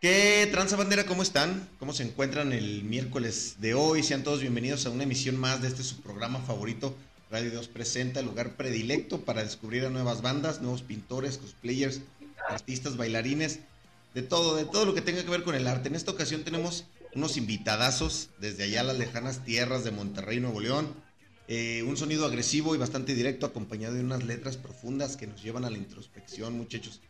¿Qué 0.00 0.48
tranza 0.50 0.76
bandera? 0.76 1.04
¿Cómo 1.04 1.22
están? 1.22 1.68
¿Cómo 1.78 1.92
se 1.92 2.02
encuentran 2.02 2.52
el 2.54 2.82
miércoles 2.84 3.56
de 3.58 3.74
hoy? 3.74 4.02
Sean 4.02 4.22
todos 4.22 4.40
bienvenidos 4.40 4.86
a 4.86 4.90
una 4.90 5.02
emisión 5.02 5.36
más 5.36 5.60
de 5.60 5.68
este 5.68 5.82
su 5.82 6.00
programa 6.00 6.40
favorito. 6.40 6.96
Radio 7.30 7.52
2 7.52 7.68
presenta 7.68 8.20
el 8.20 8.26
lugar 8.26 8.56
predilecto 8.56 9.20
para 9.20 9.44
descubrir 9.44 9.84
a 9.84 9.90
nuevas 9.90 10.22
bandas, 10.22 10.62
nuevos 10.62 10.80
pintores, 10.80 11.36
cosplayers, 11.36 12.00
artistas, 12.48 12.96
bailarines, 12.96 13.60
de 14.14 14.22
todo, 14.22 14.56
de 14.56 14.64
todo 14.64 14.86
lo 14.86 14.94
que 14.94 15.02
tenga 15.02 15.22
que 15.22 15.30
ver 15.30 15.44
con 15.44 15.54
el 15.54 15.66
arte. 15.66 15.88
En 15.88 15.94
esta 15.94 16.12
ocasión 16.12 16.42
tenemos 16.42 16.86
unos 17.14 17.36
invitadazos 17.36 18.30
desde 18.38 18.64
allá 18.64 18.80
a 18.80 18.84
las 18.84 18.98
lejanas 18.98 19.44
tierras 19.44 19.84
de 19.84 19.90
Monterrey, 19.90 20.40
Nuevo 20.40 20.60
León. 20.60 20.94
Eh, 21.48 21.82
un 21.86 21.98
sonido 21.98 22.24
agresivo 22.24 22.74
y 22.74 22.78
bastante 22.78 23.14
directo 23.14 23.44
acompañado 23.44 23.94
de 23.94 24.04
unas 24.04 24.24
letras 24.24 24.56
profundas 24.56 25.18
que 25.18 25.26
nos 25.26 25.42
llevan 25.42 25.66
a 25.66 25.70
la 25.70 25.76
introspección, 25.76 26.56
muchachos. 26.56 27.00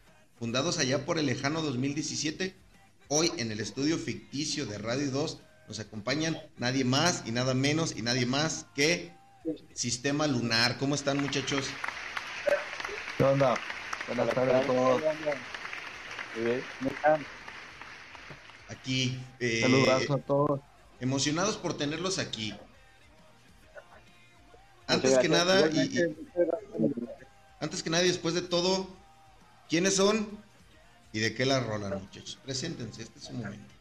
Fundados 0.41 0.79
allá 0.79 1.05
por 1.05 1.19
el 1.19 1.27
lejano 1.27 1.61
2017, 1.61 2.57
hoy 3.09 3.31
en 3.37 3.53
el 3.53 3.61
estudio 3.61 3.99
ficticio 3.99 4.65
de 4.65 4.79
Radio 4.79 5.11
2 5.11 5.39
nos 5.69 5.81
acompañan 5.81 6.41
nadie 6.57 6.83
más 6.83 7.25
y 7.27 7.31
nada 7.31 7.53
menos 7.53 7.95
y 7.95 8.01
nadie 8.01 8.25
más 8.25 8.65
que 8.75 9.13
Sistema 9.75 10.27
Lunar. 10.27 10.79
¿Cómo 10.79 10.95
están 10.95 11.21
muchachos? 11.21 11.67
¿Qué 13.19 13.25
onda? 13.25 13.55
Buenas 14.07 14.35
tardes 14.35 14.55
a 14.55 14.63
todos. 14.63 15.03
Aquí. 18.69 19.21
Eh, 19.41 19.61
Saludos 19.61 20.11
a 20.11 20.17
todos. 20.17 20.61
Emocionados 21.01 21.59
por 21.59 21.77
tenerlos 21.77 22.19
aquí. 22.19 22.55
Antes 24.87 25.19
que 25.19 25.29
nada, 25.29 25.69
y, 25.69 26.01
antes 27.61 27.83
que 27.83 27.91
nada 27.91 28.05
y 28.05 28.09
después 28.09 28.33
de 28.33 28.41
todo, 28.41 29.00
¿quiénes 29.71 29.97
son 29.97 30.29
y 31.13 31.21
de 31.21 31.35
qué 31.35 31.47
la 31.47 31.61
rolan, 31.61 32.03
muchachos? 32.03 32.39
Preséntense, 32.45 33.03
este 33.03 33.19
es 33.19 33.25
su 33.25 33.33
momento. 33.33 33.73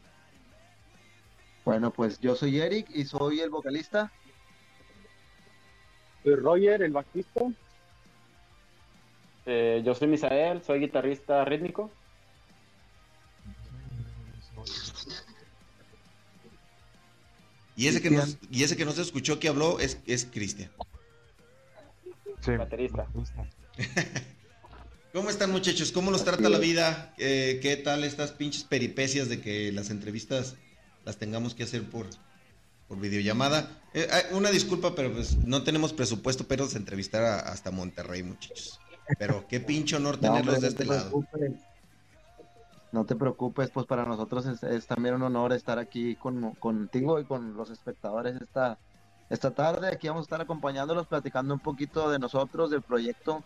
Bueno, 1.64 1.90
pues 1.92 2.18
yo 2.20 2.34
soy 2.36 2.60
Eric 2.60 2.88
y 2.94 3.04
soy 3.04 3.40
el 3.40 3.50
vocalista. 3.50 4.10
Soy 6.22 6.36
Roger, 6.36 6.82
el 6.82 6.92
bajista. 6.92 7.40
Eh, 9.46 9.82
yo 9.84 9.94
soy 9.94 10.08
Misael, 10.08 10.62
soy 10.62 10.80
guitarrista 10.80 11.44
rítmico. 11.44 11.90
Y 17.76 17.88
ese 17.88 18.02
que 18.02 18.10
nos, 18.10 18.36
y 18.50 18.62
ese 18.62 18.76
que 18.76 18.84
no 18.84 18.92
se 18.92 19.02
escuchó 19.02 19.38
que 19.40 19.48
habló 19.48 19.80
es, 19.80 19.98
es 20.06 20.26
Cristian. 20.26 20.70
Sí. 22.40 22.52
Baterista. 22.56 23.06
¿Cómo 25.12 25.28
están 25.28 25.50
muchachos? 25.50 25.90
¿Cómo 25.90 26.12
nos 26.12 26.24
trata 26.24 26.48
la 26.48 26.58
vida? 26.58 27.12
Eh, 27.18 27.58
¿Qué 27.60 27.76
tal 27.76 28.04
estas 28.04 28.30
pinches 28.30 28.62
peripecias 28.62 29.28
de 29.28 29.40
que 29.40 29.72
las 29.72 29.90
entrevistas 29.90 30.54
las 31.04 31.16
tengamos 31.16 31.56
que 31.56 31.64
hacer 31.64 31.82
por, 31.90 32.06
por 32.86 33.00
videollamada? 33.00 33.80
Eh, 33.92 34.08
una 34.30 34.50
disculpa, 34.50 34.94
pero 34.94 35.12
pues 35.12 35.36
no 35.38 35.64
tenemos 35.64 35.92
presupuesto, 35.92 36.44
pero 36.46 36.68
se 36.68 36.78
entrevistar 36.78 37.24
hasta 37.24 37.72
Monterrey, 37.72 38.22
muchachos. 38.22 38.78
Pero 39.18 39.48
qué 39.48 39.58
pinche 39.58 39.96
honor 39.96 40.18
tenerlos 40.18 40.60
de 40.60 40.68
este 40.68 40.84
lado. 40.84 41.24
No 42.92 43.04
te 43.04 43.16
preocupes, 43.16 43.70
pues 43.70 43.86
para 43.86 44.04
nosotros 44.04 44.46
es, 44.62 44.86
también 44.86 45.16
un 45.16 45.22
honor 45.22 45.52
estar 45.52 45.80
aquí 45.80 46.14
con, 46.14 46.52
contigo 46.54 47.18
y 47.18 47.24
con 47.24 47.56
los 47.56 47.70
espectadores 47.70 48.40
esta, 48.40 48.78
esta 49.28 49.50
tarde. 49.50 49.88
Aquí 49.88 50.06
vamos 50.06 50.22
a 50.22 50.26
estar 50.26 50.40
acompañándolos, 50.40 51.08
platicando 51.08 51.52
un 51.54 51.60
poquito 51.60 52.10
de 52.10 52.20
nosotros, 52.20 52.70
del 52.70 52.82
proyecto, 52.82 53.42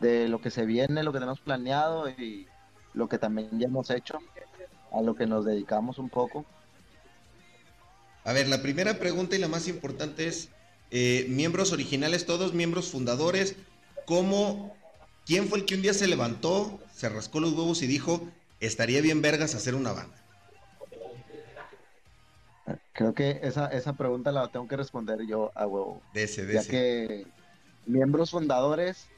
de 0.00 0.28
lo 0.28 0.40
que 0.40 0.50
se 0.50 0.64
viene, 0.64 1.02
lo 1.02 1.12
que 1.12 1.18
tenemos 1.18 1.40
planeado 1.40 2.08
y 2.08 2.46
lo 2.94 3.08
que 3.08 3.18
también 3.18 3.50
ya 3.58 3.66
hemos 3.66 3.90
hecho, 3.90 4.18
a 4.92 5.02
lo 5.02 5.14
que 5.14 5.26
nos 5.26 5.44
dedicamos 5.44 5.98
un 5.98 6.08
poco. 6.08 6.44
A 8.24 8.32
ver, 8.32 8.48
la 8.48 8.62
primera 8.62 8.98
pregunta 8.98 9.36
y 9.36 9.38
la 9.38 9.48
más 9.48 9.68
importante 9.68 10.26
es, 10.26 10.50
eh, 10.90 11.26
miembros 11.28 11.72
originales 11.72 12.26
todos, 12.26 12.52
miembros 12.52 12.90
fundadores, 12.90 13.56
¿cómo, 14.06 14.74
quién 15.26 15.48
fue 15.48 15.60
el 15.60 15.64
que 15.64 15.74
un 15.74 15.82
día 15.82 15.94
se 15.94 16.06
levantó, 16.06 16.80
se 16.94 17.08
rascó 17.08 17.40
los 17.40 17.52
huevos 17.52 17.82
y 17.82 17.86
dijo, 17.86 18.28
estaría 18.58 19.00
bien 19.00 19.22
vergas 19.22 19.54
hacer 19.54 19.74
una 19.74 19.92
banda? 19.92 20.16
Creo 22.92 23.14
que 23.14 23.40
esa, 23.42 23.66
esa 23.68 23.94
pregunta 23.94 24.32
la 24.32 24.48
tengo 24.48 24.68
que 24.68 24.76
responder 24.76 25.26
yo 25.26 25.52
a 25.54 25.66
huevo. 25.66 26.02
De 26.12 26.24
ese, 26.24 26.44
de 26.44 26.54
ya 26.54 26.64
que 26.64 27.26
miembros 27.86 28.30
fundadores, 28.30 29.08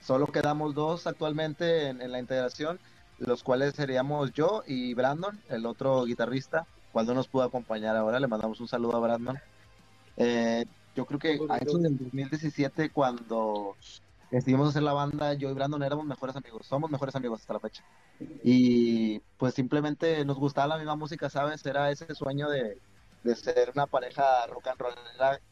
solo 0.00 0.26
quedamos 0.26 0.74
dos 0.74 1.06
actualmente 1.06 1.88
en, 1.88 2.10
la 2.10 2.18
integración, 2.18 2.78
los 3.18 3.42
cuales 3.42 3.74
seríamos 3.74 4.32
yo 4.32 4.62
y 4.66 4.94
Brandon, 4.94 5.38
el 5.48 5.66
otro 5.66 6.04
guitarrista, 6.04 6.66
cuando 6.92 7.14
nos 7.14 7.28
pudo 7.28 7.44
acompañar 7.44 7.96
ahora. 7.96 8.20
Le 8.20 8.26
mandamos 8.26 8.60
un 8.60 8.68
saludo 8.68 8.96
a 8.96 9.00
Brandon. 9.00 9.38
Eh, 10.16 10.64
yo 10.96 11.06
creo 11.06 11.18
que 11.18 11.38
a 11.48 11.58
eso 11.58 11.76
en 11.78 11.96
2017, 11.96 12.90
cuando 12.90 13.76
decidimos 14.30 14.70
hacer 14.70 14.82
la 14.82 14.92
banda, 14.92 15.34
yo 15.34 15.50
y 15.50 15.54
Brandon 15.54 15.82
éramos 15.82 16.04
mejores 16.06 16.36
amigos, 16.36 16.66
somos 16.66 16.90
mejores 16.90 17.14
amigos 17.14 17.40
hasta 17.40 17.54
la 17.54 17.60
fecha. 17.60 17.84
Y 18.42 19.20
pues 19.38 19.54
simplemente 19.54 20.24
nos 20.24 20.38
gustaba 20.38 20.68
la 20.68 20.78
misma 20.78 20.96
música, 20.96 21.30
¿sabes? 21.30 21.64
Era 21.66 21.90
ese 21.90 22.14
sueño 22.14 22.48
de, 22.48 22.78
de 23.22 23.36
ser 23.36 23.70
una 23.74 23.86
pareja 23.86 24.46
rock 24.46 24.68
and 24.68 24.80
roll 24.80 24.94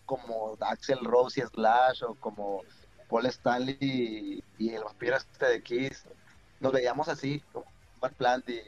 como 0.06 0.56
Axel 0.60 1.00
Rose 1.04 1.40
y 1.40 1.44
Slash 1.44 2.04
o 2.04 2.14
como 2.14 2.62
Paul 3.08 3.26
Stanley 3.26 4.42
y, 4.58 4.68
el 4.70 4.84
vampiro 4.84 5.16
este 5.16 5.46
de 5.46 5.62
Kiss. 5.62 6.04
Nos 6.60 6.72
veíamos 6.72 7.08
así, 7.08 7.42
como 7.52 7.66
Mark 8.00 8.14
Plant 8.16 8.48
y 8.48 8.60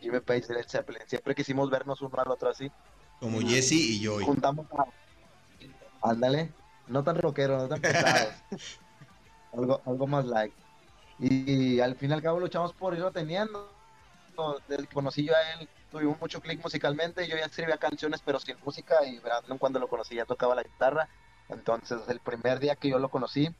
Jimmy 0.00 0.20
Page 0.20 0.46
de 0.46 0.64
Zeppelin. 0.64 1.02
Siempre 1.06 1.34
quisimos 1.34 1.70
vernos 1.70 2.00
uno 2.00 2.16
al 2.16 2.30
otro 2.30 2.50
así. 2.50 2.70
Como 3.20 3.40
Jesse 3.40 3.72
y 3.72 4.00
yo. 4.00 4.18
Juntamos 4.24 4.66
a... 4.72 4.86
Ándale, 6.10 6.52
no 6.88 7.02
tan 7.02 7.16
rockero, 7.16 7.58
no 7.58 7.68
tan 7.68 7.80
pesado. 7.82 8.30
algo, 9.52 9.80
algo 9.86 10.06
más 10.06 10.24
light. 10.26 10.52
Y, 11.18 11.80
al 11.80 11.94
fin 11.94 12.10
y 12.10 12.14
al 12.14 12.22
cabo 12.22 12.40
luchamos 12.40 12.72
por 12.72 12.94
irlo 12.94 13.10
teniendo. 13.12 13.70
Desde 14.68 14.86
que 14.86 14.94
conocí 14.94 15.24
yo 15.24 15.32
a 15.34 15.52
él, 15.52 15.68
tuvimos 15.90 16.20
mucho 16.20 16.40
clic 16.40 16.62
musicalmente. 16.62 17.26
Yo 17.28 17.36
ya 17.36 17.46
escribía 17.46 17.76
canciones, 17.76 18.20
pero 18.24 18.40
sin 18.40 18.56
música. 18.64 18.96
Y 19.06 19.18
Brandon, 19.20 19.58
cuando 19.58 19.78
lo 19.78 19.88
conocí, 19.88 20.16
ya 20.16 20.24
tocaba 20.24 20.54
la 20.54 20.62
guitarra. 20.62 21.08
Entonces, 21.48 22.00
el 22.08 22.20
primer 22.20 22.58
día 22.58 22.74
que 22.74 22.88
yo 22.88 22.98
lo 22.98 23.10
conocí, 23.10 23.54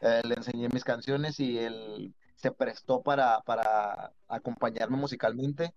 eh, 0.00 0.22
le 0.24 0.34
enseñé 0.34 0.68
mis 0.72 0.84
canciones 0.84 1.40
y 1.40 1.58
él 1.58 2.14
se 2.36 2.52
prestó 2.52 3.02
para, 3.02 3.40
para 3.42 4.12
acompañarme 4.28 4.96
musicalmente. 4.96 5.74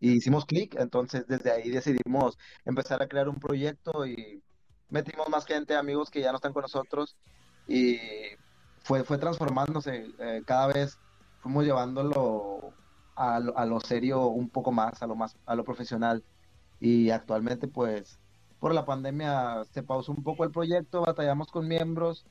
Y 0.00 0.12
hicimos 0.12 0.46
clic. 0.46 0.74
Entonces, 0.78 1.26
desde 1.26 1.52
ahí 1.52 1.70
decidimos 1.70 2.38
empezar 2.64 3.02
a 3.02 3.08
crear 3.08 3.28
un 3.28 3.38
proyecto 3.38 4.06
y 4.06 4.42
metimos 4.88 5.28
más 5.28 5.46
gente, 5.46 5.76
amigos 5.76 6.10
que 6.10 6.20
ya 6.20 6.30
no 6.30 6.36
están 6.36 6.52
con 6.52 6.62
nosotros. 6.62 7.16
Y 7.66 7.98
fue, 8.82 9.04
fue 9.04 9.18
transformándose. 9.18 10.06
Eh, 10.18 10.42
cada 10.44 10.66
vez 10.68 10.98
fuimos 11.40 11.64
llevándolo 11.64 12.74
a 13.14 13.40
lo, 13.40 13.56
a 13.56 13.64
lo, 13.64 13.80
serio 13.80 14.26
un 14.26 14.48
poco 14.48 14.72
más, 14.72 15.02
a 15.02 15.06
lo 15.06 15.14
más, 15.14 15.36
a 15.46 15.54
lo 15.54 15.64
profesional. 15.64 16.24
Y 16.80 17.10
actualmente, 17.10 17.68
pues, 17.68 18.18
por 18.58 18.74
la 18.74 18.84
pandemia 18.84 19.64
se 19.70 19.82
pausó 19.82 20.12
un 20.12 20.22
poco 20.22 20.44
el 20.44 20.50
proyecto, 20.50 21.02
batallamos 21.02 21.50
con 21.50 21.68
miembros. 21.68 22.26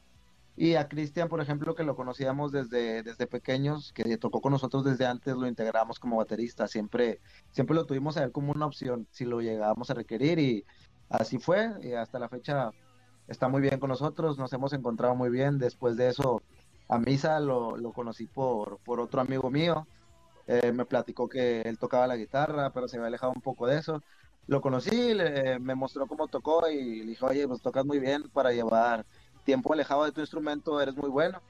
Y 0.56 0.76
a 0.76 0.88
Cristian, 0.88 1.30
por 1.30 1.42
ejemplo, 1.42 1.76
que 1.76 1.84
lo 1.84 1.96
conocíamos 1.96 2.52
desde, 2.52 3.04
desde 3.04 3.26
pequeños, 3.26 3.94
que 3.94 4.18
tocó 4.18 4.42
con 4.42 4.52
nosotros 4.52 4.84
desde 4.84 5.06
antes, 5.06 5.36
lo 5.36 5.48
integramos 5.48 6.00
como 6.00 6.18
baterista. 6.18 6.68
Siempre, 6.68 7.22
siempre 7.52 7.76
lo 7.76 7.86
tuvimos 7.86 8.18
a 8.18 8.24
él 8.24 8.32
como 8.32 8.52
una 8.52 8.66
opción 8.66 9.08
si 9.12 9.26
lo 9.26 9.42
llegábamos 9.42 9.90
a 9.90 9.94
requerir. 9.94 10.40
Y 10.40 10.66
así 11.10 11.40
fue. 11.40 11.72
Y 11.82 11.94
hasta 11.94 12.20
la 12.20 12.30
fecha 12.30 12.72
está 13.28 13.48
muy 13.48 13.62
bien 13.62 13.80
con 13.80 13.90
nosotros, 13.90 14.38
nos 14.38 14.52
hemos 14.54 14.74
encontrado 14.74 15.16
muy 15.16 15.30
bien. 15.30 15.58
Después 15.58 15.96
de 15.96 16.10
eso, 16.10 16.42
a 16.90 17.00
Misa 17.00 17.40
lo, 17.40 17.78
lo 17.78 17.94
conocí 17.94 18.28
por, 18.28 18.80
por 18.80 19.00
otro 19.00 19.22
amigo 19.22 19.50
mío. 19.50 19.88
Eh, 20.48 20.74
me 20.74 20.86
platicó 20.86 21.30
que 21.30 21.62
él 21.62 21.78
tocaba 21.80 22.08
la 22.08 22.18
guitarra, 22.18 22.72
pero 22.74 22.88
se 22.88 22.98
había 22.98 23.08
alejado 23.08 23.32
un 23.34 23.42
poco 23.42 23.68
de 23.68 23.78
eso. 23.78 24.02
Lo 24.48 24.60
conocí, 24.60 25.14
me 25.62 25.76
mostró 25.76 26.08
cómo 26.08 26.28
tocó 26.28 26.68
y 26.70 27.02
le 27.04 27.12
dije, 27.12 27.24
oye, 27.26 27.48
pues 27.48 27.62
tocas 27.62 27.86
muy 27.86 28.00
bien 28.00 28.24
para 28.34 28.52
llevar 28.52 29.06
tiempo 29.44 29.74
alejado 29.74 30.06
de 30.06 30.12
tu 30.12 30.22
instrumento, 30.22 30.80
eres 30.82 30.96
muy 30.96 31.10
bueno. 31.10 31.42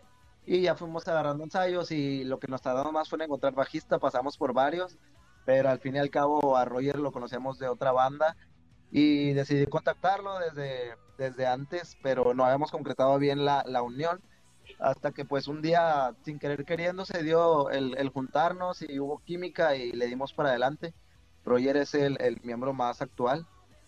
Y 0.45 0.61
ya 0.61 0.75
fuimos 0.75 1.07
agarrando 1.07 1.43
ensayos 1.43 1.91
y 1.91 2.23
lo 2.23 2.39
que 2.39 2.47
nos 2.47 2.61
tardamos 2.61 2.91
más 2.91 3.09
fue 3.09 3.23
encontrar 3.23 3.53
bajista, 3.53 3.99
pasamos 3.99 4.38
por 4.38 4.53
varios, 4.53 4.97
pero 5.45 5.69
al 5.69 5.79
fin 5.79 5.95
y 5.95 5.99
al 5.99 6.09
cabo 6.09 6.57
a 6.57 6.65
Roger 6.65 6.97
lo 6.97 7.11
conocemos 7.11 7.59
de 7.59 7.67
otra 7.67 7.91
banda 7.91 8.35
y 8.91 9.33
decidí 9.33 9.67
contactarlo 9.67 10.39
desde, 10.39 10.95
desde 11.17 11.45
antes, 11.45 11.97
pero 12.01 12.33
no 12.33 12.43
habíamos 12.43 12.71
concretado 12.71 13.17
bien 13.19 13.45
la, 13.45 13.63
la 13.67 13.81
unión 13.83 14.21
hasta 14.79 15.11
que 15.11 15.25
pues 15.25 15.47
un 15.47 15.61
día 15.61 16.15
sin 16.23 16.39
querer 16.39 16.65
queriendo 16.65 17.05
se 17.05 17.23
dio 17.23 17.69
el, 17.69 17.97
el, 17.97 18.09
juntarnos 18.09 18.81
y 18.81 18.99
hubo 18.99 19.19
química 19.19 19.75
y 19.75 19.91
le 19.91 20.07
dimos 20.07 20.33
para 20.33 20.49
adelante. 20.49 20.93
Roger 21.45 21.77
es 21.77 21.93
el, 21.93 22.19
el, 22.21 22.39
miembro 22.43 22.73
más 22.73 23.01
actual, 23.01 23.47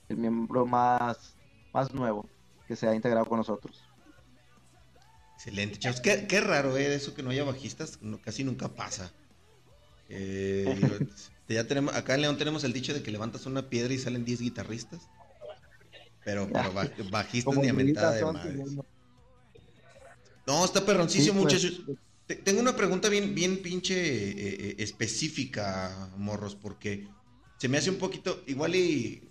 el 0.10 0.18
miembro 0.18 0.66
más, 0.66 1.36
más 1.74 1.94
nuevo 1.94 2.28
que 2.68 2.76
se 2.76 2.88
ha 2.88 2.96
integrado 2.96 3.26
con 3.26 3.38
nosotros. 3.38 3.93
Excelente, 5.46 5.78
chavos. 5.78 6.00
Qué, 6.00 6.40
raro, 6.40 6.78
¿eh? 6.78 6.96
Eso 6.96 7.14
que 7.14 7.22
no 7.22 7.30
haya 7.30 7.44
bajistas, 7.44 8.00
casi 8.24 8.46
nunca 8.46 8.70
pasa. 8.70 9.12
Eh, 10.10 10.74
Ya 11.50 11.68
tenemos, 11.68 11.94
acá 11.94 12.16
en 12.16 12.22
León 12.22 12.38
tenemos 12.38 12.64
el 12.64 12.72
dicho 12.72 12.94
de 12.94 13.04
que 13.04 13.12
levantas 13.12 13.46
una 13.46 13.70
piedra 13.70 13.94
y 13.94 14.00
salen 14.00 14.24
10 14.24 14.40
guitarristas. 14.40 15.02
Pero, 16.24 16.50
pero 16.50 16.72
bajistas 17.12 17.58
ni 17.58 17.68
a 17.68 17.74
de 17.74 18.26
madres. 18.26 18.78
No, 20.48 20.64
está 20.64 20.86
perroncísimo, 20.86 21.44
pues, 21.44 21.62
muchachos. 21.62 21.82
Tengo 22.46 22.62
una 22.62 22.76
pregunta 22.78 23.10
bien, 23.10 23.36
bien 23.36 23.62
pinche 23.62 23.94
eh, 23.94 24.34
eh, 24.38 24.76
específica, 24.80 26.10
morros, 26.18 26.56
porque 26.56 27.08
se 27.58 27.68
me 27.68 27.78
hace 27.78 27.90
un 27.90 27.98
poquito, 27.98 28.42
igual 28.48 28.76
y 28.76 29.30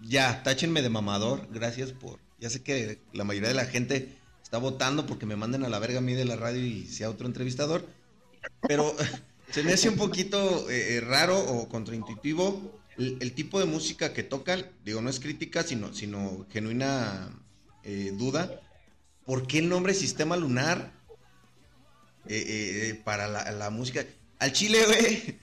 ya, 0.00 0.42
táchenme 0.42 0.80
de 0.80 0.88
mamador, 0.88 1.46
gracias 1.52 1.92
por, 1.92 2.18
ya 2.40 2.48
sé 2.48 2.62
que 2.62 3.02
la 3.12 3.24
mayoría 3.24 3.50
de 3.50 3.54
la 3.54 3.66
gente 3.66 4.21
está 4.52 4.58
votando 4.58 5.06
porque 5.06 5.24
me 5.24 5.34
manden 5.34 5.64
a 5.64 5.70
la 5.70 5.78
verga 5.78 6.00
a 6.00 6.02
mí 6.02 6.12
de 6.12 6.26
la 6.26 6.36
radio 6.36 6.60
y 6.60 6.86
sea 6.86 7.08
otro 7.08 7.26
entrevistador, 7.26 7.86
pero 8.68 8.94
se 9.50 9.62
me 9.62 9.72
hace 9.72 9.88
un 9.88 9.96
poquito 9.96 10.68
eh, 10.68 11.00
raro 11.00 11.38
o 11.38 11.70
contraintuitivo 11.70 12.78
el, 12.98 13.32
tipo 13.32 13.58
de 13.58 13.64
música 13.64 14.12
que 14.12 14.22
tocan, 14.22 14.66
digo, 14.84 15.00
no 15.00 15.08
es 15.08 15.20
crítica, 15.20 15.62
sino, 15.62 15.94
sino 15.94 16.46
genuina 16.50 17.30
duda. 18.18 18.60
¿Por 19.24 19.46
qué 19.46 19.60
el 19.60 19.70
nombre 19.70 19.94
Sistema 19.94 20.36
Lunar? 20.36 20.92
Eh, 22.26 22.36
eh, 22.36 22.88
eh, 22.90 22.94
para 23.02 23.28
la, 23.28 23.70
música. 23.70 24.04
Al 24.38 24.52
Chile, 24.52 24.84
güey. 24.86 25.38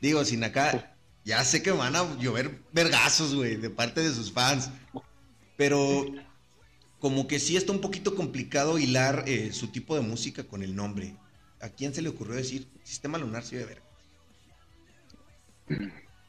Digo, 0.00 0.24
sin 0.24 0.44
acá. 0.44 0.94
Ya 1.24 1.42
sé 1.44 1.62
que 1.62 1.70
van 1.70 1.96
a 1.96 2.18
llover 2.18 2.60
vergazos, 2.72 3.34
güey, 3.34 3.56
de 3.56 3.70
parte 3.70 4.02
de 4.02 4.12
sus 4.12 4.30
fans. 4.30 4.68
Pero 5.56 6.04
como 7.04 7.26
que 7.26 7.38
sí 7.38 7.54
está 7.54 7.70
un 7.70 7.82
poquito 7.82 8.14
complicado 8.14 8.78
hilar 8.78 9.26
su 9.52 9.70
tipo 9.70 9.94
de 9.94 10.00
música 10.00 10.42
con 10.44 10.62
el 10.62 10.74
nombre. 10.74 11.14
¿A 11.60 11.68
quién 11.68 11.92
se 11.92 12.00
le 12.00 12.08
ocurrió 12.08 12.34
decir 12.34 12.66
Sistema 12.82 13.18
Lunar 13.18 13.42
sí 13.42 13.56
de 13.56 13.66
ver? 13.66 13.82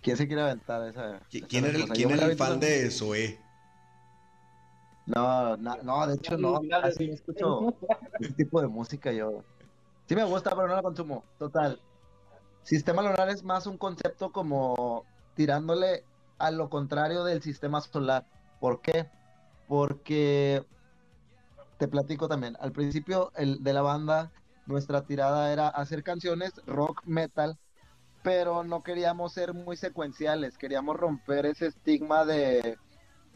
¿Quién 0.01 0.17
se 0.17 0.27
quiere 0.27 0.41
aventar 0.41 0.85
esa? 0.85 1.21
¿Quién, 1.29 1.63
era, 1.63 1.77
el, 1.77 1.87
¿quién 1.87 2.11
era 2.11 2.25
el 2.25 2.35
fan 2.35 2.59
de 2.59 2.91
Zoé? 2.91 3.39
No, 5.05 5.55
no, 5.55 6.07
de 6.07 6.15
hecho 6.15 6.37
no. 6.37 6.59
Así 6.83 7.09
escucho 7.09 7.73
ese 8.19 8.33
tipo 8.33 8.59
de 8.59 8.67
música 8.67 9.13
yo. 9.13 9.45
Sí 10.09 10.15
me 10.17 10.25
gusta, 10.25 10.49
pero 10.57 10.67
no 10.67 10.75
la 10.75 10.81
consumo. 10.83 11.23
Total. 11.39 11.79
Sistema 12.63 13.01
lunar 13.01 13.29
es 13.29 13.45
más 13.45 13.65
un 13.65 13.77
concepto 13.77 14.33
como 14.33 15.05
tirándole 15.35 16.03
a 16.37 16.51
lo 16.51 16.69
contrario 16.69 17.23
del 17.23 17.41
sistema 17.41 17.79
solar. 17.79 18.25
¿Por 18.59 18.81
qué? 18.81 19.07
Porque 19.67 20.63
te 21.77 21.87
platico 21.87 22.27
también. 22.27 22.55
Al 22.59 22.71
principio 22.71 23.31
el, 23.35 23.63
de 23.63 23.73
la 23.73 23.81
banda, 23.81 24.31
nuestra 24.65 25.05
tirada 25.05 25.51
era 25.51 25.67
hacer 25.67 26.03
canciones 26.03 26.53
rock 26.65 27.03
metal, 27.05 27.57
pero 28.23 28.63
no 28.63 28.83
queríamos 28.83 29.33
ser 29.33 29.53
muy 29.53 29.77
secuenciales. 29.77 30.57
Queríamos 30.57 30.97
romper 30.97 31.45
ese 31.45 31.67
estigma 31.67 32.25
de, 32.25 32.77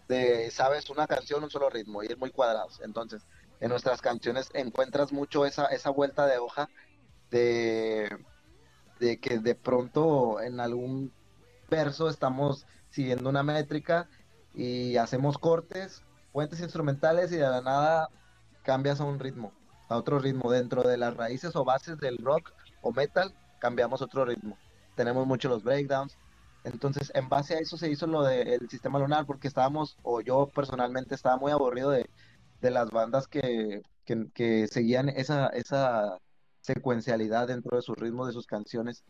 de 0.07 0.51
sabes, 0.51 0.89
una 0.89 1.07
canción, 1.07 1.43
un 1.43 1.49
solo 1.49 1.69
ritmo, 1.69 2.03
y 2.03 2.07
ir 2.07 2.17
muy 2.17 2.31
cuadrados. 2.31 2.79
Entonces, 2.83 3.23
en 3.59 3.69
nuestras 3.69 4.01
canciones 4.01 4.49
encuentras 4.53 5.11
mucho 5.11 5.45
esa, 5.45 5.65
esa 5.65 5.89
vuelta 5.89 6.25
de 6.25 6.37
hoja 6.37 6.69
de, 7.29 8.09
de 8.99 9.19
que 9.19 9.39
de 9.39 9.55
pronto 9.55 10.41
en 10.41 10.59
algún 10.59 11.13
verso 11.69 12.09
estamos 12.09 12.65
siguiendo 12.89 13.29
una 13.29 13.43
métrica 13.43 14.09
y 14.53 14.97
hacemos 14.97 15.37
cortes, 15.37 16.03
puentes 16.31 16.59
instrumentales 16.59 17.31
y 17.31 17.37
de 17.37 17.49
la 17.49 17.61
nada 17.61 18.09
cambias 18.63 19.01
a 19.01 19.05
un 19.05 19.19
ritmo, 19.19 19.51
a 19.87 19.97
otro 19.97 20.19
ritmo. 20.19 20.51
Dentro 20.51 20.83
de 20.83 20.97
las 20.97 21.15
raíces 21.15 21.55
o 21.55 21.65
bases 21.65 21.97
del 21.97 22.17
rock 22.17 22.51
o 22.81 22.91
metal, 22.91 23.33
cambiamos 23.59 24.01
otro 24.01 24.25
ritmo. 24.25 24.57
Tenemos 24.95 25.25
mucho 25.27 25.49
los 25.49 25.63
breakdowns. 25.63 26.17
Entonces, 26.63 27.11
en 27.15 27.29
base 27.29 27.55
a 27.55 27.59
eso 27.59 27.77
se 27.77 27.89
hizo 27.89 28.05
lo 28.05 28.23
del 28.23 28.69
sistema 28.69 28.99
lunar, 28.99 29.25
porque 29.25 29.47
estábamos, 29.47 29.97
o 30.03 30.21
yo 30.21 30.47
personalmente 30.53 31.15
estaba 31.15 31.37
muy 31.37 31.51
aburrido 31.51 31.89
de, 31.89 32.09
de 32.61 32.71
las 32.71 32.91
bandas 32.91 33.27
que, 33.27 33.81
que, 34.33 34.67
seguían 34.67 35.09
esa, 35.09 35.47
esa 35.47 36.17
secuencialidad 36.61 37.47
dentro 37.47 37.77
de 37.77 37.83
sus 37.83 37.97
ritmos, 37.97 38.27
de 38.27 38.33
sus 38.33 38.45
canciones. 38.45 39.03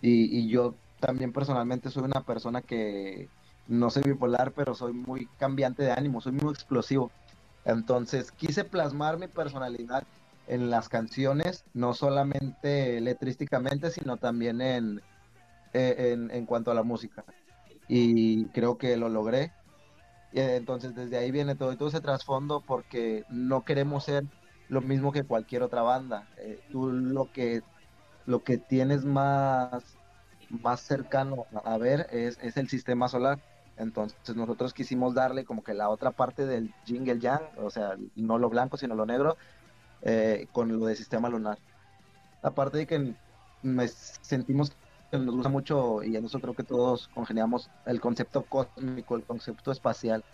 Y, 0.00 0.38
y, 0.38 0.48
yo 0.48 0.74
también 1.00 1.32
personalmente 1.32 1.90
soy 1.90 2.04
una 2.04 2.24
persona 2.24 2.62
que 2.62 3.28
no 3.68 3.90
soy 3.90 4.02
bipolar, 4.04 4.52
pero 4.52 4.74
soy 4.74 4.92
muy 4.92 5.26
cambiante 5.38 5.82
de 5.82 5.92
ánimo, 5.92 6.20
soy 6.20 6.32
muy 6.32 6.52
explosivo. 6.52 7.10
Entonces 7.64 8.30
quise 8.30 8.64
plasmar 8.64 9.18
mi 9.18 9.28
personalidad 9.28 10.04
en 10.46 10.70
las 10.70 10.88
canciones, 10.88 11.64
no 11.74 11.94
solamente 11.94 13.00
letrísticamente, 13.00 13.90
sino 13.90 14.16
también 14.16 14.60
en, 14.60 15.00
en, 15.72 16.30
en 16.30 16.46
cuanto 16.46 16.70
a 16.70 16.74
la 16.74 16.84
música. 16.84 17.24
Y 17.88 18.46
creo 18.46 18.78
que 18.78 18.96
lo 18.96 19.08
logré. 19.08 19.52
Entonces 20.32 20.94
desde 20.94 21.18
ahí 21.18 21.30
viene 21.30 21.54
todo, 21.54 21.72
y 21.72 21.76
todo 21.76 21.88
ese 21.88 22.00
trasfondo 22.00 22.62
porque 22.66 23.24
no 23.28 23.64
queremos 23.64 24.04
ser 24.04 24.24
lo 24.68 24.80
mismo 24.80 25.12
que 25.12 25.24
cualquier 25.24 25.62
otra 25.62 25.82
banda. 25.82 26.28
Eh, 26.38 26.60
tú 26.70 26.90
lo 26.90 27.30
que, 27.32 27.62
lo 28.26 28.42
que 28.42 28.58
tienes 28.58 29.04
más, 29.04 29.98
más 30.48 30.80
cercano 30.80 31.46
a 31.64 31.78
ver 31.78 32.06
es, 32.10 32.38
es, 32.42 32.56
el 32.56 32.68
sistema 32.68 33.08
solar. 33.08 33.38
Entonces 33.76 34.34
nosotros 34.34 34.72
quisimos 34.72 35.14
darle 35.14 35.44
como 35.44 35.62
que 35.62 35.74
la 35.74 35.88
otra 35.88 36.12
parte 36.12 36.46
del 36.46 36.72
jingle 36.84 37.20
yang, 37.20 37.42
o 37.56 37.70
sea, 37.70 37.96
no 38.14 38.38
lo 38.38 38.48
blanco 38.48 38.76
sino 38.76 38.94
lo 38.94 39.06
negro, 39.06 39.36
eh, 40.02 40.46
con 40.52 40.68
lo 40.68 40.86
del 40.86 40.96
sistema 40.96 41.28
lunar. 41.28 41.58
Aparte 42.42 42.78
de 42.78 42.86
que 42.86 43.14
me 43.62 43.88
sentimos 43.88 44.72
nos 45.12 45.34
gusta 45.34 45.48
mucho 45.48 46.02
y 46.02 46.16
en 46.16 46.24
eso 46.24 46.40
creo 46.40 46.54
que 46.54 46.64
todos 46.64 47.08
congeniamos 47.08 47.70
el 47.86 48.00
concepto 48.00 48.44
cósmico, 48.44 49.16
el 49.16 49.24
concepto 49.24 49.70
espacial. 49.70 50.24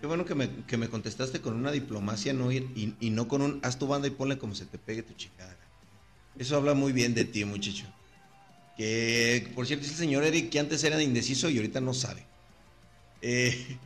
Qué 0.00 0.06
bueno 0.06 0.24
que 0.24 0.34
me, 0.34 0.48
que 0.66 0.76
me 0.76 0.88
contestaste 0.88 1.40
con 1.40 1.54
una 1.54 1.72
diplomacia 1.72 2.32
no 2.32 2.50
ir, 2.52 2.66
y, 3.00 3.10
no 3.10 3.28
con 3.28 3.42
un 3.42 3.60
haz 3.62 3.78
tu 3.78 3.86
banda 3.86 4.08
y 4.08 4.10
ponle 4.10 4.38
como 4.38 4.54
se 4.54 4.66
te 4.66 4.78
pegue 4.78 5.02
tu 5.02 5.14
chingada. 5.14 5.56
Eso 6.38 6.56
habla 6.56 6.74
muy 6.74 6.92
bien 6.92 7.14
de 7.14 7.24
ti, 7.24 7.44
muchacho. 7.44 7.86
Que, 8.76 9.50
por 9.54 9.66
cierto, 9.66 9.86
es 9.86 9.92
el 9.92 9.96
señor 9.96 10.24
Eric 10.24 10.50
que 10.50 10.58
antes 10.58 10.84
era 10.84 11.02
indeciso 11.02 11.48
y 11.48 11.56
ahorita 11.56 11.80
no 11.80 11.94
sabe. 11.94 12.26
Eh, 13.22 13.78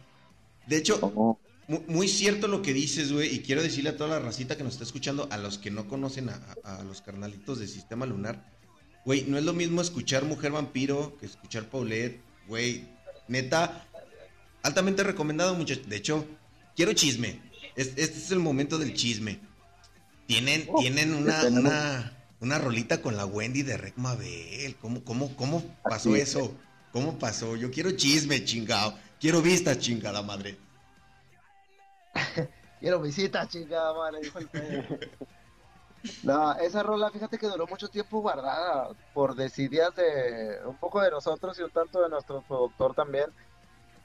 de 0.66 0.76
hecho, 0.76 1.38
muy, 1.86 2.08
cierto 2.08 2.48
lo 2.48 2.62
que 2.62 2.72
dices, 2.72 3.12
güey, 3.12 3.34
y 3.34 3.40
quiero 3.40 3.62
decirle 3.62 3.90
a 3.90 3.96
toda 3.96 4.10
la 4.10 4.18
racita 4.18 4.56
que 4.56 4.64
nos 4.64 4.72
está 4.72 4.84
escuchando, 4.84 5.28
a 5.30 5.36
los 5.38 5.58
que 5.58 5.70
no 5.70 5.86
conocen 5.86 6.28
a, 6.28 6.40
a 6.64 6.82
los 6.82 7.02
carnalitos 7.02 7.60
de 7.60 7.68
Sistema 7.68 8.06
Lunar, 8.06 8.44
Güey, 9.04 9.24
no 9.26 9.38
es 9.38 9.44
lo 9.44 9.52
mismo 9.52 9.80
escuchar 9.80 10.24
Mujer 10.24 10.52
Vampiro 10.52 11.16
que 11.18 11.26
escuchar 11.26 11.68
Paulette. 11.68 12.20
Güey, 12.46 12.84
neta, 13.28 13.86
altamente 14.62 15.02
recomendado, 15.02 15.54
muchachos. 15.54 15.88
De 15.88 15.96
hecho, 15.96 16.26
quiero 16.76 16.92
chisme. 16.92 17.40
Este, 17.76 18.02
es 18.02 18.30
el 18.30 18.40
momento 18.40 18.78
del 18.78 18.94
chisme. 18.94 19.40
Tienen, 20.26 20.68
oh, 20.68 20.80
tienen 20.80 21.14
una, 21.14 21.42
una, 21.44 22.19
una, 22.40 22.58
rolita 22.58 23.02
con 23.02 23.16
la 23.16 23.26
Wendy 23.26 23.62
de 23.62 23.76
Rec 23.76 23.96
Mabel. 23.96 24.76
¿Cómo, 24.80 25.04
cómo, 25.04 25.36
cómo 25.36 25.62
pasó 25.82 26.16
eso? 26.16 26.54
¿Cómo 26.92 27.18
pasó? 27.18 27.56
Yo 27.56 27.70
quiero 27.70 27.92
chisme, 27.92 28.44
chingado. 28.44 28.94
Quiero 29.20 29.42
vistas, 29.42 29.78
chingada 29.78 30.22
madre. 30.22 30.58
quiero 32.80 33.00
visitas, 33.00 33.48
chingada 33.48 33.94
madre. 33.94 34.20
No, 36.22 36.54
esa 36.54 36.82
rola, 36.82 37.10
fíjate 37.10 37.38
que 37.38 37.46
duró 37.46 37.66
mucho 37.66 37.88
tiempo 37.88 38.20
guardada 38.20 38.88
por 39.12 39.34
decididas 39.34 39.94
de 39.94 40.58
un 40.64 40.76
poco 40.76 41.00
de 41.02 41.10
nosotros 41.10 41.58
y 41.58 41.62
un 41.62 41.70
tanto 41.70 42.02
de 42.02 42.08
nuestro 42.08 42.42
productor 42.42 42.94
también. 42.94 43.26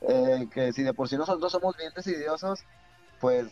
Eh, 0.01 0.47
que 0.53 0.73
si 0.73 0.83
de 0.83 0.93
por 0.93 1.07
sí 1.07 1.17
nosotros 1.17 1.51
somos 1.51 1.75
bien 1.77 1.91
decidiosos, 1.95 2.59
pues 3.19 3.47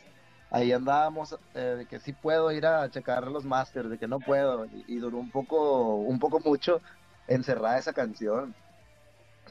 ahí 0.54 0.72
andábamos 0.72 1.38
eh, 1.56 1.60
de 1.60 1.86
que 1.88 2.00
sí 2.00 2.14
puedo 2.14 2.52
ir 2.52 2.66
a 2.66 2.90
checar 2.90 3.28
los 3.28 3.44
masters, 3.44 3.90
de 3.90 3.98
que 3.98 4.08
no 4.08 4.20
puedo. 4.20 4.66
Y, 4.88 4.98
duró 5.00 5.18
un 5.18 5.32
poco, 5.32 5.96
un 5.96 6.20
poco 6.20 6.40
mucho 6.40 6.80
encerrada 7.28 7.80
esa 7.80 7.92
canción. 7.92 8.56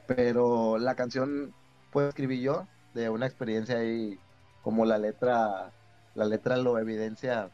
Pero 0.07 0.79
la 0.79 0.95
canción, 0.95 1.53
pues 1.91 2.09
escribí 2.09 2.41
yo, 2.41 2.67
de 2.95 3.11
una 3.11 3.27
experiencia 3.27 3.79
ahí, 3.79 4.19
como 4.63 4.87
la 4.87 4.97
letra, 4.99 5.73
la 6.15 6.25
letra 6.25 6.57
lo 6.57 6.79
evidencia 6.79 7.51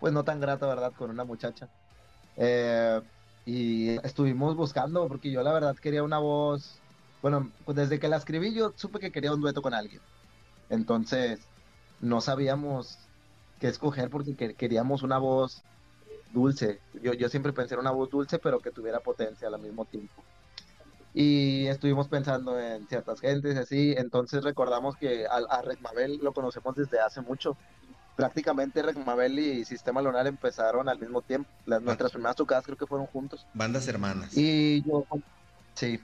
pues 0.00 0.12
no 0.12 0.24
tan 0.24 0.40
grata, 0.40 0.66
¿verdad? 0.66 0.92
Con 0.96 1.10
una 1.10 1.24
muchacha. 1.24 1.68
Eh, 2.36 3.00
y 3.44 3.90
estuvimos 4.06 4.56
buscando, 4.56 5.06
porque 5.08 5.30
yo 5.30 5.42
la 5.42 5.52
verdad 5.52 5.76
quería 5.76 6.02
una 6.02 6.18
voz, 6.18 6.80
bueno, 7.22 7.50
pues 7.64 7.76
desde 7.76 7.98
que 7.98 8.08
la 8.08 8.16
escribí 8.16 8.54
yo 8.54 8.72
supe 8.76 8.98
que 9.00 9.12
quería 9.12 9.34
un 9.34 9.40
dueto 9.40 9.62
con 9.62 9.74
alguien. 9.74 10.00
Entonces, 10.70 11.46
no 12.00 12.20
sabíamos 12.20 12.98
qué 13.60 13.68
escoger 13.68 14.10
porque 14.10 14.54
queríamos 14.54 15.02
una 15.02 15.18
voz 15.18 15.62
dulce. 16.32 16.80
Yo, 17.02 17.12
yo 17.14 17.28
siempre 17.28 17.52
pensé 17.52 17.74
en 17.74 17.80
una 17.80 17.90
voz 17.90 18.10
dulce, 18.10 18.38
pero 18.38 18.60
que 18.60 18.70
tuviera 18.70 19.00
potencia 19.00 19.48
al 19.48 19.58
mismo 19.60 19.84
tiempo. 19.84 20.22
Y 21.14 21.66
estuvimos 21.66 22.08
pensando 22.08 22.60
en 22.60 22.86
ciertas 22.88 23.20
gentes 23.20 23.56
así, 23.56 23.94
entonces 23.96 24.44
recordamos 24.44 24.96
que 24.96 25.26
a, 25.26 25.36
a 25.36 25.62
Mabel 25.80 26.18
lo 26.22 26.32
conocemos 26.32 26.76
desde 26.76 27.00
hace 27.00 27.22
mucho 27.22 27.56
prácticamente 28.16 28.82
Mabel 28.94 29.38
y 29.38 29.64
Sistema 29.64 30.02
Lunar 30.02 30.26
empezaron 30.26 30.88
al 30.88 30.98
mismo 30.98 31.22
tiempo. 31.22 31.48
Las, 31.66 31.82
nuestras 31.82 32.10
primeras 32.10 32.34
tocadas 32.34 32.64
creo 32.64 32.76
que 32.76 32.86
fueron 32.86 33.06
juntos. 33.06 33.46
Bandas 33.54 33.86
hermanas. 33.86 34.36
Y 34.36 34.82
yo, 34.82 35.04
sí, 35.74 36.00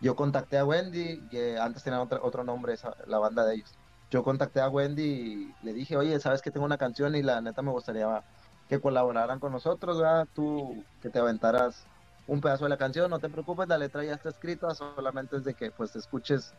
yo 0.00 0.16
contacté 0.16 0.56
a 0.56 0.64
Wendy, 0.64 1.20
que 1.30 1.58
antes 1.58 1.82
tenía 1.82 2.00
otro, 2.00 2.24
otro 2.24 2.44
nombre 2.44 2.72
esa, 2.72 2.96
la 3.06 3.18
banda 3.18 3.44
de 3.44 3.56
ellos. 3.56 3.74
Yo 4.12 4.22
contacté 4.22 4.60
a 4.60 4.68
Wendy 4.68 5.02
y 5.02 5.54
le 5.64 5.72
dije, 5.72 5.96
oye, 5.96 6.20
sabes 6.20 6.42
que 6.42 6.50
tengo 6.50 6.66
una 6.66 6.76
canción 6.76 7.16
y 7.16 7.22
la 7.22 7.40
neta 7.40 7.62
me 7.62 7.70
gustaría 7.70 8.22
que 8.68 8.78
colaboraran 8.78 9.40
con 9.40 9.52
nosotros, 9.52 9.96
¿verdad? 9.98 10.28
Tú 10.34 10.84
que 11.00 11.08
te 11.08 11.18
aventaras 11.18 11.86
un 12.26 12.42
pedazo 12.42 12.64
de 12.64 12.68
la 12.68 12.76
canción, 12.76 13.10
no 13.10 13.20
te 13.20 13.30
preocupes, 13.30 13.68
la 13.68 13.78
letra 13.78 14.04
ya 14.04 14.12
está 14.12 14.28
escrita, 14.28 14.74
solamente 14.74 15.38
es 15.38 15.44
de 15.44 15.54
que 15.54 15.70
pues 15.70 15.96
escuches 15.96 16.52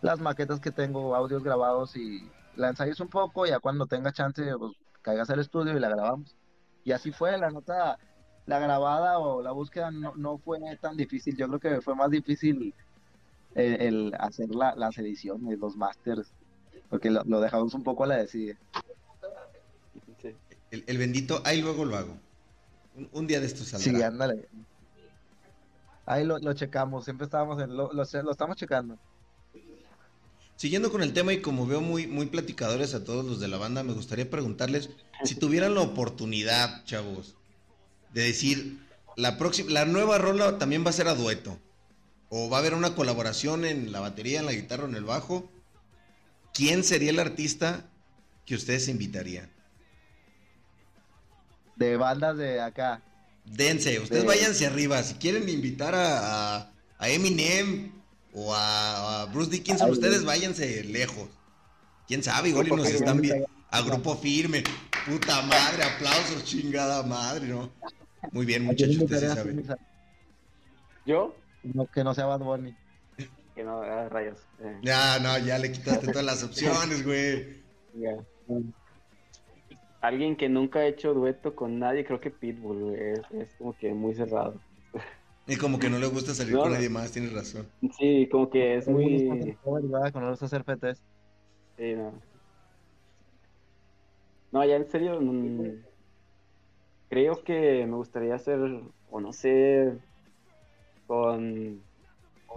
las 0.00 0.18
maquetas 0.18 0.58
que 0.58 0.72
tengo, 0.72 1.14
audios 1.14 1.44
grabados 1.44 1.94
y 1.94 2.28
la 2.56 2.70
ensayes 2.70 2.98
un 2.98 3.08
poco, 3.08 3.46
ya 3.46 3.60
cuando 3.60 3.86
tenga 3.86 4.10
chance, 4.10 4.42
pues 4.58 4.72
caigas 5.00 5.30
al 5.30 5.38
estudio 5.38 5.76
y 5.76 5.80
la 5.80 5.90
grabamos. 5.90 6.34
Y 6.82 6.90
así 6.90 7.12
fue, 7.12 7.38
la 7.38 7.50
nota, 7.50 7.96
la 8.46 8.58
grabada 8.58 9.20
o 9.20 9.40
la 9.40 9.52
búsqueda 9.52 9.92
no, 9.92 10.14
no 10.16 10.38
fue 10.38 10.58
tan 10.80 10.96
difícil, 10.96 11.36
yo 11.36 11.46
creo 11.46 11.60
que 11.60 11.80
fue 11.80 11.94
más 11.94 12.10
difícil 12.10 12.74
el, 13.54 14.12
hacer 14.18 14.48
las 14.50 14.98
ediciones, 14.98 15.60
los 15.60 15.76
masters, 15.76 16.34
porque 16.88 17.10
lo, 17.10 17.40
dejamos 17.40 17.74
un 17.74 17.82
poco 17.82 18.04
a 18.04 18.06
la 18.06 18.16
decide. 18.16 18.56
El, 20.70 20.98
bendito, 20.98 21.40
ahí 21.44 21.62
luego 21.62 21.84
lo 21.84 21.96
hago. 21.96 22.16
Un, 23.12 23.26
día 23.26 23.40
de 23.40 23.46
estos 23.46 23.68
saldrá. 23.68 23.92
Sí, 23.92 24.02
ándale. 24.02 24.48
Ahí 26.04 26.24
lo, 26.24 26.52
checamos, 26.54 27.04
siempre 27.04 27.26
estábamos 27.26 27.62
en, 27.62 27.76
lo, 27.76 27.92
lo, 27.92 28.02
estamos 28.02 28.56
checando. 28.56 28.98
Siguiendo 30.56 30.90
con 30.90 31.02
el 31.02 31.12
tema 31.12 31.32
y 31.32 31.40
como 31.40 31.66
veo 31.66 31.80
muy, 31.80 32.06
muy 32.06 32.26
platicadores 32.26 32.94
a 32.94 33.04
todos 33.04 33.24
los 33.24 33.40
de 33.40 33.48
la 33.48 33.58
banda, 33.58 33.82
me 33.82 33.92
gustaría 33.92 34.28
preguntarles 34.28 34.90
si 35.22 35.36
tuvieran 35.36 35.74
la 35.74 35.82
oportunidad, 35.82 36.84
chavos, 36.84 37.36
de 38.12 38.22
decir, 38.22 38.78
la 39.16 39.38
próxima, 39.38 39.70
la 39.70 39.84
nueva 39.84 40.18
rola 40.18 40.58
también 40.58 40.84
va 40.84 40.90
a 40.90 40.94
ser 40.94 41.08
a 41.08 41.14
dueto. 41.14 41.58
O 42.30 42.50
va 42.50 42.58
a 42.58 42.60
haber 42.60 42.74
una 42.74 42.94
colaboración 42.94 43.64
en 43.64 43.92
la 43.92 44.00
batería, 44.00 44.40
en 44.40 44.46
la 44.46 44.52
guitarra 44.52 44.84
o 44.84 44.88
en 44.88 44.94
el 44.96 45.04
bajo. 45.04 45.48
¿Quién 46.58 46.82
sería 46.82 47.10
el 47.10 47.20
artista 47.20 47.88
que 48.44 48.56
ustedes 48.56 48.88
invitarían? 48.88 49.48
De 51.76 51.96
bandas 51.96 52.36
de 52.36 52.60
acá. 52.60 53.00
Dense, 53.44 54.00
ustedes 54.00 54.24
váyanse 54.24 54.66
arriba. 54.66 55.00
Si 55.04 55.14
quieren 55.14 55.48
invitar 55.48 55.94
a, 55.94 56.72
a 56.98 57.08
Eminem, 57.08 57.92
o 58.34 58.52
a, 58.52 59.26
Bruce 59.32 59.52
Dickinson, 59.52 59.88
ustedes 59.88 60.24
váyanse 60.24 60.82
lejos. 60.82 61.28
Quién 62.08 62.24
sabe, 62.24 62.48
igual 62.48 62.66
nos 62.66 62.88
están 62.88 63.20
viendo. 63.20 63.46
A 63.70 63.80
grupo 63.82 64.16
firme. 64.16 64.64
Puta 65.06 65.40
madre, 65.42 65.84
aplausos, 65.84 66.42
chingada 66.42 67.04
madre, 67.04 67.46
¿no? 67.46 67.70
Muy 68.32 68.44
bien, 68.44 68.64
muchachos, 68.64 68.98
usted 68.98 69.20
sí 69.20 69.26
sabe. 69.28 69.78
¿Yo? 71.06 71.36
No, 71.62 71.86
que 71.86 72.02
no 72.02 72.14
sea 72.14 72.26
Bad 72.26 72.40
Bunny. 72.40 72.74
Que 73.58 73.64
no, 73.64 73.82
ah, 73.82 74.08
rayos. 74.08 74.46
Eh. 74.60 74.78
Ya, 74.82 75.18
no, 75.18 75.36
ya 75.44 75.58
le 75.58 75.72
quitaste 75.72 76.06
todas 76.06 76.24
las 76.24 76.44
opciones, 76.44 77.04
güey. 77.04 77.60
Ya. 77.94 78.16
Alguien 80.00 80.36
que 80.36 80.48
nunca 80.48 80.78
ha 80.78 80.86
hecho 80.86 81.12
dueto 81.12 81.56
con 81.56 81.80
nadie, 81.80 82.04
creo 82.04 82.20
que 82.20 82.30
Pitbull, 82.30 82.78
güey. 82.78 83.14
es 83.32 83.52
como 83.58 83.76
que 83.76 83.92
muy 83.92 84.14
cerrado. 84.14 84.60
Y 85.48 85.56
como 85.56 85.80
que 85.80 85.90
no 85.90 85.98
le 85.98 86.06
gusta 86.06 86.34
salir 86.34 86.56
con 86.56 86.70
nadie 86.70 86.88
más, 86.88 87.10
tienes 87.10 87.32
razón. 87.32 87.66
Sí, 87.98 88.28
como 88.30 88.48
que 88.48 88.76
es 88.76 88.86
muy... 88.86 89.56
Con 89.64 90.24
hacer. 90.24 90.64
Sí, 91.76 91.94
no. 91.96 92.12
No, 94.52 94.64
ya 94.64 94.76
en 94.76 94.88
serio, 94.88 95.20
mm, 95.20 95.82
creo 97.08 97.42
que 97.42 97.84
me 97.88 97.96
gustaría 97.96 98.36
hacer, 98.36 98.60
o 99.10 99.20
no 99.20 99.32
sé, 99.32 99.98
con... 101.08 101.87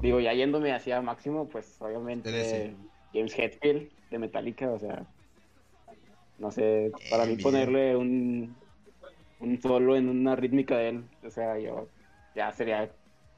Digo, 0.01 0.19
ya 0.19 0.33
yéndome 0.33 0.73
hacia 0.73 1.01
máximo, 1.01 1.47
pues 1.47 1.79
obviamente 1.81 2.75
James 3.13 3.37
Hetfield 3.37 3.91
de 4.09 4.19
Metallica, 4.19 4.71
o 4.71 4.79
sea, 4.79 5.05
no 6.39 6.51
sé, 6.51 6.91
para 7.09 7.25
mí 7.25 7.37
ponerle 7.37 7.95
un, 7.95 8.55
un 9.39 9.61
solo 9.61 9.95
en 9.95 10.09
una 10.09 10.35
rítmica 10.35 10.77
de 10.77 10.89
él, 10.89 11.03
o 11.23 11.29
sea, 11.29 11.59
yo 11.59 11.87
ya 12.35 12.51
sería 12.51 12.89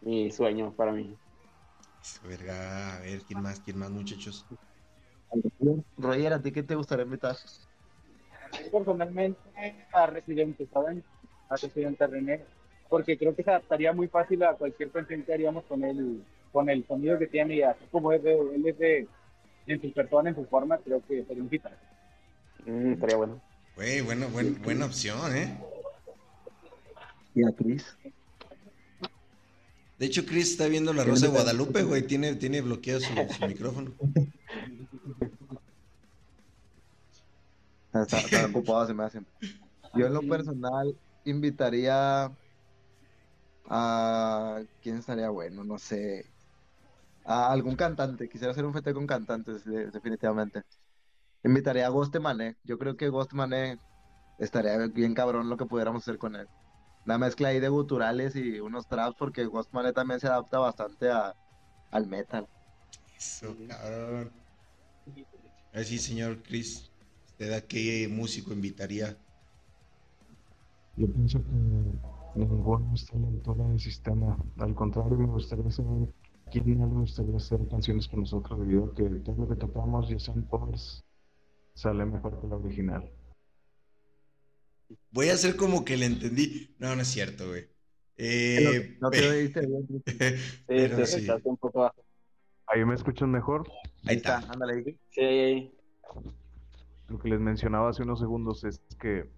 mi 0.02 0.32
sueño 0.32 0.72
para 0.74 0.92
mí. 0.92 1.16
Verga, 2.28 2.98
a 2.98 3.00
ver, 3.02 3.22
¿quién 3.22 3.42
más? 3.42 3.60
¿Quién 3.60 3.78
más, 3.78 3.90
muchachos? 3.90 4.46
Roger, 5.98 6.34
¿a 6.34 6.42
ti 6.42 6.52
qué 6.52 6.64
te 6.64 6.76
gustaría 6.76 7.06
invitar? 7.06 7.36
Personalmente 8.72 9.40
a 9.92 10.06
Residente, 10.06 10.68
¿saben? 10.72 11.04
A 11.50 11.56
Residente 11.56 12.06
René, 12.08 12.46
porque 12.90 13.18
creo 13.18 13.36
que 13.36 13.44
se 13.44 13.50
adaptaría 13.50 13.94
muy 13.94 14.08
fácil 14.08 14.44
a 14.44 14.54
cualquier 14.54 14.92
canción 14.92 15.24
que 15.24 15.34
haríamos 15.34 15.64
con 15.66 15.84
él, 15.84 16.24
con 16.54 16.70
el 16.70 16.88
sonido 16.88 17.20
que 17.20 17.28
tiene 17.28 17.56
y 17.56 17.62
así 17.64 17.84
como 17.92 18.14
es 18.14 18.24
de, 18.24 18.34
él 18.34 18.66
es 18.66 18.78
de, 18.78 19.08
en 19.68 19.82
su 19.82 19.92
persona, 19.92 20.30
en 20.30 20.36
su 20.36 20.46
forma, 20.46 20.78
creo 20.78 21.02
que 21.06 21.26
sería 21.26 21.44
un 21.44 21.50
hitazo. 21.52 21.76
Mm, 22.66 22.94
estaría 22.94 23.18
bueno. 23.18 23.42
Güey, 23.76 24.02
bueno, 24.02 24.28
buena 24.64 24.86
opción, 24.86 25.36
¿eh? 25.36 25.58
¿Y 27.34 27.44
a 27.44 27.52
Cris? 27.52 27.98
De 29.98 30.06
hecho, 30.06 30.26
Chris 30.26 30.52
está 30.52 30.68
viendo 30.68 30.94
la 30.94 31.04
Rosa 31.04 31.26
de 31.26 31.32
Guadalupe, 31.32 31.82
güey. 31.84 32.04
Tiene, 32.04 32.36
tiene 32.36 32.62
bloqueado 32.62 33.00
su, 33.00 33.14
micrófono. 33.48 33.92
Está, 37.94 38.48
ocupado, 38.48 38.88
se 38.88 38.94
me 38.94 39.04
hace. 39.04 39.22
Yo 39.94 40.08
en 40.08 40.14
lo 40.16 40.22
personal 40.22 40.96
invitaría 41.26 42.32
a... 43.70 44.62
¿Quién 44.82 44.98
estaría 44.98 45.30
bueno? 45.30 45.64
No 45.64 45.78
sé. 45.78 46.26
A 47.26 47.52
algún 47.52 47.76
cantante. 47.76 48.30
Quisiera 48.30 48.52
hacer 48.52 48.66
un 48.66 48.74
fete 48.74 48.94
con 48.94 49.08
cantantes, 49.08 49.64
definitivamente. 49.66 50.64
Invitaría 51.44 51.88
a 51.88 51.90
Ghost 51.90 52.16
Mané. 52.18 52.58
Yo 52.64 52.78
creo 52.78 52.96
que 52.98 53.10
Ghost 53.10 53.34
Mané 53.34 53.80
estaría 54.40 54.78
bien 54.88 55.14
cabrón 55.14 55.50
lo 55.50 55.58
que 55.58 55.66
pudiéramos 55.66 56.04
hacer 56.04 56.18
con 56.18 56.36
él 56.36 56.48
la 57.06 57.18
mezcla 57.18 57.50
ahí 57.50 57.60
de 57.60 57.70
guturales 57.70 58.36
y 58.36 58.60
unos 58.60 58.88
traps, 58.88 59.16
porque 59.18 59.46
Ghostman 59.46 59.94
también 59.94 60.20
se 60.20 60.28
adapta 60.28 60.60
bastante 60.60 61.12
a, 61.12 61.36
al 61.92 62.08
metal. 62.08 62.48
Eso, 63.18 63.56
cabrón. 63.68 64.32
Así, 65.74 65.98
señor 65.98 66.42
Chris, 66.44 66.90
¿usted 67.26 67.54
a 67.54 67.62
qué 67.62 68.08
músico 68.10 68.54
invitaría? 68.54 69.18
Yo 70.96 71.12
pienso 71.12 71.40
que 71.40 72.40
ninguno 72.40 72.94
está 72.94 73.18
a 73.18 73.20
la 73.20 73.28
altura 73.28 73.68
del 73.68 73.80
sistema. 73.80 74.38
Al 74.60 74.76
contrario, 74.76 75.18
me 75.18 75.26
gustaría 75.26 75.70
saber 75.72 76.08
quién 76.54 76.78
no 76.78 76.86
le 76.86 76.94
gustaría 76.94 77.36
hacer 77.36 77.68
canciones 77.68 78.08
con 78.08 78.20
nosotros, 78.22 78.60
debido 78.60 78.86
a 78.86 78.94
que 78.94 79.04
todo 79.04 79.36
lo 79.38 79.48
que 79.48 79.56
tocamos, 79.56 80.08
ya 80.08 80.20
sean 80.20 80.44
covers, 80.44 81.04
sale 81.74 82.06
mejor 82.06 82.40
que 82.40 82.48
la 82.48 82.58
original. 82.58 83.12
Voy 85.10 85.30
a 85.30 85.34
hacer 85.34 85.56
como 85.56 85.84
que 85.84 85.98
le 85.98 86.06
entendí. 86.06 86.76
No, 86.78 86.96
no 86.96 87.02
es 87.02 87.08
cierto, 87.08 87.48
güey. 87.48 87.68
Eh, 88.18 88.98
no, 89.02 89.10
te 89.10 89.28
oíste 89.28 89.66
bien. 89.66 89.88
sí, 91.08 91.28
un 91.44 91.58
poco 91.58 91.92
¿Ahí 92.68 92.86
me 92.86 92.94
escuchan 92.94 93.32
mejor? 93.32 93.68
Ahí 94.06 94.18
está. 94.18 94.38
Ándale. 94.50 94.98
Sí, 95.10 95.74
Lo 97.08 97.18
que 97.18 97.30
les 97.30 97.40
mencionaba 97.40 97.90
hace 97.90 98.04
unos 98.04 98.20
segundos 98.20 98.64
es 98.64 98.80
que 99.00 99.30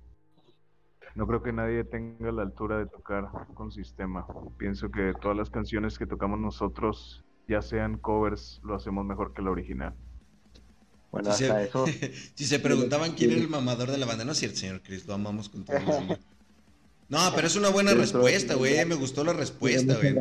no 1.15 1.27
creo 1.27 1.41
que 1.41 1.53
nadie 1.53 1.83
tenga 1.83 2.31
la 2.31 2.43
altura 2.43 2.77
de 2.77 2.85
tocar 2.87 3.29
con 3.53 3.71
sistema. 3.71 4.25
Pienso 4.57 4.91
que 4.91 5.13
todas 5.21 5.35
las 5.35 5.49
canciones 5.49 5.97
que 5.97 6.05
tocamos 6.05 6.39
nosotros, 6.39 7.23
ya 7.47 7.61
sean 7.61 7.97
covers, 7.97 8.61
lo 8.63 8.75
hacemos 8.75 9.05
mejor 9.05 9.33
que 9.33 9.41
la 9.41 9.51
original 9.51 9.95
si, 11.23 11.31
se, 11.33 11.63
eso. 11.63 11.85
si 12.35 12.45
se 12.45 12.59
preguntaban 12.59 13.13
quién 13.13 13.31
era 13.31 13.41
el 13.41 13.49
mamador 13.49 13.91
de 13.91 13.97
la 13.97 14.05
banda, 14.05 14.25
no 14.25 14.33
es 14.33 14.39
cierto, 14.39 14.57
señor 14.57 14.81
Chris, 14.81 15.05
lo 15.07 15.13
amamos 15.13 15.49
con 15.49 15.63
todo 15.63 15.77
el 15.77 15.83
No, 17.07 17.19
pero 17.35 17.45
es 17.45 17.55
una 17.55 17.69
buena 17.69 17.93
respuesta, 17.93 18.55
güey. 18.55 18.83
Me 18.83 18.95
gustó 18.95 19.23
la 19.23 19.33
respuesta, 19.33 19.95
güey. 19.95 20.15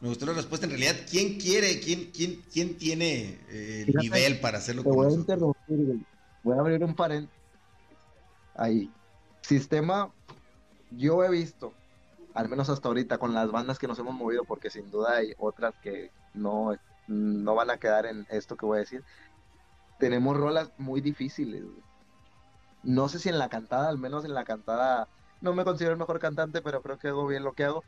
Me 0.00 0.08
gustó 0.08 0.24
la 0.24 0.32
respuesta. 0.32 0.64
En 0.64 0.70
realidad, 0.70 0.96
¿quién 1.08 1.38
quiere? 1.38 1.80
¿Quién, 1.80 2.10
quién, 2.10 2.40
quién 2.50 2.78
tiene 2.78 3.38
eh, 3.50 3.84
el 3.86 3.94
nivel 3.96 4.40
para 4.40 4.56
hacerlo 4.56 4.84
con 4.84 4.94
voy 4.94 5.12
a 5.12 5.14
interrumpir, 5.14 5.76
güey. 5.76 6.00
Voy 6.44 6.56
a 6.56 6.60
abrir 6.60 6.82
un 6.82 6.94
paréntesis. 6.94 7.38
Ahí. 8.54 8.90
Sistema, 9.42 10.10
yo 10.90 11.22
he 11.22 11.30
visto, 11.30 11.74
al 12.34 12.48
menos 12.48 12.68
hasta 12.70 12.88
ahorita, 12.88 13.18
con 13.18 13.34
las 13.34 13.50
bandas 13.50 13.78
que 13.78 13.86
nos 13.86 13.98
hemos 13.98 14.14
movido, 14.14 14.44
porque 14.44 14.70
sin 14.70 14.90
duda 14.90 15.16
hay 15.16 15.34
otras 15.38 15.74
que 15.82 16.10
no, 16.34 16.74
no 17.06 17.54
van 17.54 17.70
a 17.70 17.76
quedar 17.76 18.06
en 18.06 18.26
esto 18.30 18.56
que 18.56 18.66
voy 18.66 18.78
a 18.78 18.80
decir 18.80 19.04
tenemos 20.02 20.36
rolas 20.36 20.72
muy 20.78 21.00
difíciles. 21.00 21.62
No 22.82 23.08
sé 23.08 23.20
si 23.20 23.28
en 23.28 23.38
la 23.38 23.48
cantada, 23.48 23.88
al 23.88 23.98
menos 23.98 24.24
en 24.24 24.34
la 24.34 24.42
cantada, 24.42 25.06
no 25.40 25.54
me 25.54 25.62
considero 25.62 25.92
el 25.92 25.98
mejor 26.00 26.18
cantante, 26.18 26.60
pero 26.60 26.82
creo 26.82 26.98
que 26.98 27.06
hago 27.06 27.24
bien 27.24 27.44
lo 27.44 27.52
que 27.52 27.62
hago. 27.62 27.84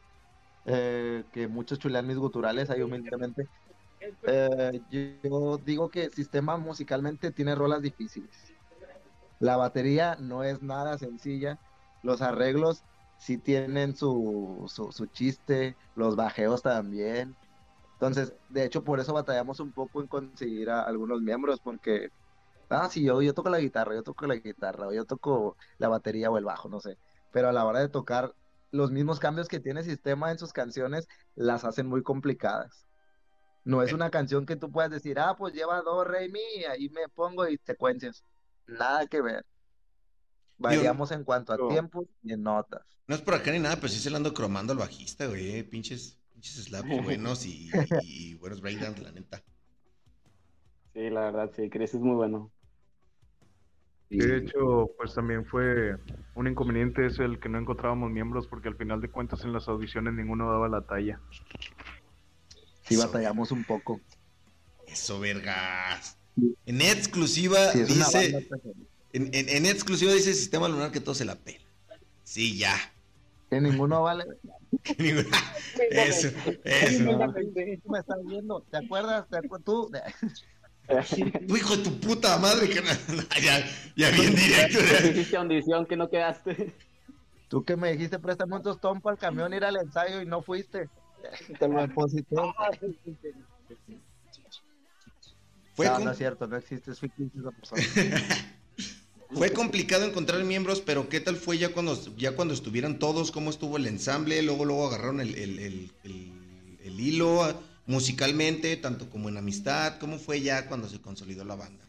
Eh, 0.64 1.24
que 1.32 1.48
muchos 1.48 1.80
chulean 1.80 2.06
mis 2.06 2.18
guturales 2.18 2.70
ahí 2.70 2.82
humildemente. 2.82 3.48
Eh, 4.22 4.80
yo 4.90 5.58
digo 5.58 5.88
que 5.90 6.08
sistema 6.10 6.56
musicalmente 6.56 7.32
tiene 7.32 7.56
rolas 7.56 7.82
difíciles. 7.82 8.53
La 9.38 9.56
batería 9.56 10.16
no 10.20 10.42
es 10.44 10.62
nada 10.62 10.98
sencilla. 10.98 11.60
Los 12.02 12.22
arreglos 12.22 12.84
sí 13.16 13.38
tienen 13.38 13.96
su, 13.96 14.64
su, 14.68 14.92
su 14.92 15.06
chiste, 15.06 15.76
los 15.94 16.16
bajeos 16.16 16.62
también. 16.62 17.38
Entonces, 17.98 18.36
de 18.48 18.64
hecho, 18.64 18.84
por 18.84 19.00
eso 19.00 19.14
batallamos 19.14 19.60
un 19.60 19.72
poco 19.72 20.00
en 20.02 20.08
conseguir 20.08 20.70
a 20.70 20.82
algunos 20.82 21.22
miembros, 21.22 21.60
porque, 21.60 22.10
ah, 22.68 22.88
sí, 22.90 23.04
yo, 23.04 23.22
yo 23.22 23.34
toco 23.34 23.50
la 23.50 23.60
guitarra, 23.60 23.94
yo 23.94 24.02
toco 24.02 24.26
la 24.26 24.36
guitarra, 24.36 24.88
o 24.88 24.92
yo 24.92 25.06
toco 25.06 25.56
la 25.78 25.88
batería 25.88 26.30
o 26.30 26.38
el 26.38 26.44
bajo, 26.44 26.68
no 26.68 26.80
sé. 26.80 26.98
Pero 27.30 27.48
a 27.48 27.52
la 27.52 27.64
hora 27.66 27.80
de 27.80 27.88
tocar, 27.88 28.34
los 28.70 28.90
mismos 28.92 29.20
cambios 29.20 29.48
que 29.48 29.60
tiene 29.60 29.84
sistema 29.84 30.32
en 30.32 30.38
sus 30.38 30.52
canciones 30.52 31.08
las 31.34 31.64
hacen 31.64 31.86
muy 31.88 32.02
complicadas. 32.02 32.88
No 33.64 33.82
es 33.82 33.92
una 33.92 34.10
canción 34.10 34.46
que 34.46 34.56
tú 34.56 34.70
puedas 34.70 34.90
decir, 34.90 35.18
ah, 35.18 35.36
pues 35.36 35.54
lleva 35.54 35.82
do, 35.82 36.04
re, 36.04 36.28
mi, 36.28 36.40
y 36.58 36.64
ahí 36.64 36.88
me 36.90 37.08
pongo 37.08 37.48
y 37.48 37.58
secuencias. 37.64 38.24
Nada 38.66 39.06
que 39.06 39.22
ver. 39.22 39.44
Variamos 40.58 41.12
en 41.12 41.22
cuanto 41.24 41.52
a 41.52 41.58
no. 41.58 41.68
tiempo 41.68 42.06
y 42.22 42.32
en 42.32 42.42
notas. 42.42 42.82
No 43.06 43.14
es 43.14 43.22
por 43.22 43.34
acá 43.34 43.50
ni 43.50 43.58
nada, 43.58 43.76
pero 43.76 43.88
sí 43.88 43.98
se 43.98 44.10
le 44.10 44.16
ando 44.16 44.32
cromando 44.34 44.72
al 44.72 44.78
bajista, 44.78 45.26
güey. 45.26 45.56
eh, 45.58 45.64
Pinches, 45.64 46.18
pinches 46.32 46.64
slaps 46.64 46.88
buenos 47.04 47.44
y, 47.46 47.70
y 48.02 48.34
buenos 48.34 48.60
breakdowns, 48.60 49.00
la 49.00 49.12
neta. 49.12 49.42
Sí, 50.94 51.10
la 51.10 51.20
verdad, 51.22 51.50
sí, 51.54 51.68
Chris 51.70 51.94
es 51.94 52.00
muy 52.00 52.14
bueno. 52.14 52.50
Y- 54.10 54.18
De 54.18 54.36
hecho, 54.38 54.90
pues 54.96 55.14
también 55.14 55.44
fue 55.44 55.96
un 56.34 56.46
inconveniente 56.48 57.06
eso 57.06 57.24
el 57.24 57.38
que 57.40 57.48
no 57.48 57.58
encontrábamos 57.58 58.10
miembros 58.10 58.46
porque 58.46 58.68
al 58.68 58.76
final 58.76 59.00
de 59.00 59.10
cuentas 59.10 59.44
en 59.44 59.52
las 59.52 59.68
audiciones 59.68 60.14
ninguno 60.14 60.50
daba 60.50 60.68
la 60.68 60.86
talla. 60.86 61.20
sí 62.82 62.94
Eso, 62.94 63.08
batallamos 63.08 63.50
un 63.52 63.64
poco. 63.64 64.00
Eso, 64.86 65.20
vergas. 65.20 66.18
En 66.66 66.80
exclusiva 66.80 67.70
Sí, 67.72 67.82
dice. 67.84 68.48
En, 69.12 69.30
en- 69.32 69.48
en 69.48 69.66
exclusiva 69.66 70.12
dice 70.12 70.34
Sistema 70.34 70.68
Lunar 70.68 70.90
que 70.90 71.00
todo 71.00 71.14
se 71.14 71.24
la 71.24 71.36
pela. 71.36 71.60
Sí, 72.24 72.58
ya. 72.58 72.74
que 73.50 73.60
ninguno 73.60 74.02
vale. 74.02 74.24
eso, 75.90 76.28
eso. 76.64 77.04
Tú 77.82 77.90
me 77.92 77.98
estás 78.00 78.18
viendo, 78.26 78.60
¿te 78.70 78.76
acuerdas? 78.78 79.26
¿Te 79.28 79.36
acu- 79.38 79.62
tú? 79.64 79.90
Tu 81.46 81.56
hijo 81.56 81.76
de 81.76 81.82
tu 81.84 82.00
puta 82.00 82.36
madre 82.38 82.68
que 82.68 82.82
ya, 83.42 83.64
ya 83.96 84.10
bien 84.10 84.34
directo. 84.34 84.78
¿Qué 85.00 85.08
hiciste 85.10 85.36
audición 85.36 85.86
que 85.86 85.96
no 85.96 86.10
quedaste? 86.10 86.74
Tú 87.48 87.64
que 87.64 87.76
me 87.76 87.92
dijiste, 87.92 88.18
préstame 88.18 88.56
un 88.56 88.62
tostón 88.62 89.00
para 89.00 89.14
el 89.14 89.20
camión, 89.20 89.52
ir 89.54 89.64
al 89.64 89.76
ensayo 89.76 90.20
y 90.20 90.26
no 90.26 90.42
fuiste. 90.42 90.88
Te 91.58 91.68
lo 91.68 91.80
deposité. 91.80 92.36
Fue, 95.74 95.86
no, 95.86 95.96
com- 95.96 96.04
no 96.04 96.10
es 96.12 96.18
cierto, 96.18 96.46
no 96.46 96.56
existe, 96.56 96.92
esa 96.92 97.00
persona. 97.50 97.82
fue 99.30 99.52
complicado 99.52 100.04
encontrar 100.04 100.42
miembros, 100.44 100.80
pero 100.80 101.08
¿qué 101.08 101.20
tal 101.20 101.36
fue 101.36 101.58
ya 101.58 101.72
cuando, 101.72 102.00
ya 102.16 102.36
cuando 102.36 102.54
estuvieran 102.54 102.98
todos? 102.98 103.32
¿Cómo 103.32 103.50
estuvo 103.50 103.76
el 103.76 103.86
ensamble? 103.86 104.40
Luego, 104.42 104.64
luego 104.64 104.86
agarraron 104.86 105.20
el, 105.20 105.34
el- 105.34 105.58
el- 105.58 105.90
el- 106.04 106.78
el 106.84 107.00
hilo 107.00 107.60
musicalmente, 107.86 108.76
tanto 108.76 109.10
como 109.10 109.28
en 109.28 109.36
amistad. 109.36 109.98
¿Cómo 109.98 110.18
fue 110.18 110.40
ya 110.40 110.68
cuando 110.68 110.88
se 110.88 111.00
consolidó 111.00 111.44
la 111.44 111.56
banda? 111.56 111.84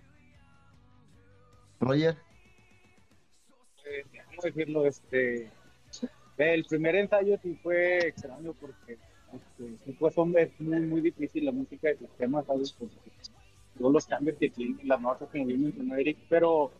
Roger, 1.79 2.17
eh, 3.85 4.03
¿cómo 4.29 4.41
decirlo? 4.43 4.87
Este, 4.87 5.51
el 6.37 6.65
primer 6.65 6.95
ensayo 6.95 7.37
sí 7.43 7.57
fue 7.61 7.99
extraño 8.07 8.53
porque 8.53 8.97
este, 9.33 9.93
pues, 9.99 10.17
hombre, 10.17 10.43
es 10.43 10.59
muy, 10.59 10.79
muy 10.81 11.01
difícil 11.01 11.45
la 11.45 11.51
música 11.51 11.89
de 11.89 11.97
sistema, 11.97 12.43
¿sabes? 12.45 12.71
Pues, 12.73 12.91
todos 13.77 13.93
los 13.93 14.05
cambios 14.05 14.37
que 14.37 14.49
tienen, 14.49 14.79
las 14.83 15.01
notas 15.01 15.29
que 15.29 15.43
bien 15.43 15.63
mencionó 15.63 15.95
Eric, 15.95 16.17
pero 16.29 16.71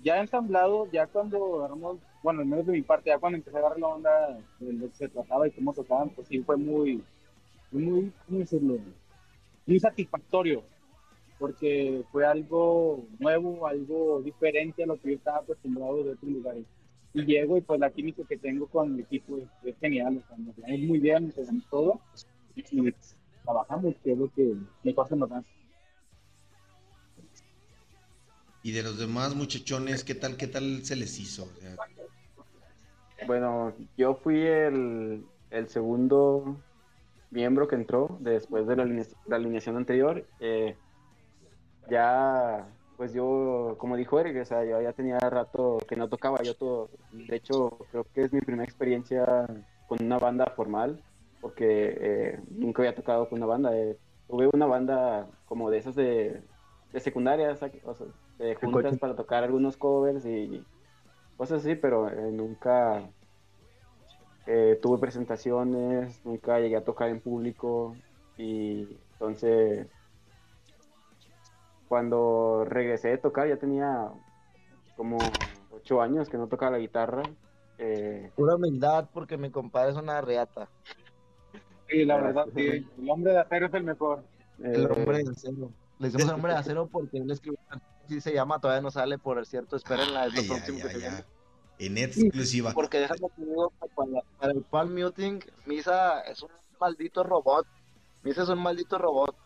ya 0.00 0.20
ensamblado, 0.20 0.90
ya 0.90 1.06
cuando 1.06 1.58
agarramos, 1.58 1.98
bueno, 2.22 2.40
al 2.40 2.46
menos 2.46 2.66
de 2.66 2.72
mi 2.72 2.82
parte, 2.82 3.10
ya 3.10 3.18
cuando 3.18 3.38
empecé 3.38 3.56
a 3.56 3.60
agarrar 3.60 3.78
la 3.78 3.88
onda 3.88 4.38
de 4.58 4.72
lo 4.72 4.88
que 4.88 4.94
se 4.94 5.08
trataba 5.08 5.46
y 5.46 5.52
cómo 5.52 5.72
tocaban, 5.72 6.10
pues 6.10 6.28
sí 6.28 6.40
fue 6.40 6.56
muy, 6.56 7.02
muy, 7.70 8.12
¿cómo 8.26 8.38
decirlo? 8.38 8.78
Muy 9.66 9.78
satisfactorio 9.78 10.62
porque 11.40 12.04
fue 12.12 12.26
algo 12.26 13.06
nuevo, 13.18 13.66
algo 13.66 14.20
diferente 14.20 14.84
a 14.84 14.86
lo 14.86 15.00
que 15.00 15.08
yo 15.08 15.14
estaba 15.16 15.38
acostumbrado 15.38 16.04
de 16.04 16.10
otros 16.10 16.30
lugares. 16.30 16.64
Y 17.14 17.24
llego 17.24 17.56
y 17.56 17.62
pues 17.62 17.80
la 17.80 17.90
química 17.90 18.22
que 18.28 18.36
tengo 18.36 18.66
con 18.66 18.94
el 18.94 19.00
equipo 19.00 19.38
es, 19.64 19.74
genial, 19.80 20.22
o 20.30 20.36
nos 20.38 20.56
muy 20.58 20.98
bien, 20.98 21.32
nos 21.34 21.68
todo 21.70 21.98
trabajamos, 23.42 23.94
que 24.04 24.12
es 24.12 24.18
lo 24.18 24.30
que 24.30 24.54
mejor 24.84 25.08
se 25.08 25.16
nos. 25.16 25.30
Y 28.62 28.72
de 28.72 28.82
los 28.82 28.98
demás 28.98 29.34
muchachones, 29.34 30.04
¿qué 30.04 30.14
tal, 30.14 30.36
qué 30.36 30.46
tal 30.46 30.84
se 30.84 30.96
les 30.96 31.18
hizo? 31.18 31.48
Bueno, 33.26 33.72
yo 33.96 34.14
fui 34.14 34.46
el, 34.46 35.24
segundo 35.68 36.56
miembro 37.30 37.68
que 37.68 37.76
entró 37.76 38.18
después 38.20 38.66
de 38.66 38.76
la 38.76 39.36
alineación 39.36 39.76
anterior. 39.76 40.26
Eh, 40.40 40.76
ya, 41.88 42.68
pues 42.96 43.14
yo, 43.14 43.76
como 43.78 43.96
dijo 43.96 44.20
Eric, 44.20 44.42
o 44.42 44.44
sea, 44.44 44.64
yo 44.64 44.80
ya 44.82 44.92
tenía 44.92 45.18
rato 45.18 45.78
que 45.88 45.96
no 45.96 46.08
tocaba. 46.08 46.42
Yo 46.42 46.54
todo, 46.54 46.90
de 47.12 47.36
hecho, 47.36 47.78
creo 47.90 48.04
que 48.14 48.24
es 48.24 48.32
mi 48.32 48.40
primera 48.40 48.64
experiencia 48.64 49.46
con 49.88 50.04
una 50.04 50.18
banda 50.18 50.52
formal, 50.54 51.02
porque 51.40 51.96
eh, 51.98 52.40
nunca 52.50 52.82
había 52.82 52.94
tocado 52.94 53.28
con 53.28 53.38
una 53.38 53.46
banda. 53.46 53.74
eh. 53.76 53.96
tuve 54.28 54.50
una 54.52 54.66
banda 54.66 55.28
como 55.46 55.70
de 55.70 55.78
esas 55.78 55.94
de, 55.94 56.42
de 56.92 57.00
secundaria, 57.00 57.52
o 57.52 57.56
sea, 57.56 57.70
juntas 58.60 58.98
para 58.98 59.16
tocar 59.16 59.44
algunos 59.44 59.76
covers 59.76 60.24
y 60.26 60.68
cosas 61.36 61.60
así, 61.62 61.76
pero 61.76 62.08
eh, 62.10 62.32
nunca 62.32 63.12
eh, 64.46 64.78
tuve 64.82 64.98
presentaciones, 64.98 66.24
nunca 66.24 66.58
llegué 66.60 66.76
a 66.76 66.84
tocar 66.84 67.08
en 67.10 67.20
público 67.22 68.02
y 68.36 69.00
entonces 69.12 69.88
cuando 71.86 72.64
regresé 72.64 73.08
de 73.08 73.18
tocar 73.18 73.48
ya 73.48 73.58
tenía 73.58 74.10
como 74.96 75.32
ocho 75.70 76.00
años 76.02 76.28
que 76.28 76.36
no 76.38 76.48
tocaba 76.48 76.72
la 76.72 76.78
guitarra. 76.78 77.34
eh, 77.78 78.32
pura 78.34 78.56
humildad 78.56 79.08
porque 79.12 79.36
mi 79.38 79.50
compadre 79.50 79.90
es 79.92 79.96
una 79.96 80.20
reata. 80.20 80.70
Y 81.88 82.04
la 82.04 82.16
verdad, 82.22 82.46
sí, 82.54 82.62
el 82.62 83.10
hombre 83.10 83.32
de 83.32 83.38
acero 83.40 83.66
es 83.66 83.74
el 83.74 83.84
mejor. 83.84 84.24
El 84.58 84.86
hombre 84.90 85.18
de 85.24 85.30
acero. 85.30 85.72
Le 86.00 86.06
decimos 86.06 86.28
el 86.28 86.34
hombre 86.34 86.52
de 86.52 86.58
acero 86.58 86.88
porque 86.88 87.18
él 87.18 87.30
escribió 87.30 87.58
así 87.68 88.20
se 88.20 88.32
llama, 88.32 88.58
todavía 88.58 88.80
no 88.80 88.90
sale 88.90 89.18
por 89.18 89.44
cierto, 89.46 89.76
espérenla, 89.76 90.26
es 90.26 90.34
lo 90.34 90.42
ya, 90.42 90.48
próximo 90.48 90.78
ya, 90.78 90.84
que 90.84 90.90
se 90.90 90.98
viene. 90.98 91.24
En 91.78 91.98
exclusiva. 91.98 92.72
Porque 92.72 93.00
déjame 93.00 93.28
digo, 93.36 93.70
para, 93.94 94.22
para 94.38 94.52
el 94.52 94.62
palm 94.62 94.94
muting, 94.94 95.40
Misa 95.66 96.20
es 96.22 96.42
un 96.42 96.50
maldito 96.80 97.22
robot. 97.22 97.66
Misa 98.22 98.42
es 98.42 98.48
un 98.48 98.58
maldito 98.58 98.98
robot. 98.98 99.36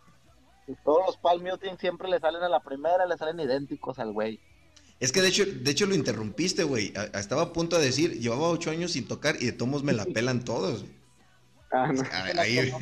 Y 0.66 0.74
todos 0.84 1.06
los 1.06 1.16
palm 1.16 1.42
muting 1.42 1.76
siempre 1.78 2.08
le 2.08 2.20
salen 2.20 2.42
a 2.42 2.48
la 2.48 2.60
primera, 2.60 3.04
le 3.04 3.18
salen 3.18 3.40
idénticos 3.40 3.98
al 3.98 4.12
güey. 4.12 4.40
Es 5.00 5.12
que 5.12 5.22
de 5.22 5.28
hecho, 5.28 5.44
de 5.44 5.70
hecho 5.70 5.86
lo 5.86 5.94
interrumpiste, 5.94 6.64
güey. 6.64 6.92
Estaba 7.12 7.42
a 7.42 7.52
punto 7.52 7.78
de 7.78 7.86
decir, 7.86 8.18
llevaba 8.20 8.48
ocho 8.48 8.70
años 8.70 8.92
sin 8.92 9.06
tocar 9.06 9.36
y 9.40 9.46
de 9.46 9.52
todos 9.52 9.82
me 9.82 9.92
la 9.92 10.04
pelan 10.14 10.44
todos. 10.44 10.84
ah, 11.72 11.92
no. 11.92 12.02
La 12.02 12.42
Ahí, 12.42 12.72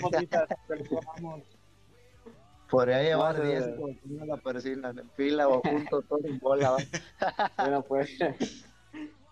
Podría 2.73 3.03
llevar 3.03 3.39
No, 3.39 3.45
10 3.45 3.69
no, 3.77 3.89
no. 4.05 4.25
la 4.27 4.39
persina 4.39 4.91
en 4.91 5.11
fila 5.13 5.49
o 5.49 5.61
juntos, 5.63 6.07
todos 6.09 6.25
en 6.25 6.39
bola. 6.39 6.77
Bueno, 7.59 7.85
pues, 7.85 8.11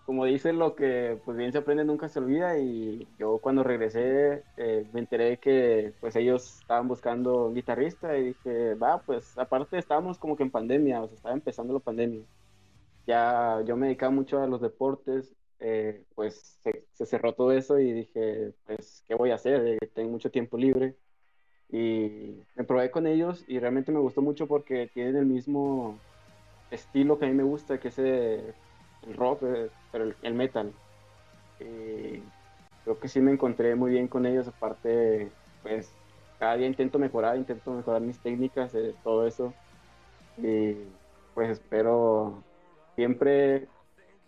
como 0.05 0.25
dicen, 0.25 0.59
lo 0.59 0.75
que 0.77 1.21
pues 1.25 1.37
bien 1.37 1.53
se 1.53 1.59
aprende 1.59 1.85
nunca 1.85 2.09
se 2.09 2.19
olvida 2.21 2.59
y 2.59 3.09
yo 3.19 3.39
cuando 3.41 3.63
regresé 3.65 4.47
eh, 4.57 4.89
me 4.93 5.01
enteré 5.01 5.39
que 5.41 5.95
pues 6.01 6.17
ellos 6.17 6.61
estaban 6.61 6.89
buscando 6.89 7.47
un 7.47 7.55
guitarrista 7.55 8.19
y 8.19 8.25
dije, 8.29 8.75
va, 8.77 9.03
pues 9.05 9.39
aparte 9.39 9.79
estábamos 9.79 10.19
como 10.19 10.37
que 10.37 10.43
en 10.45 10.51
pandemia, 10.53 11.03
o 11.03 11.09
sea, 11.09 11.17
estaba 11.17 11.35
empezando 11.35 11.75
la 11.75 11.81
pandemia. 11.81 12.27
Ya 13.07 13.63
yo 13.67 13.77
me 13.77 13.87
dedicaba 13.89 14.13
mucho 14.13 14.41
a 14.43 14.47
los 14.49 14.61
deportes, 14.63 15.37
eh, 15.61 16.07
pues 16.15 16.59
se, 16.63 16.87
se 16.93 17.07
cerró 17.07 17.35
todo 17.35 17.53
eso 17.53 17.79
y 17.81 17.93
dije, 17.93 18.55
pues, 18.67 19.05
¿qué 19.09 19.15
voy 19.17 19.33
a 19.33 19.37
hacer? 19.37 19.67
Eh, 19.67 19.79
tengo 19.95 20.11
mucho 20.13 20.31
tiempo 20.31 20.57
libre. 20.59 20.99
Y 21.69 22.30
me 22.61 22.65
probé 22.65 22.91
con 22.91 23.07
ellos 23.07 23.43
y 23.49 23.59
realmente 23.59 23.91
me 23.91 24.01
gustó 24.01 24.21
mucho 24.21 24.47
porque 24.47 24.91
tienen 24.93 25.17
el 25.17 25.25
mismo 25.25 25.99
estilo 26.71 27.19
que 27.19 27.25
a 27.25 27.29
mí 27.29 27.35
me 27.35 27.43
gusta, 27.43 27.81
que 27.81 27.89
es 27.89 27.99
eh, 27.99 28.53
el 29.07 29.17
rock, 29.17 29.45
eh, 29.45 29.71
pero 29.91 30.13
el, 30.21 30.35
metal. 30.35 30.71
Y 31.59 32.21
creo 32.85 33.01
que 33.01 33.09
sí 33.09 33.19
me 33.23 33.33
encontré 33.33 33.75
muy 33.77 33.93
bien 33.93 34.09
con 34.09 34.27
ellos, 34.27 34.47
aparte, 34.47 35.33
pues 35.63 35.91
cada 36.39 36.59
día 36.59 36.67
intento 36.67 36.99
mejorar, 36.99 37.39
intento 37.39 37.73
mejorar 37.73 38.03
mis 38.03 38.19
técnicas, 38.19 38.75
eh, 38.75 38.95
todo 39.03 39.27
eso. 39.27 39.55
Y 40.37 40.77
pues 41.33 41.49
espero 41.49 42.43
siempre, 42.95 43.69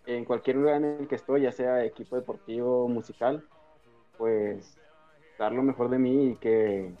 en 0.07 0.25
cualquier 0.25 0.55
lugar 0.55 0.77
en 0.77 1.01
el 1.01 1.07
que 1.07 1.15
estoy, 1.15 1.41
ya 1.41 1.51
sea 1.51 1.85
equipo 1.85 2.15
deportivo 2.15 2.85
o 2.85 2.87
musical, 2.87 3.43
pues 4.17 4.75
dar 5.37 5.51
lo 5.51 5.61
mejor 5.61 5.91
de 5.91 5.99
mí 5.99 6.31
y 6.31 6.35
que 6.37 6.95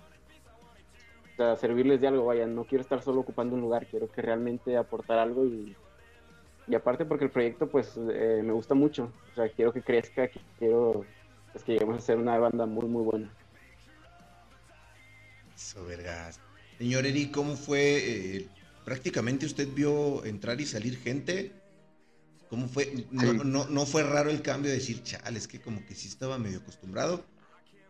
sea, 1.43 1.55
servirles 1.57 1.99
de 2.01 2.07
algo, 2.07 2.25
vaya, 2.25 2.47
no 2.47 2.65
quiero 2.65 2.81
estar 2.81 3.01
solo 3.01 3.21
ocupando 3.21 3.55
un 3.55 3.61
lugar, 3.61 3.87
quiero 3.87 4.09
que 4.11 4.21
realmente 4.21 4.77
aportar 4.77 5.19
algo 5.19 5.45
y 5.45 5.75
y 6.65 6.75
aparte 6.75 7.03
porque 7.03 7.25
el 7.25 7.31
proyecto 7.31 7.67
pues 7.69 7.97
eh, 7.97 8.41
me 8.41 8.53
gusta 8.53 8.73
mucho, 8.73 9.11
o 9.31 9.35
sea, 9.35 9.49
quiero 9.49 9.73
que 9.73 9.81
crezca, 9.81 10.29
quiero 10.57 11.05
pues, 11.51 11.63
que 11.65 11.73
lleguemos 11.73 11.97
a 11.97 12.01
ser 12.01 12.17
una 12.17 12.37
banda 12.37 12.65
muy 12.65 12.87
muy 12.87 13.03
buena. 13.03 13.33
Eso, 15.55 15.85
vergas. 15.85 16.39
Señor 16.77 17.05
Eri, 17.05 17.31
¿cómo 17.31 17.55
fue? 17.55 18.37
eh, 18.37 18.47
prácticamente 18.85 19.45
usted 19.45 19.67
vio 19.73 20.23
entrar 20.25 20.59
y 20.61 20.65
salir 20.65 20.97
gente. 20.97 21.51
¿Cómo 22.49 22.67
fue? 22.67 23.07
No, 23.11 23.21
Sí. 23.21 23.39
no, 23.45 23.65
no 23.67 23.85
fue 23.85 24.03
raro 24.03 24.29
el 24.29 24.41
cambio 24.41 24.69
de 24.71 24.77
decir, 24.77 25.03
chale, 25.03 25.37
es 25.37 25.47
que 25.47 25.59
como 25.59 25.85
que 25.85 25.95
sí 25.95 26.07
estaba 26.07 26.37
medio 26.37 26.59
acostumbrado. 26.59 27.25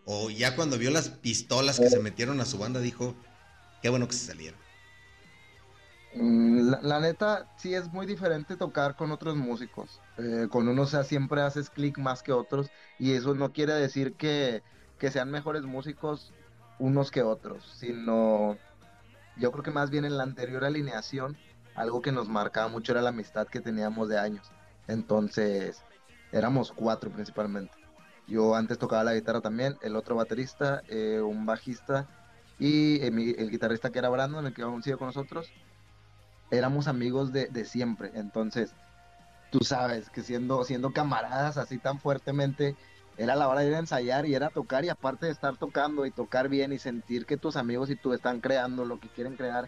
O 0.06 0.30
ya 0.30 0.56
cuando 0.56 0.78
vio 0.78 0.92
las 0.92 1.10
pistolas 1.10 1.80
que 1.80 1.89
se 1.89 2.00
metieron 2.00 2.39
a 2.42 2.46
su 2.46 2.58
banda 2.58 2.80
dijo, 2.82 3.16
qué 3.84 3.89
bueno 3.89 4.08
que 4.08 4.13
se 4.13 4.28
salieron. 4.28 4.60
Mm, 6.15 6.72
La, 6.82 7.00
neta, 7.00 7.48
sí 7.58 7.76
es 7.76 7.91
muy 7.91 8.06
diferente 8.06 8.56
tocar 8.56 8.96
con 8.96 9.12
otros 9.12 9.36
músicos. 9.36 10.02
Eh, 10.17 10.48
con 10.50 10.67
unos, 10.67 10.96
siempre 11.06 11.41
haces 11.41 11.69
clic 11.69 11.98
más 11.98 12.24
que 12.24 12.32
otros. 12.32 12.72
Y 12.98 13.12
eso 13.12 13.36
no 13.36 13.52
quiere 13.52 13.74
decir 13.74 14.15
que, 14.15 14.63
que 14.98 15.12
sean 15.12 15.30
mejores 15.30 15.63
músicos 15.63 16.34
unos 16.80 17.12
que 17.12 17.22
otros, 17.22 17.76
sino 17.78 18.58
yo 19.38 19.52
creo 19.52 19.63
que 19.63 19.72
más 19.72 19.89
bien 19.89 20.06
en 20.06 20.17
la 20.17 20.24
anterior 20.24 20.63
alineación, 20.65 21.38
algo 21.76 22.02
que 22.02 22.12
nos 22.12 22.28
marcaba 22.30 22.67
mucho 22.67 22.93
era 22.93 23.02
la 23.02 23.10
amistad 23.10 23.48
que 23.48 23.62
teníamos 23.62 24.08
de 24.10 24.17
años. 24.17 24.52
Entonces, 24.88 25.84
éramos 26.32 26.72
cuatro 26.72 27.12
principalmente. 27.12 27.74
Yo 28.28 28.56
antes 28.56 28.78
tocaba 28.80 29.04
la 29.04 29.13
guitarra 29.13 29.41
también, 29.41 29.78
el 29.82 29.96
otro 29.96 30.15
baterista, 30.15 30.82
eh, 30.88 31.22
un 31.22 31.46
bajista 31.46 32.08
y 32.63 32.95
eh, 33.02 33.36
el 33.38 33.52
guitarrista 33.52 33.89
que 33.89 33.99
era 33.99 34.08
Brandon, 34.08 34.45
el 34.45 34.54
que 34.54 34.62
aún 34.62 34.82
sigue 34.82 34.95
con 34.95 35.08
nosotros 35.08 35.52
éramos 36.49 36.88
amigos 36.88 37.34
de, 37.34 37.47
de 37.47 37.65
siempre. 37.65 38.12
Entonces, 38.13 38.73
tú 39.52 39.60
sabes 39.65 40.10
que 40.10 40.21
siendo, 40.21 40.63
siendo 40.63 40.93
camaradas 40.93 41.58
así 41.58 41.78
tan 41.78 41.99
fuertemente, 41.99 42.78
era 43.17 43.36
la 43.36 43.49
hora 43.49 43.62
de 43.62 43.67
ir 43.67 43.76
a 43.76 43.80
ensayar 43.80 44.26
y 44.26 44.34
era 44.34 44.49
tocar 44.49 44.86
y 44.86 44.89
aparte 44.89 45.26
de 45.26 45.34
estar 45.34 45.58
tocando 45.58 46.06
y 46.06 46.12
tocar 46.12 46.47
bien 46.47 46.71
y 46.71 46.80
sentir 46.80 47.26
que 47.26 47.36
tus 47.36 47.58
amigos 47.58 47.89
y 47.89 47.97
tú 47.97 48.13
están 48.13 48.39
creando 48.39 48.86
lo 48.86 48.97
que 48.97 49.10
quieren 49.10 49.36
crear, 49.36 49.67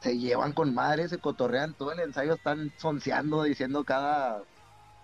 se 0.00 0.16
llevan 0.16 0.52
con 0.52 0.72
madre, 0.72 1.08
se 1.08 1.18
cotorrean 1.18 1.74
todo 1.74 1.92
el 1.92 2.00
ensayo, 2.00 2.34
están 2.34 2.72
sonceando, 2.78 3.42
diciendo 3.42 3.84
cada, 3.84 4.42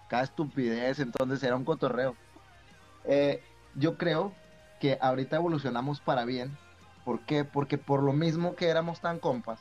cada 0.09 0.23
estupidez, 0.23 1.01
entonces 1.01 1.43
era 1.43 1.57
un 1.57 1.65
cotorreo. 1.65 2.17
Eh, 3.05 3.43
yo 3.75 3.99
creo 3.99 4.33
que 4.81 4.97
ahorita 5.03 5.37
evolucionamos 5.37 6.01
para 6.01 6.25
bien. 6.25 6.57
¿Por 7.05 7.21
qué? 7.21 7.45
Porque 7.45 7.79
por 7.79 8.03
lo 8.03 8.13
mismo 8.13 8.55
que 8.57 8.69
éramos 8.69 9.01
tan 9.01 9.19
compas, 9.19 9.61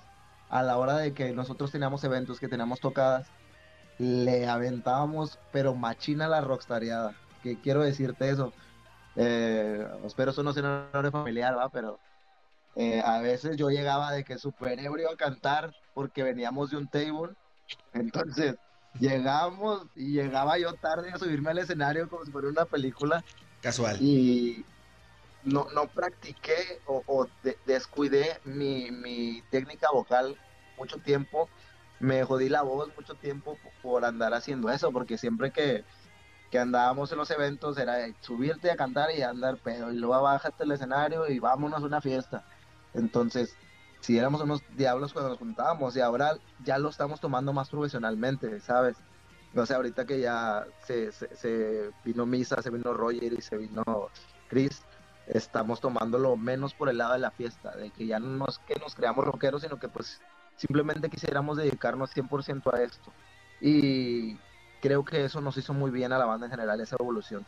a 0.50 0.64
la 0.64 0.78
hora 0.78 0.98
de 0.98 1.14
que 1.14 1.34
nosotros 1.34 1.72
teníamos 1.72 2.04
eventos, 2.04 2.40
que 2.40 2.48
teníamos 2.48 2.80
tocadas, 2.80 3.28
le 3.98 4.48
aventábamos, 4.48 5.40
pero 5.52 5.76
machina 5.76 6.28
la 6.28 6.42
rockstareada. 6.42 7.16
Que 7.42 7.60
quiero 7.60 7.82
decirte 7.82 8.30
eso. 8.30 8.54
Eh, 9.16 9.86
espero 10.06 10.32
eso 10.32 10.44
no 10.44 10.54
sea 10.54 10.64
un 10.64 10.88
honor 10.94 11.12
familiar, 11.12 11.58
¿va? 11.58 11.70
Pero 11.70 12.00
eh, 12.76 13.02
a 13.04 13.20
veces 13.20 13.58
yo 13.58 13.70
llegaba 13.70 14.12
de 14.12 14.24
que 14.24 14.38
súper 14.38 14.80
ebrio 14.80 15.12
a 15.12 15.18
cantar 15.18 15.74
porque 15.94 16.24
veníamos 16.24 16.72
de 16.72 16.78
un 16.78 16.88
table. 16.88 17.34
Entonces, 17.94 18.56
llegamos 19.00 19.88
y 19.96 20.14
llegaba 20.14 20.58
yo 20.58 20.74
tarde 20.74 21.12
a 21.12 21.18
subirme 21.18 21.52
al 21.52 21.60
escenario 21.60 22.10
como 22.10 22.26
si 22.26 22.32
fuera 22.32 22.48
una 22.48 22.66
película 22.66 23.24
Casual. 23.62 23.98
y 24.02 24.66
no, 25.44 25.68
no 25.74 25.88
practiqué 25.88 26.82
o, 26.86 27.04
o 27.08 27.28
de- 27.44 27.58
descuidé 27.66 28.40
mi, 28.46 28.92
mi 28.92 29.42
técnica 29.50 29.90
vocal 29.92 30.38
mucho 30.78 30.98
tiempo. 31.00 31.50
Me 32.00 32.24
jodí 32.24 32.50
la 32.50 32.64
voz 32.64 32.90
mucho 32.96 33.16
tiempo 33.16 33.58
por 33.82 34.06
andar 34.06 34.34
haciendo 34.34 34.70
eso, 34.70 34.92
porque 34.92 35.18
siempre 35.18 35.52
que, 35.52 35.86
que 36.52 36.60
andábamos 36.60 37.12
en 37.12 37.18
los 37.18 37.32
eventos 37.32 37.78
era 37.78 37.98
subirte 38.22 38.72
a 38.72 38.76
cantar 38.76 39.12
y 39.12 39.22
andar 39.22 39.58
pedo, 39.60 39.92
y 39.92 39.98
luego 39.98 40.22
bájate 40.24 40.64
el 40.64 40.72
escenario 40.72 41.28
y 41.30 41.40
vámonos 41.40 41.82
a 41.84 41.86
una 41.86 42.02
fiesta. 42.02 42.46
Entonces, 42.94 43.58
si 44.02 44.18
éramos 44.18 44.42
unos 44.42 44.62
diablos 44.76 45.14
cuando 45.14 45.30
nos 45.30 45.40
juntábamos, 45.40 45.96
y 45.96 46.02
ahora 46.02 46.38
ya 46.60 46.78
lo 46.78 46.90
estamos 46.90 47.20
tomando 47.20 47.54
más 47.54 47.70
profesionalmente, 47.70 48.60
¿sabes? 48.60 48.98
O 49.56 49.66
sea, 49.66 49.78
ahorita 49.78 50.06
que 50.06 50.20
ya 50.20 50.66
se, 50.86 51.12
se 51.12 51.92
vino 52.04 52.26
Misa, 52.26 52.62
se 52.62 52.70
vino 52.72 52.94
Roger 52.94 53.34
y 53.34 53.42
se 53.42 53.58
vino 53.58 53.84
Chris, 54.48 54.86
estamos 55.26 55.80
tomándolo 55.82 56.38
menos 56.38 56.74
por 56.76 56.90
el 56.90 56.98
lado 56.98 57.14
de 57.14 57.20
la 57.20 57.32
fiesta, 57.32 57.76
de 57.76 57.92
que 57.92 58.06
ya 58.08 58.20
no 58.20 58.46
es 58.48 58.60
que 58.60 58.76
nos 58.80 58.96
creamos 58.96 59.26
rockeros, 59.26 59.62
sino 59.64 59.80
que 59.80 59.90
pues 59.90 60.24
simplemente 60.56 61.10
quisiéramos 61.10 61.58
dedicarnos 61.58 62.12
100% 62.12 62.74
a 62.74 62.82
esto. 62.84 63.16
Y 63.60 64.44
creo 64.80 65.04
que 65.06 65.24
eso 65.26 65.42
nos 65.42 65.58
hizo 65.58 65.74
muy 65.74 65.92
bien 65.92 66.12
a 66.14 66.18
la 66.20 66.26
banda 66.26 66.48
en 66.48 66.52
general, 66.52 66.82
esa 66.82 66.98
evolución. 67.00 67.48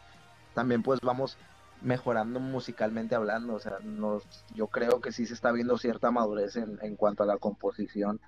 También 0.53 0.83
pues 0.83 0.99
vamos 1.01 1.37
mejorando 1.81 2.39
musicalmente 2.39 3.15
hablando, 3.15 3.53
o 3.55 3.59
sea, 3.59 3.79
nos, 3.83 4.45
yo 4.49 4.69
creo 4.69 5.01
que 5.01 5.11
sí 5.11 5.25
se 5.25 5.33
está 5.33 5.51
viendo 5.51 5.77
cierta 5.77 6.11
madurez 6.11 6.55
en, 6.55 6.77
en 6.81 6.95
cuanto 6.95 7.23
a 7.23 7.25
la 7.25 7.37
composición. 7.37 8.21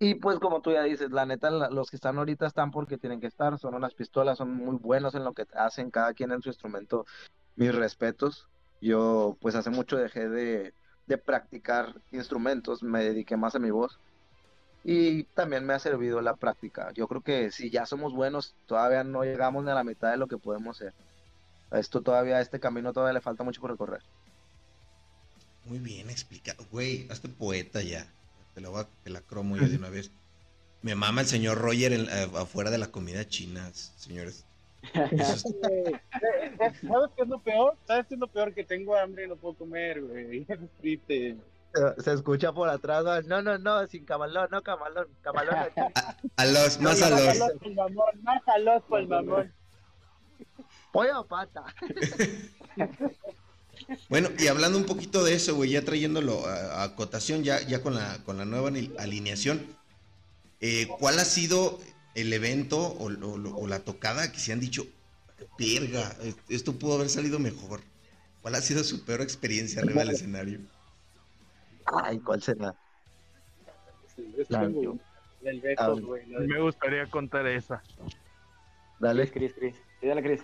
Y 0.00 0.14
pues 0.16 0.38
como 0.38 0.60
tú 0.62 0.70
ya 0.72 0.82
dices, 0.82 1.10
la 1.10 1.26
neta, 1.26 1.50
la- 1.50 1.70
los 1.70 1.90
que 1.90 1.96
están 1.96 2.18
ahorita 2.18 2.46
están 2.46 2.70
porque 2.70 2.98
tienen 2.98 3.20
que 3.20 3.26
estar, 3.26 3.58
son 3.58 3.74
unas 3.74 3.94
pistolas, 3.94 4.38
son 4.38 4.54
muy 4.54 4.76
buenos 4.76 5.14
en 5.16 5.24
lo 5.24 5.34
que 5.34 5.46
hacen, 5.54 5.90
cada 5.90 6.14
quien 6.14 6.30
en 6.32 6.42
su 6.42 6.50
instrumento. 6.50 7.04
Mis 7.56 7.74
respetos. 7.74 8.48
Yo 8.80 9.38
pues 9.40 9.54
hace 9.54 9.70
mucho 9.70 9.96
dejé 9.96 10.28
de, 10.28 10.74
de 11.06 11.18
practicar 11.18 12.00
instrumentos, 12.10 12.82
me 12.82 13.04
dediqué 13.04 13.36
más 13.36 13.54
a 13.54 13.58
mi 13.58 13.70
voz. 13.70 14.00
Y 14.82 15.24
también 15.34 15.66
me 15.66 15.74
ha 15.74 15.78
servido 15.80 16.20
la 16.22 16.36
práctica. 16.36 16.92
Yo 16.94 17.08
creo 17.08 17.22
que 17.22 17.50
si 17.52 17.70
ya 17.70 17.86
somos 17.86 18.14
buenos, 18.14 18.56
todavía 18.66 19.04
no 19.04 19.24
llegamos 19.24 19.64
ni 19.64 19.70
a 19.70 19.74
la 19.74 19.84
mitad 19.84 20.10
de 20.12 20.18
lo 20.18 20.28
que 20.28 20.38
podemos 20.38 20.78
ser. 20.78 20.94
A 21.70 21.78
esto 21.80 22.02
todavía, 22.02 22.36
a 22.38 22.42
este 22.42 22.60
camino 22.60 22.92
todavía 22.92 23.14
le 23.14 23.22
falta 23.22 23.44
mucho 23.44 23.60
por 23.62 23.70
recorrer. 23.72 24.02
Muy 25.64 25.78
bien 25.78 26.10
explicado. 26.10 26.66
Güey, 26.70 27.06
hazte 27.10 27.28
poeta 27.28 27.82
ya. 27.82 28.12
Te 28.54 28.60
la, 28.60 28.70
voy 28.70 28.80
a- 28.82 28.90
te 29.02 29.10
la 29.10 29.22
cromo 29.22 29.56
yo 29.56 29.68
de 29.68 29.76
una 29.78 29.90
vez. 29.90 30.12
Me 30.82 30.96
mama 30.96 31.22
el 31.22 31.28
señor 31.28 31.58
Roger 31.58 31.92
en- 31.94 32.08
eh, 32.10 32.30
afuera 32.36 32.70
de 32.72 32.78
la 32.78 32.92
comida 32.92 33.28
china, 33.28 33.72
señores. 33.74 34.47
Eso 34.92 35.32
es- 35.32 35.44
eh, 35.70 36.00
¿Sabes 36.58 37.10
qué 37.16 37.22
es 37.22 37.28
lo 37.28 37.38
peor? 37.40 37.76
¿Sabes 37.86 38.06
qué 38.06 38.14
es 38.14 38.20
lo 38.20 38.26
peor? 38.28 38.54
Que 38.54 38.64
tengo 38.64 38.96
hambre 38.96 39.24
y 39.24 39.28
no 39.28 39.36
puedo 39.36 39.54
comer, 39.54 40.00
güey. 40.02 40.46
Triste. 40.80 41.36
Se, 41.74 42.02
se 42.02 42.12
escucha 42.14 42.52
por 42.52 42.68
atrás, 42.68 43.04
¿va? 43.04 43.20
no, 43.22 43.42
no, 43.42 43.58
no, 43.58 43.86
sin 43.88 44.04
camalón, 44.06 44.48
no 44.50 44.62
camalón, 44.62 45.06
camalón 45.20 45.54
aquí. 45.56 45.80
a 46.36 46.44
los, 46.46 46.80
más 46.80 47.02
a 47.02 47.10
Más 47.10 47.20
los. 47.20 47.28
alos 47.28 47.52
por 47.58 47.66
el 47.68 47.74
mamón, 47.74 48.22
más 48.22 48.42
alos 48.48 48.82
por 48.88 49.00
el 49.00 49.08
mamón. 49.08 49.52
pollo 50.92 51.20
o 51.20 51.26
pata. 51.26 51.64
Bueno, 54.08 54.28
y 54.38 54.48
hablando 54.48 54.76
un 54.76 54.84
poquito 54.84 55.24
de 55.24 55.34
eso, 55.34 55.54
güey, 55.54 55.70
ya 55.70 55.82
trayéndolo 55.84 56.44
a, 56.46 56.80
a 56.80 56.82
acotación, 56.82 57.42
ya, 57.44 57.60
ya 57.62 57.80
con 57.80 57.94
la, 57.94 58.18
con 58.24 58.36
la 58.36 58.44
nueva 58.44 58.70
alineación, 58.98 59.64
eh, 60.60 60.88
¿cuál 60.98 61.18
ha 61.18 61.24
sido 61.24 61.78
el 62.20 62.32
evento 62.32 62.78
o, 62.78 63.06
o- 63.10 63.62
o 63.62 63.66
la 63.66 63.80
tocada 63.80 64.30
que 64.32 64.38
se 64.38 64.52
han 64.52 64.60
dicho, 64.60 64.84
verga, 65.58 66.14
esto 66.48 66.78
pudo 66.78 66.94
haber 66.96 67.08
salido 67.08 67.38
mejor? 67.38 67.80
¿Cuál 68.42 68.54
ha 68.54 68.60
sido 68.60 68.84
su 68.84 69.04
peor 69.04 69.20
experiencia 69.20 69.82
arriba 69.82 70.00
del 70.04 70.10
escenario? 70.14 70.60
Ay, 72.04 72.18
¿cuál 72.20 72.42
será? 72.42 72.74
Sí, 74.14 74.34
es 74.38 74.50
La- 74.50 74.60
como 74.60 74.98
el 75.42 75.60
beso, 75.60 75.82
Ah, 75.82 75.88
güey. 76.00 76.26
la 76.28 76.40
de- 76.40 76.46
Me 76.48 76.60
gustaría 76.60 77.06
contar 77.06 77.46
esa. 77.46 77.82
Dale. 78.98 79.30
Chris, 79.30 79.52
Chris, 79.52 79.54
Chris. 79.58 79.74
Sí, 80.00 80.06
dale, 80.08 80.22
Chris. 80.22 80.40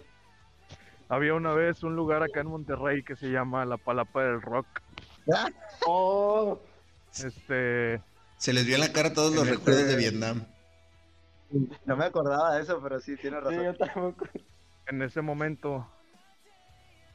Había 1.09 1.35
una 1.35 1.53
vez 1.53 1.83
un 1.83 1.97
lugar 1.97 2.23
acá 2.23 2.41
en 2.41 2.47
Monterrey 2.47 3.03
que 3.03 3.15
se 3.17 3.27
llama 3.31 3.65
La 3.67 3.77
Palapa 3.77 4.23
del 4.25 4.41
Rock. 4.41 4.67
Oh, 5.87 6.61
Este, 7.13 8.01
Se 8.39 8.53
les 8.53 8.65
vio 8.67 8.75
en 8.77 8.81
la 8.81 8.93
cara 8.93 9.13
todos 9.13 9.33
los 9.35 9.45
este- 9.45 9.57
recuerdos 9.57 9.87
de 9.87 9.97
Vietnam. 9.97 10.45
No 11.87 11.97
me 11.97 12.05
acordaba 12.05 12.57
de 12.57 12.63
eso, 12.63 12.81
pero 12.83 13.01
sí, 13.01 13.17
tienes 13.17 13.45
sí, 13.47 13.57
razón. 13.57 13.65
yo 13.65 13.77
tampoco. 13.77 14.27
en 14.87 15.03
ese 15.03 15.23
momento, 15.23 15.89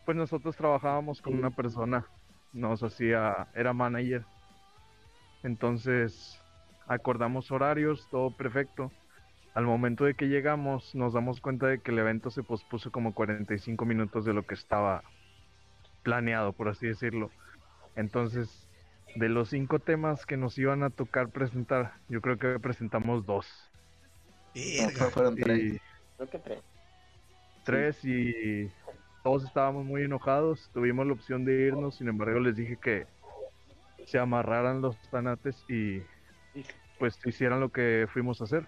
pues 0.06 0.18
nosotros 0.18 0.56
trabajábamos 0.56 1.22
con 1.22 1.36
una 1.36 1.52
persona, 1.52 2.06
nos 2.54 2.84
hacía, 2.84 3.50
era 3.54 3.74
manager. 3.74 4.26
Entonces, 5.44 6.42
acordamos 6.88 7.52
horarios, 7.52 8.08
todo 8.10 8.36
perfecto. 8.36 8.92
Al 9.54 9.66
momento 9.66 10.06
de 10.06 10.16
que 10.16 10.28
llegamos, 10.28 10.96
nos 10.96 11.14
damos 11.14 11.42
cuenta 11.42 11.68
de 11.68 11.82
que 11.82 11.92
el 11.92 12.00
evento 12.00 12.30
se 12.32 12.44
pospuso 12.44 12.92
como 12.92 13.14
45 13.14 13.86
minutos 13.86 14.26
de 14.26 14.34
lo 14.34 14.46
que 14.46 14.54
estaba 14.56 15.04
planeado, 16.04 16.54
por 16.54 16.70
así 16.70 16.88
decirlo. 16.88 17.32
Entonces, 17.96 18.70
de 19.16 19.30
los 19.30 19.50
cinco 19.50 19.80
temas 19.80 20.26
que 20.26 20.38
nos 20.38 20.58
iban 20.58 20.84
a 20.84 20.90
tocar 20.92 21.32
presentar, 21.32 22.02
yo 22.10 22.22
creo 22.22 22.38
que 22.38 22.60
presentamos 22.60 23.26
dos. 23.26 23.69
Verga. 24.54 24.92
fue- 24.92 25.12
fueron 25.12 25.36
tres. 25.36 25.60
Y 25.60 25.78
Creo 26.18 26.30
que 26.30 26.40
tres. 26.40 26.60
tres 27.64 28.00
y 28.04 28.72
todos 29.24 29.44
estábamos 29.46 29.86
muy 29.86 30.04
enojados. 30.04 30.70
Tuvimos 30.74 31.06
la 31.06 31.14
opción 31.14 31.46
de 31.46 31.68
irnos, 31.68 31.96
sin 31.98 32.08
embargo 32.08 32.40
les 32.40 32.56
dije 32.56 32.78
que 32.78 33.08
se 34.06 34.18
amarraran 34.18 34.82
los 34.82 35.00
tanates 35.10 35.64
y 35.70 36.02
pues 36.98 37.20
hicieran 37.26 37.60
lo 37.60 37.70
que 37.70 38.08
fuimos 38.12 38.42
a 38.42 38.46
hacer. 38.46 38.68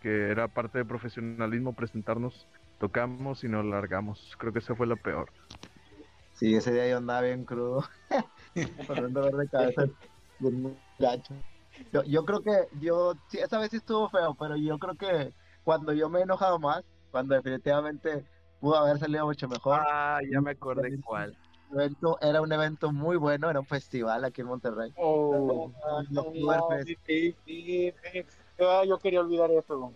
que 0.00 0.28
era 0.30 0.46
parte 0.46 0.78
de 0.78 0.84
profesionalismo 0.84 1.74
presentarnos, 1.74 2.46
tocamos 2.78 3.42
y 3.42 3.48
nos 3.48 3.64
largamos. 3.64 4.36
Creo 4.38 4.52
que 4.52 4.60
esa 4.60 4.76
fue 4.76 4.86
la 4.86 4.94
peor. 4.94 5.28
Sí, 6.34 6.54
ese 6.54 6.72
día 6.72 6.88
yo 6.88 6.98
andaba 6.98 7.22
bien 7.22 7.44
crudo, 7.44 7.82
dolor 9.10 9.36
de 9.36 9.48
cabeza 9.48 9.86
bien 10.38 10.78
gacho. 11.00 11.34
Yo, 11.92 12.02
yo 12.04 12.24
creo 12.24 12.42
que 12.42 12.68
yo, 12.80 13.14
sí, 13.28 13.38
esa 13.38 13.58
vez 13.58 13.70
sí 13.70 13.76
estuvo 13.76 14.08
feo, 14.08 14.34
pero 14.34 14.56
yo 14.56 14.78
creo 14.78 14.94
que 14.94 15.32
cuando 15.64 15.92
yo 15.92 16.08
me 16.08 16.20
he 16.20 16.22
enojado 16.22 16.58
más, 16.58 16.84
cuando 17.10 17.34
definitivamente 17.34 18.24
pudo 18.60 18.76
haber 18.76 18.98
salido 18.98 19.26
mucho 19.26 19.48
mejor. 19.48 19.80
Ah, 19.86 20.20
ya 20.30 20.40
me 20.40 20.52
acordé 20.52 21.00
cuál. 21.00 21.36
Evento 21.70 22.18
era 22.22 22.40
un 22.40 22.50
evento 22.50 22.92
muy 22.92 23.16
bueno, 23.16 23.50
era 23.50 23.60
un 23.60 23.66
festival 23.66 24.24
aquí 24.24 24.40
en 24.40 24.46
Monterrey. 24.46 24.92
Oh, 24.96 25.70
el 26.00 26.12
no, 26.14 26.22
Oktoberfest. 26.22 26.88
sí, 27.06 27.36
sí, 27.44 27.94
sí. 28.12 28.24
Ah, 28.60 28.84
yo 28.86 28.98
quería 28.98 29.20
olvidar 29.20 29.50
eso. 29.50 29.92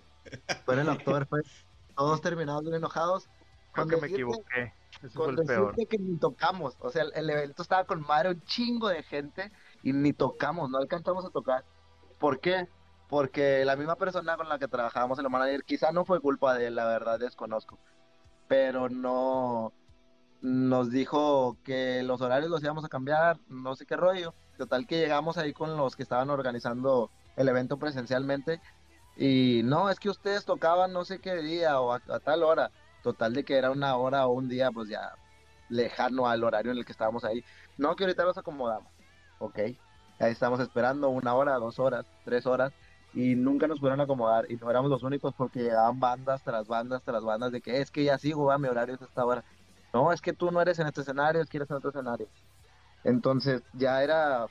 Fue 0.65 0.75
en 0.75 0.81
el 0.81 0.89
Oktoberfest. 0.91 1.49
Todos 1.97 2.21
terminados 2.21 2.63
bien 2.63 2.75
enojados. 2.75 3.29
Creo 3.73 3.87
que 3.87 3.97
me 3.97 4.03
decirte- 4.03 4.13
equivoqué. 4.15 4.73
Ese 5.03 5.09
fue 5.11 5.31
el 5.31 5.37
peor. 5.37 5.75
que 5.89 5.99
ni 5.99 6.19
tocamos. 6.19 6.77
O 6.79 6.91
sea, 6.91 7.03
el, 7.05 7.13
el 7.15 7.31
evento 7.31 7.63
estaba 7.63 7.85
con 7.85 8.03
madre, 8.03 8.31
un 8.31 8.43
chingo 8.43 8.89
de 8.89 9.03
gente 9.03 9.51
y 9.83 9.93
ni 9.93 10.13
tocamos, 10.13 10.69
no 10.71 10.79
alcanzamos 10.79 11.25
a 11.25 11.31
tocar. 11.31 11.65
¿Por 12.23 12.39
qué? 12.39 12.69
Porque 13.09 13.65
la 13.65 13.75
misma 13.75 13.97
persona 13.97 14.37
con 14.37 14.49
la 14.49 14.57
que 14.61 14.69
trabajábamos 14.69 15.19
en 15.19 15.25
el 15.25 15.31
manager, 15.33 15.65
quizá 15.65 15.91
no 15.91 16.05
fue 16.05 16.21
culpa 16.21 16.55
de 16.55 16.69
él, 16.69 16.77
la 16.77 16.87
verdad 16.87 17.19
desconozco. 17.19 17.81
Pero 18.47 18.89
no 18.89 19.73
nos 20.41 20.93
dijo 20.93 21.57
que 21.65 22.05
los 22.05 22.21
horarios 22.21 22.49
los 22.49 22.63
íbamos 22.63 22.85
a 22.85 22.89
cambiar, 22.89 23.41
no 23.49 23.75
sé 23.75 23.87
qué 23.87 23.97
rollo. 23.97 24.35
Total 24.57 24.87
que 24.87 25.01
llegamos 25.01 25.37
ahí 25.37 25.53
con 25.53 25.77
los 25.77 25.97
que 25.97 26.05
estaban 26.05 26.31
organizando 26.31 27.11
el 27.35 27.49
evento 27.49 27.77
presencialmente 27.77 28.61
y 29.17 29.63
no, 29.65 29.91
es 29.91 29.99
que 29.99 30.09
ustedes 30.09 30.45
tocaban 30.45 30.93
no 30.93 31.05
sé 31.05 31.19
qué 31.19 31.35
día 31.43 31.81
o 31.81 31.93
a, 31.93 31.97
a 32.09 32.21
tal 32.21 32.45
hora. 32.45 32.71
Total 33.03 33.33
de 33.33 33.45
que 33.45 33.57
era 33.57 33.73
una 33.73 33.97
hora 33.97 34.29
o 34.29 34.33
un 34.33 34.49
día, 34.49 34.71
pues 34.71 34.89
ya 34.89 35.13
lejano 35.69 36.29
al 36.29 36.45
horario 36.45 36.71
en 36.71 36.79
el 36.79 36.85
que 36.85 36.93
estábamos 36.93 37.25
ahí. 37.25 37.45
No, 37.79 37.97
que 37.97 38.05
ahorita 38.05 38.23
los 38.23 38.39
acomodamos. 38.39 38.93
Ok. 39.41 39.59
Ahí 40.23 40.31
estamos 40.31 40.61
esperando 40.61 41.09
una 41.09 41.35
hora, 41.35 41.55
dos 41.57 41.81
horas, 41.81 42.07
tres 42.25 42.47
horas. 42.47 42.73
Y 43.13 43.35
nunca 43.35 43.67
nos 43.67 43.81
pudieron 43.81 44.01
acomodar. 44.01 44.49
Y 44.49 44.55
no 44.55 44.71
éramos 44.71 44.89
los 44.89 45.03
únicos 45.03 45.35
porque 45.37 45.65
llegaban 45.65 45.99
bandas 45.99 46.43
tras 46.45 46.69
bandas 46.69 47.03
tras 47.03 47.25
bandas 47.25 47.51
de 47.51 47.61
que 47.61 47.81
es 47.81 47.91
que 47.91 48.05
ya 48.05 48.17
sigo, 48.19 48.45
va, 48.45 48.57
mi 48.57 48.69
horario 48.69 48.95
es 48.95 49.03
esta 49.03 49.25
hora. 49.27 49.43
No, 49.93 50.13
es 50.13 50.21
que 50.21 50.33
tú 50.33 50.53
no 50.53 50.63
eres 50.63 50.79
en 50.79 50.87
este 50.87 51.01
escenario, 51.01 51.43
es 51.43 51.49
que 51.51 51.57
eres 51.57 51.71
en 51.71 51.77
otro 51.77 51.91
escenario. 51.91 52.29
Entonces 53.03 53.63
ya 53.73 54.01
era, 54.05 54.47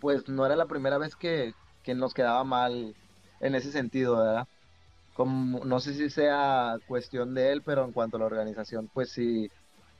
pues 0.00 0.28
no 0.28 0.44
era 0.44 0.56
la 0.56 0.66
primera 0.66 0.98
vez 0.98 1.14
que, 1.14 1.54
que 1.84 1.94
nos 1.94 2.12
quedaba 2.12 2.42
mal 2.42 2.96
en 3.38 3.54
ese 3.54 3.70
sentido, 3.70 4.16
¿verdad? 4.18 4.48
Como, 5.14 5.64
no 5.64 5.78
sé 5.78 5.94
si 5.94 6.10
sea 6.10 6.78
cuestión 6.88 7.34
de 7.34 7.52
él, 7.52 7.62
pero 7.62 7.84
en 7.84 7.92
cuanto 7.92 8.16
a 8.16 8.20
la 8.20 8.26
organización, 8.26 8.90
pues 8.92 9.10
sí, 9.12 9.52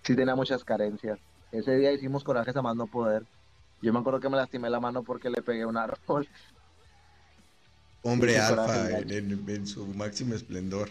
sí 0.03 0.17
tenía 0.17 0.35
muchas 0.35 0.65
carencias. 0.65 1.21
Ese 1.53 1.77
día 1.77 1.93
hicimos 1.93 2.25
corajes 2.25 2.57
a 2.57 2.63
más 2.63 2.75
no 2.75 2.89
poder. 2.89 3.25
Yo 3.83 3.93
me 3.93 3.99
acuerdo 4.01 4.21
que 4.21 4.29
me 4.29 4.37
lastimé 4.37 4.69
la 4.69 4.81
mano 4.81 5.03
porque 5.03 5.31
le 5.31 5.43
pegué 5.43 5.65
un 5.65 5.77
árbol. 5.77 6.29
Hombre 8.03 8.35
Sí, 8.35 8.39
alfa 8.39 8.91
en, 9.01 9.11
en- 9.11 9.49
en 9.49 9.67
su 9.67 9.87
máximo 9.87 10.35
esplendor. 10.35 10.89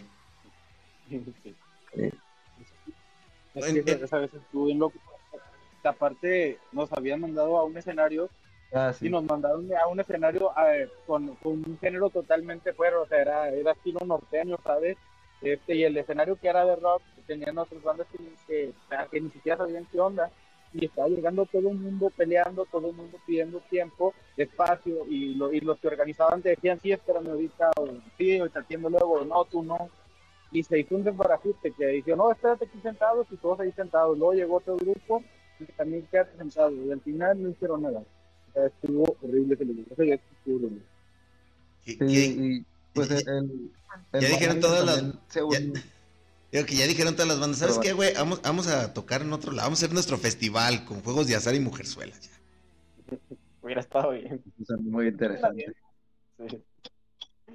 Es 3.54 3.68
En- 3.68 3.84
que 3.84 3.92
en- 3.92 4.04
esa 4.04 4.18
vez 4.18 4.32
estuvo 4.32 4.66
bien 4.66 4.78
loco. 4.78 4.98
Aparte, 5.82 6.58
nos 6.72 6.92
habían 6.92 7.20
mandado 7.20 7.58
a 7.58 7.64
un 7.64 7.76
escenario 7.76 8.30
Ah, 8.72 8.92
sí. 8.92 9.06
y 9.06 9.10
nos 9.10 9.24
mandaron 9.24 9.68
a 9.74 9.86
un 9.88 9.98
escenario 9.98 10.52
con, 11.06 11.34
con 11.36 11.52
un 11.52 11.78
género 11.80 12.10
totalmente 12.10 12.72
fuera, 12.74 13.00
o 13.00 13.06
sea, 13.06 13.20
era, 13.20 13.48
era 13.48 13.72
estilo 13.72 14.00
norteño, 14.06 14.56
¿sabes? 14.62 14.96
Este, 15.40 15.74
y 15.74 15.84
el 15.84 15.96
escenario 15.96 16.36
que 16.36 16.48
era 16.48 16.64
de 16.66 16.76
rock, 16.76 17.02
tenían 17.26 17.56
otras 17.58 17.82
bandas 17.82 18.06
que, 18.12 18.18
que, 18.46 18.72
que 19.10 19.20
ni 19.20 19.30
siquiera 19.30 19.56
sabían 19.56 19.86
qué 19.90 19.98
onda, 19.98 20.30
y 20.72 20.84
estaba 20.86 21.08
llegando 21.08 21.46
todo 21.46 21.68
el 21.70 21.76
mundo 21.78 22.10
peleando, 22.16 22.64
todo 22.66 22.90
el 22.90 22.96
mundo 22.96 23.18
pidiendo 23.26 23.60
tiempo, 23.70 24.14
espacio, 24.36 25.04
y, 25.08 25.34
lo- 25.34 25.52
y 25.52 25.60
los 25.60 25.78
que 25.80 25.88
organizaban 25.88 26.42
te 26.42 26.50
decían, 26.50 26.78
sí, 26.80 26.92
espérame 26.92 27.28
ahorita, 27.28 27.70
o 27.76 27.88
sí, 28.16 28.38
te 28.52 28.58
atiendo 28.58 28.88
luego, 28.88 29.24
no, 29.24 29.44
tú 29.46 29.62
no. 29.62 29.90
Y 30.52 30.62
se 30.64 30.78
hizo 30.80 30.96
un 30.96 31.04
desbarajuste 31.04 31.72
que 31.72 31.86
dijo, 31.86 32.16
no, 32.16 32.30
espérate 32.32 32.64
aquí 32.66 32.78
sentados, 32.82 33.26
y 33.30 33.36
todos 33.36 33.60
ahí 33.60 33.72
sentados. 33.72 34.16
Luego 34.18 34.32
llegó 34.34 34.56
otro 34.56 34.76
grupo, 34.76 35.22
y 35.58 35.64
también 35.72 36.06
quédate 36.10 36.36
sentado, 36.38 36.70
y 36.72 36.90
al 36.90 37.00
final 37.00 37.42
no 37.42 37.48
hicieron 37.50 37.82
nada. 37.82 38.00
O 38.00 38.52
sea, 38.52 38.66
estuvo 38.66 39.16
horrible 39.22 39.54
ese 39.54 39.64
lugar. 39.64 39.84
Ese 39.90 40.02
día 40.02 40.14
estuvo 40.14 40.56
horrible. 40.56 40.80
¿Qué- 41.84 41.92
Sí, 41.92 41.98
qué- 41.98 42.26
y 42.26 42.64
pues 42.92 43.08
ya- 43.08 43.16
el, 43.16 43.26
el- 43.38 43.70
el 44.12 44.20
ya 44.20 44.28
dijeron 44.28 44.60
todas 44.60 44.84
las-. 44.84 45.14
Digo 46.52 46.66
que 46.66 46.74
ya 46.76 46.86
dijeron 46.86 47.14
todas 47.14 47.28
las 47.28 47.38
bandas, 47.40 47.58
¿sabes 47.58 47.76
Pero- 47.78 47.82
qué, 47.82 47.92
güey? 47.92 48.14
Vamos, 48.14 48.42
vamos 48.42 48.66
a 48.66 48.92
tocar 48.92 49.22
en 49.22 49.32
otro 49.32 49.52
lado, 49.52 49.66
vamos 49.66 49.80
a 49.80 49.84
hacer 49.84 49.94
nuestro 49.94 50.18
festival 50.18 50.84
con 50.84 51.00
juegos 51.02 51.26
de 51.28 51.36
azar 51.36 51.54
y 51.54 51.60
mujerzuelas. 51.60 52.20
ya. 52.20 53.16
Hubiera 53.62 53.80
estado 53.82 54.10
bien. 54.12 54.42
Muy 54.80 55.08
interesante. 55.08 55.66
Sí. 56.48 56.62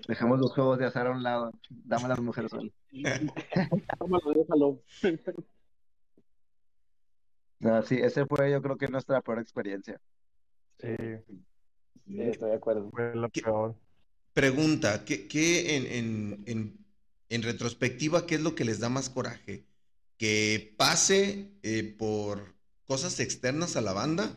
Dejemos 0.08 0.39
los 0.39 0.51
juegos 0.53 0.77
de 0.77 0.86
azar 0.86 1.08
a 1.08 1.12
un 1.12 1.23
lado. 1.23 1.51
Dame 1.69 2.08
las 2.08 2.19
mujeres 2.19 2.51
solas. 2.51 2.71
Tómalo, 3.97 4.34
déjalo. 4.34 4.81
Ah, 7.63 7.81
sí, 7.86 7.95
ese 8.01 8.25
fue 8.25 8.51
yo 8.51 8.62
creo 8.62 8.77
que 8.77 8.88
nuestra 8.88 9.21
peor 9.21 9.39
experiencia. 9.39 9.99
Sí, 10.79 10.89
Sí, 12.08 12.21
estoy 12.21 12.49
de 12.51 12.55
acuerdo. 12.55 12.89
fue 12.91 13.15
la 13.15 13.27
peor. 13.29 13.75
Pregunta, 14.34 15.03
¿qué, 15.05 15.27
qué 15.27 15.75
en, 15.77 15.86
en- 15.88 16.43
en- 16.45 16.84
en 17.29 17.43
retrospectiva, 17.43 18.25
qué 18.25 18.35
es 18.35 18.41
lo 18.41 18.55
que 18.55 18.65
les 18.65 18.79
da 18.79 18.89
más 18.89 19.09
coraje? 19.09 19.65
¿Que 20.17 20.73
pase 20.77 21.51
eh, 21.63 21.95
por 21.97 22.55
cosas 22.88 23.19
externas 23.19 23.75
a 23.75 23.81
la 23.81 23.93
banda, 23.93 24.31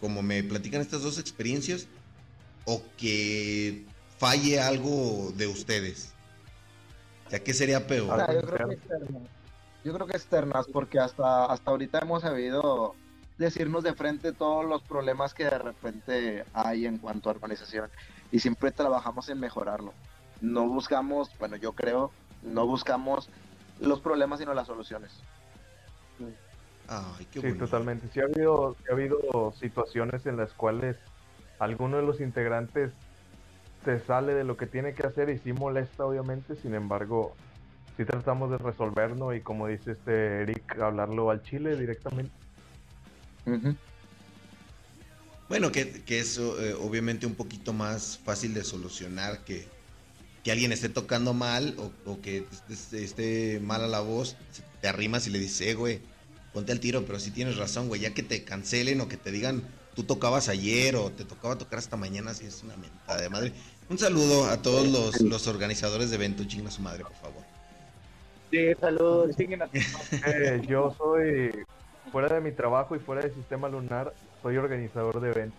como 0.00 0.22
me 0.22 0.42
platican 0.42 0.80
estas 0.80 1.02
dos 1.02 1.18
experiencias, 1.18 1.86
o 2.64 2.82
que 2.96 3.84
falle 4.18 4.60
algo 4.60 5.32
de 5.36 5.46
ustedes? 5.46 6.12
O 7.26 7.30
sea, 7.30 7.42
¿qué 7.42 7.52
sería 7.52 7.86
peor? 7.86 8.18
Yo 8.32 8.42
creo 8.42 8.68
que 8.68 8.74
externas. 8.74 9.22
Yo 9.84 9.92
creo 9.92 10.06
que 10.06 10.16
externas, 10.16 10.66
porque 10.72 10.98
hasta, 10.98 11.46
hasta 11.46 11.70
ahorita 11.70 11.98
hemos 11.98 12.22
sabido 12.22 12.94
decirnos 13.36 13.82
de 13.82 13.94
frente 13.94 14.32
todos 14.32 14.64
los 14.64 14.82
problemas 14.82 15.34
que 15.34 15.44
de 15.44 15.58
repente 15.58 16.44
hay 16.54 16.86
en 16.86 16.98
cuanto 16.98 17.28
a 17.28 17.32
organización 17.32 17.90
y 18.30 18.38
siempre 18.38 18.70
trabajamos 18.70 19.28
en 19.28 19.40
mejorarlo. 19.40 19.92
No 20.44 20.68
buscamos, 20.68 21.30
bueno, 21.38 21.56
yo 21.56 21.72
creo, 21.72 22.10
no 22.42 22.66
buscamos 22.66 23.30
los 23.80 24.00
problemas 24.00 24.40
sino 24.40 24.52
las 24.52 24.66
soluciones. 24.66 25.10
Ay, 26.86 27.26
qué 27.32 27.40
Sí, 27.40 27.46
bonito. 27.46 27.64
totalmente. 27.64 28.08
Sí 28.12 28.20
ha 28.20 28.24
habido, 28.24 28.76
sí 28.78 28.84
ha 28.90 28.92
habido 28.92 29.54
situaciones 29.58 30.26
en 30.26 30.36
las 30.36 30.52
cuales 30.52 30.96
alguno 31.58 31.96
de 31.96 32.02
los 32.02 32.20
integrantes 32.20 32.92
se 33.86 34.00
sale 34.00 34.34
de 34.34 34.44
lo 34.44 34.58
que 34.58 34.66
tiene 34.66 34.92
que 34.94 35.06
hacer 35.06 35.30
y 35.30 35.38
sí 35.38 35.54
molesta, 35.54 36.04
obviamente. 36.04 36.56
Sin 36.56 36.74
embargo, 36.74 37.34
sí 37.96 38.04
tratamos 38.04 38.50
de 38.50 38.58
resolverlo 38.58 39.32
y 39.34 39.40
como 39.40 39.66
dice 39.68 39.92
este 39.92 40.42
Eric, 40.42 40.78
hablarlo 40.78 41.30
al 41.30 41.42
chile 41.42 41.74
directamente. 41.74 42.32
Bueno, 45.48 45.72
que, 45.72 46.02
que 46.04 46.20
es 46.20 46.36
eh, 46.36 46.74
obviamente 46.78 47.24
un 47.26 47.34
poquito 47.34 47.72
más 47.72 48.18
fácil 48.18 48.52
de 48.52 48.62
solucionar 48.62 49.42
que, 49.44 49.66
que 50.44 50.52
alguien 50.52 50.70
esté 50.72 50.88
tocando 50.88 51.32
mal 51.34 51.74
o, 51.78 51.90
o 52.10 52.20
que 52.20 52.44
esté, 52.70 53.02
esté 53.02 53.60
mala 53.60 53.86
la 53.88 54.00
voz, 54.00 54.36
te 54.80 54.88
arrimas 54.88 55.26
y 55.26 55.30
le 55.30 55.38
dices, 55.38 55.66
eh, 55.68 55.74
güey, 55.74 56.00
ponte 56.52 56.70
al 56.70 56.80
tiro, 56.80 57.04
pero 57.06 57.18
sí 57.18 57.30
tienes 57.30 57.56
razón, 57.56 57.88
güey, 57.88 58.02
ya 58.02 58.12
que 58.14 58.22
te 58.22 58.44
cancelen 58.44 59.00
o 59.00 59.08
que 59.08 59.16
te 59.16 59.32
digan, 59.32 59.62
tú 59.96 60.04
tocabas 60.04 60.48
ayer 60.48 60.96
o 60.96 61.10
te 61.10 61.24
tocaba 61.24 61.56
tocar 61.56 61.78
hasta 61.78 61.96
mañana, 61.96 62.34
sí 62.34 62.44
es 62.46 62.62
una 62.62 62.76
mentada 62.76 63.20
de 63.22 63.28
madre. 63.30 63.52
Un 63.88 63.98
saludo 63.98 64.46
a 64.46 64.58
todos 64.62 64.86
los, 64.88 65.20
los 65.22 65.46
organizadores 65.46 66.10
de 66.10 66.16
evento, 66.16 66.44
chinga 66.44 66.70
su 66.70 66.82
madre, 66.82 67.02
por 67.04 67.14
favor. 67.14 67.42
Sí, 68.50 68.58
saludos. 68.80 69.34
Siguen 69.36 69.62
a- 69.62 69.68
Eh, 70.26 70.62
yo 70.68 70.94
soy, 70.96 71.50
fuera 72.12 72.34
de 72.34 72.40
mi 72.40 72.52
trabajo 72.52 72.94
y 72.94 72.98
fuera 72.98 73.22
del 73.22 73.34
sistema 73.34 73.68
lunar, 73.68 74.12
soy 74.42 74.56
organizador 74.58 75.20
de 75.20 75.30
eventos. 75.30 75.58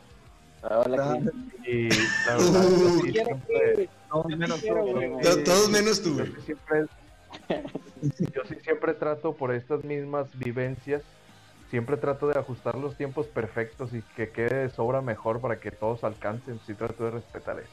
Hola, 0.63 1.19
Cris. 1.63 1.67
Y 1.67 1.89
la 2.27 2.35
verdad, 2.37 2.69
yo 2.69 2.89
sí 3.01 3.11
Quiero 3.11 3.25
siempre, 3.27 3.73
que- 3.75 3.89
No, 4.23 4.37
menos 4.37 4.61
tú, 4.61 4.73
güey. 4.73 5.09
güey. 5.09 5.23
To- 5.23 5.43
Todos 5.43 5.69
menos 5.69 6.01
tú, 6.01 6.17
yo 6.17 6.25
sí 6.25 6.31
siempre, 6.45 6.85
yo 8.33 8.41
sí 8.47 8.55
siempre 8.63 8.93
trato 8.93 9.33
por 9.35 9.53
estas 9.53 9.83
mismas 9.83 10.27
vivencias, 10.37 11.01
siempre 11.69 11.97
trato 11.97 12.27
de 12.27 12.39
ajustar 12.39 12.75
los 12.75 12.95
tiempos 12.95 13.27
perfectos 13.27 13.93
y 13.93 14.01
que 14.15 14.29
quede 14.29 14.55
de 14.63 14.69
sobra 14.69 15.01
mejor 15.01 15.41
para 15.41 15.59
que 15.59 15.71
todos 15.71 16.03
alcancen. 16.03 16.59
Sí 16.65 16.73
trato 16.73 17.03
de 17.05 17.11
respetar 17.11 17.59
eso. 17.59 17.69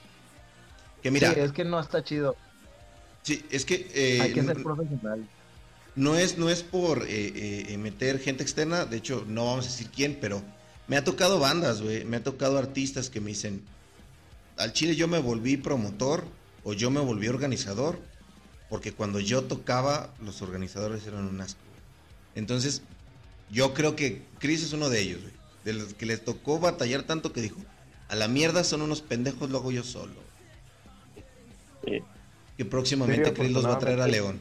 Que 1.02 1.10
mira, 1.10 1.32
Sí, 1.32 1.40
es 1.40 1.52
que 1.52 1.64
no 1.64 1.78
está 1.80 2.02
chido. 2.02 2.36
sí, 3.22 3.44
es 3.50 3.64
que... 3.64 3.90
eh, 3.94 4.20
Hay 4.22 4.32
que 4.32 4.42
ser 4.42 4.62
profesional. 4.62 5.26
No 5.94 6.16
es, 6.16 6.38
no 6.38 6.48
es 6.48 6.62
por 6.62 7.02
eh, 7.02 7.66
eh, 7.68 7.76
meter 7.78 8.18
gente 8.18 8.42
externa, 8.42 8.86
de 8.86 8.96
hecho 8.96 9.24
no 9.28 9.44
vamos 9.46 9.66
a 9.66 9.68
decir 9.68 9.88
quién, 9.94 10.16
pero 10.20 10.40
me 10.88 10.96
ha 10.96 11.04
tocado 11.04 11.38
bandas, 11.38 11.82
güey, 11.82 12.04
me 12.06 12.16
ha 12.16 12.22
tocado 12.22 12.56
artistas 12.56 13.10
que 13.10 13.20
me 13.20 13.28
dicen, 13.28 13.62
al 14.62 14.72
chile 14.72 14.94
yo 14.94 15.08
me 15.08 15.18
volví 15.18 15.56
promotor 15.56 16.24
o 16.62 16.72
yo 16.72 16.90
me 16.90 17.00
volví 17.00 17.26
organizador, 17.26 17.98
porque 18.70 18.92
cuando 18.92 19.18
yo 19.18 19.42
tocaba, 19.42 20.10
los 20.24 20.40
organizadores 20.40 21.04
eran 21.06 21.26
un 21.26 21.40
asco. 21.40 21.60
Entonces, 22.36 22.82
yo 23.50 23.74
creo 23.74 23.96
que 23.96 24.22
Chris 24.38 24.62
es 24.62 24.72
uno 24.72 24.88
de 24.88 25.00
ellos, 25.00 25.20
güey. 25.20 25.32
De 25.64 25.72
los 25.72 25.94
que 25.94 26.06
les 26.06 26.24
tocó 26.24 26.60
batallar 26.60 27.02
tanto 27.02 27.32
que 27.32 27.40
dijo, 27.40 27.60
a 28.08 28.14
la 28.14 28.28
mierda 28.28 28.62
son 28.62 28.82
unos 28.82 29.02
pendejos, 29.02 29.50
lo 29.50 29.58
hago 29.58 29.72
yo 29.72 29.82
solo. 29.82 30.14
Sí. 31.84 32.00
Que 32.56 32.64
próximamente 32.64 33.30
Sí, 33.30 33.34
Chris 33.34 33.50
los 33.50 33.66
va 33.66 33.74
a 33.74 33.78
traer 33.78 34.00
a. 34.00 34.06
León. 34.06 34.40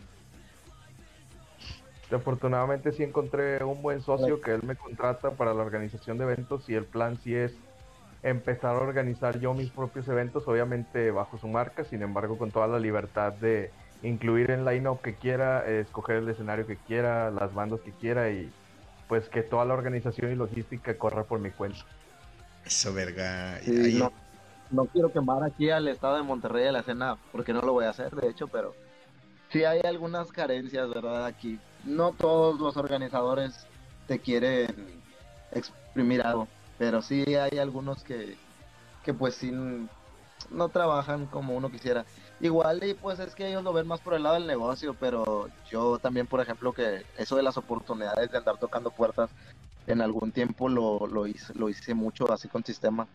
Afortunadamente 2.11 2.91
sí 2.91 3.03
encontré 3.03 3.63
un 3.63 3.81
buen 3.81 4.01
socio 4.01 4.41
que 4.41 4.51
él 4.51 4.61
me 4.63 4.75
contrata 4.75 5.31
para 5.31 5.53
la 5.53 5.63
organización 5.63 6.17
de 6.17 6.25
eventos 6.25 6.69
y 6.69 6.75
el 6.75 6.83
plan 6.83 7.19
sí 7.23 7.33
es 7.33 7.53
empezar 8.23 8.75
a 8.75 8.79
organizar 8.79 9.39
yo 9.39 9.53
mis 9.53 9.71
propios 9.71 10.07
eventos, 10.07 10.47
obviamente 10.47 11.11
bajo 11.11 11.37
su 11.37 11.47
marca, 11.47 11.83
sin 11.83 12.01
embargo 12.03 12.37
con 12.37 12.51
toda 12.51 12.67
la 12.67 12.79
libertad 12.79 13.33
de 13.33 13.71
incluir 14.03 14.51
el 14.51 14.65
line-up 14.65 15.01
que 15.01 15.15
quiera, 15.15 15.67
eh, 15.67 15.81
escoger 15.81 16.17
el 16.17 16.29
escenario 16.29 16.67
que 16.67 16.77
quiera, 16.77 17.31
las 17.31 17.53
bandas 17.53 17.81
que 17.81 17.91
quiera 17.91 18.29
y 18.29 18.51
pues 19.07 19.27
que 19.29 19.41
toda 19.41 19.65
la 19.65 19.73
organización 19.73 20.31
y 20.31 20.35
logística 20.35 20.97
corra 20.97 21.23
por 21.23 21.39
mi 21.39 21.51
cuenta. 21.51 21.79
Eso, 22.65 22.93
verga. 22.93 23.59
Sí, 23.59 23.71
Ahí- 23.71 23.99
no, 23.99 24.11
no 24.69 24.85
quiero 24.85 25.11
quemar 25.11 25.43
aquí 25.43 25.69
al 25.69 25.87
estado 25.87 26.15
de 26.15 26.23
Monterrey 26.23 26.63
de 26.63 26.71
la 26.71 26.79
escena, 26.79 27.17
porque 27.31 27.53
no 27.53 27.61
lo 27.61 27.73
voy 27.73 27.85
a 27.85 27.89
hacer, 27.89 28.11
de 28.15 28.29
hecho, 28.29 28.47
pero 28.47 28.73
sí 29.49 29.65
hay 29.65 29.81
algunas 29.83 30.31
carencias, 30.31 30.87
¿verdad? 30.89 31.25
Aquí. 31.25 31.59
No 31.83 32.13
todos 32.13 32.59
los 32.59 32.77
organizadores 32.77 33.65
te 34.07 34.19
quieren 34.19 34.67
exprimir 35.51 36.21
algo, 36.21 36.47
pero 36.81 37.03
sí 37.03 37.23
hay 37.35 37.59
algunos 37.59 38.03
que, 38.03 38.35
que 39.05 39.13
pues 39.13 39.35
sí 39.35 39.51
no 39.51 40.69
trabajan 40.69 41.27
como 41.27 41.55
uno 41.55 41.69
quisiera. 41.69 42.03
Igual 42.39 42.83
y 42.83 42.95
pues 42.95 43.19
es 43.19 43.35
que 43.35 43.47
ellos 43.47 43.63
lo 43.63 43.71
ven 43.71 43.85
más 43.85 44.01
por 44.01 44.15
el 44.15 44.23
lado 44.23 44.33
del 44.33 44.47
negocio, 44.47 44.95
pero 44.99 45.47
yo 45.69 45.99
también, 45.99 46.25
por 46.25 46.41
ejemplo, 46.41 46.73
que 46.73 47.05
eso 47.19 47.35
de 47.35 47.43
las 47.43 47.55
oportunidades 47.55 48.31
de 48.31 48.37
andar 48.39 48.57
tocando 48.57 48.89
puertas, 48.89 49.29
en 49.85 50.01
algún 50.01 50.31
tiempo 50.31 50.69
lo, 50.69 51.05
lo 51.05 51.27
hice, 51.27 51.53
lo 51.53 51.69
hice 51.69 51.93
mucho 51.93 52.31
así 52.33 52.47
con 52.47 52.65
sistema 52.65 53.07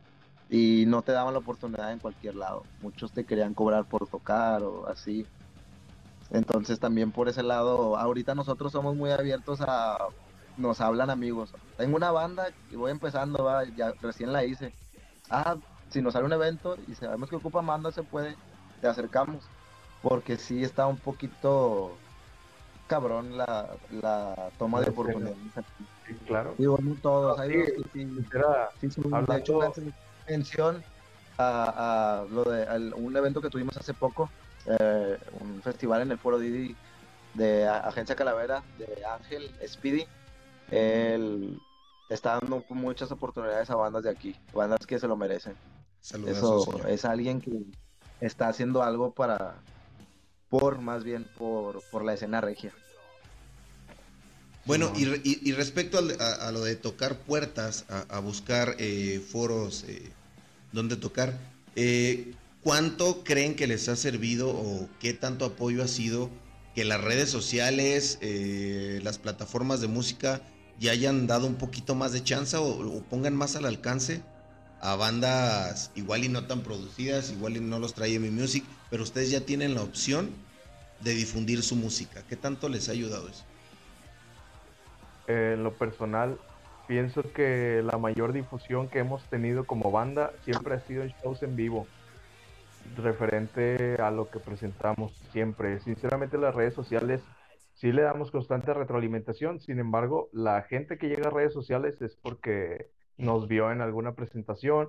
y 0.48 0.84
no 0.86 1.02
te 1.02 1.10
daban 1.10 1.34
la 1.34 1.40
oportunidad 1.40 1.90
en 1.90 1.98
cualquier 1.98 2.36
lado. 2.36 2.62
Muchos 2.80 3.10
te 3.10 3.24
querían 3.24 3.52
cobrar 3.52 3.84
por 3.86 4.06
tocar 4.06 4.62
o 4.62 4.86
así. 4.86 5.26
Entonces 6.30 6.78
también 6.78 7.10
por 7.10 7.28
ese 7.28 7.42
lado, 7.42 7.96
ahorita 7.96 8.36
nosotros 8.36 8.70
somos 8.70 8.94
muy 8.94 9.10
abiertos 9.10 9.60
a, 9.60 9.98
nos 10.56 10.80
hablan 10.80 11.10
amigos. 11.10 11.52
Tengo 11.76 11.96
una 11.96 12.10
banda 12.10 12.48
y 12.70 12.76
voy 12.76 12.90
empezando, 12.90 13.44
va, 13.44 13.64
ya 13.64 13.92
recién 14.00 14.32
la 14.32 14.44
hice. 14.44 14.72
Ah, 15.30 15.56
si 15.90 16.00
nos 16.02 16.12
sale 16.14 16.26
un 16.26 16.32
evento 16.32 16.76
y 16.86 16.94
sabemos 16.94 17.28
que 17.30 17.36
ocupa 17.36 17.60
banda, 17.60 17.92
se 17.92 18.02
puede, 18.02 18.36
te 18.80 18.88
acercamos. 18.88 19.44
Porque 20.02 20.36
sí 20.36 20.62
está 20.62 20.86
un 20.86 20.98
poquito 20.98 21.96
cabrón 22.86 23.36
la, 23.36 23.76
la 23.90 24.50
toma 24.58 24.80
de 24.80 24.90
oportunidades. 24.90 25.36
Sí, 26.06 26.14
claro. 26.26 26.54
Digo, 26.58 26.78
no 26.80 26.94
todos, 27.02 27.40
Sí, 27.46 27.54
unos 27.54 27.66
que 27.66 27.82
sí, 27.92 28.08
Era, 28.32 28.70
Sí, 28.80 28.88
Hablando- 29.10 29.32
de 29.32 29.38
hecho, 29.40 29.72
mención 30.28 30.84
a, 31.38 32.20
a 32.20 32.24
lo 32.30 32.44
de 32.44 32.62
al- 32.64 32.94
un 32.94 33.16
evento 33.16 33.40
que 33.40 33.50
tuvimos 33.50 33.76
hace 33.76 33.94
poco, 33.94 34.30
eh, 34.66 35.18
un 35.40 35.60
festival 35.62 36.02
en 36.02 36.12
el 36.12 36.18
Foro 36.18 36.38
Didi 36.38 36.76
de 37.34 37.66
A- 37.66 37.80
Agencia 37.80 38.14
Calavera, 38.14 38.62
de 38.78 39.04
Ángel 39.04 39.50
Speedy. 39.66 40.06
Él 40.70 41.60
está 42.08 42.38
dando 42.40 42.64
muchas 42.70 43.10
oportunidades 43.12 43.70
a 43.70 43.76
bandas 43.76 44.02
de 44.04 44.10
aquí, 44.10 44.34
bandas 44.52 44.86
que 44.86 44.98
se 44.98 45.08
lo 45.08 45.16
merecen. 45.16 45.54
Saludos, 46.00 46.36
Eso 46.38 46.60
señor. 46.60 46.90
es 46.90 47.04
alguien 47.04 47.40
que 47.40 47.50
está 48.20 48.48
haciendo 48.48 48.82
algo 48.82 49.12
para, 49.12 49.56
por 50.48 50.78
más 50.80 51.04
bien, 51.04 51.24
por, 51.38 51.82
por 51.90 52.04
la 52.04 52.14
escena 52.14 52.40
regia. 52.40 52.72
Bueno, 54.64 54.92
y, 54.96 55.04
re- 55.04 55.20
y- 55.22 55.48
y 55.48 55.52
respecto 55.52 55.98
al- 55.98 56.20
a, 56.20 56.48
a 56.48 56.52
lo 56.52 56.62
de 56.64 56.74
tocar 56.74 57.16
puertas, 57.18 57.84
a, 57.88 58.00
a 58.08 58.18
buscar 58.18 58.74
eh, 58.78 59.20
foros 59.20 59.84
eh, 59.84 60.10
donde 60.72 60.96
tocar, 60.96 61.38
eh, 61.76 62.34
¿cuánto 62.62 63.22
creen 63.22 63.54
que 63.54 63.68
les 63.68 63.88
ha 63.88 63.94
servido 63.96 64.48
o 64.50 64.88
qué 64.98 65.12
tanto 65.12 65.44
apoyo 65.44 65.82
ha 65.84 65.88
sido 65.88 66.30
que 66.74 66.84
las 66.84 67.00
redes 67.00 67.30
sociales, 67.30 68.18
eh, 68.20 69.00
las 69.04 69.18
plataformas 69.18 69.80
de 69.80 69.86
música 69.86 70.42
ya 70.78 70.92
hayan 70.92 71.26
dado 71.26 71.46
un 71.46 71.54
poquito 71.54 71.94
más 71.94 72.12
de 72.12 72.22
chance 72.22 72.56
o, 72.56 73.02
pongan 73.08 73.34
más 73.34 73.56
al 73.56 73.64
alcance 73.64 74.22
a 74.80 74.94
bandas 74.94 75.90
igual 75.94 76.24
y 76.24 76.28
no 76.28 76.46
tan 76.46 76.60
producidas, 76.60 77.30
igual 77.30 77.56
y 77.56 77.60
no 77.60 77.78
los 77.78 77.94
trae 77.94 78.18
mi 78.18 78.30
music, 78.30 78.64
pero 78.90 79.02
ustedes 79.02 79.30
ya 79.30 79.40
tienen 79.40 79.74
la 79.74 79.82
opción 79.82 80.30
de 81.00 81.12
difundir 81.12 81.62
su 81.62 81.76
música? 81.76 82.22
¿Qué 82.28 82.36
tanto 82.36 82.68
les 82.68 82.88
ha 82.88 82.92
ayudado 82.92 83.28
eso? 83.28 83.44
En 85.26 85.64
lo 85.64 85.72
personal, 85.72 86.38
pienso 86.86 87.22
que 87.32 87.82
la 87.84 87.98
mayor 87.98 88.32
difusión 88.32 88.88
que 88.88 89.00
hemos 89.00 89.22
tenido 89.24 89.64
como 89.64 89.90
banda 89.90 90.32
siempre 90.44 90.74
ha 90.74 90.80
sido 90.80 91.02
en 91.02 91.12
shows 91.22 91.42
en 91.42 91.56
vivo, 91.56 91.86
referente 92.96 93.96
a 94.00 94.10
lo 94.10 94.30
que 94.30 94.38
presentamos 94.38 95.12
siempre. 95.32 95.80
Sinceramente, 95.80 96.38
las 96.38 96.54
redes 96.54 96.74
sociales 96.74 97.20
sí 97.76 97.92
le 97.92 98.02
damos 98.02 98.30
constante 98.30 98.72
retroalimentación, 98.74 99.60
sin 99.60 99.78
embargo, 99.78 100.28
la 100.32 100.62
gente 100.62 100.98
que 100.98 101.08
llega 101.08 101.28
a 101.28 101.32
redes 101.32 101.52
sociales 101.52 102.00
es 102.00 102.16
porque 102.16 102.88
nos 103.18 103.48
vio 103.48 103.70
en 103.70 103.80
alguna 103.80 104.14
presentación. 104.14 104.88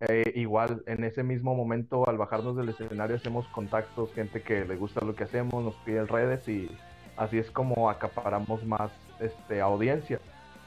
Eh, 0.00 0.32
igual, 0.36 0.82
en 0.86 1.02
ese 1.04 1.22
mismo 1.24 1.54
momento, 1.54 2.08
al 2.08 2.18
bajarnos 2.18 2.54
del 2.56 2.68
escenario, 2.68 3.16
hacemos 3.16 3.48
contactos, 3.48 4.12
gente 4.14 4.42
que 4.42 4.64
le 4.64 4.76
gusta 4.76 5.04
lo 5.04 5.16
que 5.16 5.24
hacemos, 5.24 5.64
nos 5.64 5.74
pide 5.76 6.04
redes 6.04 6.46
y 6.48 6.70
así 7.16 7.38
es 7.38 7.50
como 7.50 7.90
acaparamos 7.90 8.64
más 8.64 8.92
este, 9.20 9.60
audiencia. 9.60 10.20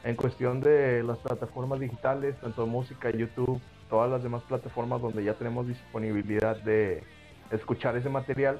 En 0.04 0.15
cuestión 0.15 0.62
de 0.62 1.04
las 1.04 1.19
plataformas 1.19 1.80
digitales, 1.80 2.36
tanto 2.41 2.65
música, 2.65 3.12
YouTube, 3.12 3.62
todas 3.88 4.10
las 4.10 4.24
demás 4.24 4.41
plataformas 4.43 5.00
donde 5.02 5.24
ya 5.24 5.36
tenemos 5.36 5.67
disponibilidad 5.67 6.58
de 6.63 7.04
escuchar 7.52 7.95
ese 7.95 8.10
material, 8.10 8.60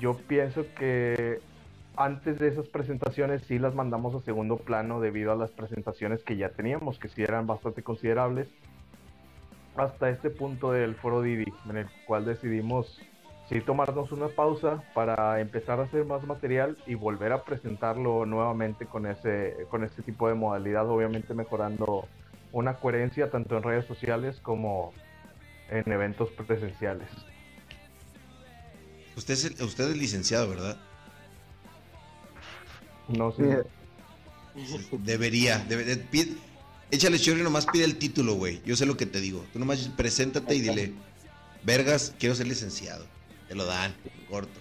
yo 0.00 0.16
pienso 0.16 0.64
que 0.76 1.40
antes 1.96 2.38
de 2.38 2.48
esas 2.48 2.66
presentaciones 2.68 3.42
sí 3.46 3.58
las 3.58 3.74
mandamos 3.74 4.14
a 4.14 4.24
segundo 4.24 4.56
plano 4.56 5.00
debido 5.00 5.32
a 5.32 5.36
las 5.36 5.50
presentaciones 5.50 6.22
que 6.24 6.36
ya 6.36 6.50
teníamos, 6.50 6.98
que 6.98 7.08
sí 7.08 7.22
eran 7.22 7.46
bastante 7.46 7.82
considerables, 7.82 8.48
hasta 9.76 10.10
este 10.10 10.30
punto 10.30 10.72
del 10.72 10.94
foro 10.94 11.22
Didi, 11.22 11.52
en 11.68 11.78
el 11.78 11.86
cual 12.06 12.24
decidimos 12.24 13.00
sí 13.48 13.60
tomarnos 13.60 14.12
una 14.12 14.28
pausa 14.28 14.82
para 14.94 15.40
empezar 15.40 15.80
a 15.80 15.84
hacer 15.84 16.04
más 16.04 16.22
material 16.26 16.76
y 16.86 16.94
volver 16.94 17.32
a 17.32 17.42
presentarlo 17.42 18.24
nuevamente 18.26 18.86
con 18.86 19.06
ese, 19.06 19.66
con 19.70 19.84
este 19.84 20.02
tipo 20.02 20.28
de 20.28 20.34
modalidad, 20.34 20.88
obviamente 20.88 21.34
mejorando 21.34 22.08
una 22.52 22.74
coherencia 22.74 23.30
tanto 23.30 23.56
en 23.56 23.62
redes 23.62 23.86
sociales 23.86 24.40
como 24.40 24.92
en 25.70 25.90
eventos 25.90 26.30
presenciales. 26.30 27.08
Usted 29.16 29.34
es, 29.34 29.44
el- 29.44 29.62
usted 29.64 29.90
es 29.90 29.96
licenciado, 29.96 30.48
¿verdad? 30.50 30.76
No 33.08 33.32
sé. 33.32 33.64
Debería. 34.98 35.64
debe- 35.68 35.84
de- 35.84 35.96
pide- 35.96 36.36
échale 36.90 37.18
chorro 37.18 37.40
y 37.40 37.42
nomás 37.42 37.66
pide 37.66 37.84
el 37.84 37.96
título, 37.98 38.34
güey. 38.34 38.60
Yo 38.64 38.76
sé 38.76 38.86
lo 38.86 38.96
que 38.96 39.06
te 39.06 39.20
digo. 39.20 39.44
Tú 39.52 39.58
nomás 39.58 39.88
preséntate 39.96 40.54
y 40.54 40.60
dile, 40.60 40.92
Vergas, 41.64 42.12
quiero 42.18 42.34
ser 42.34 42.46
licenciado. 42.48 43.06
Te 43.48 43.54
lo 43.54 43.64
dan, 43.64 43.94
corto. 44.28 44.58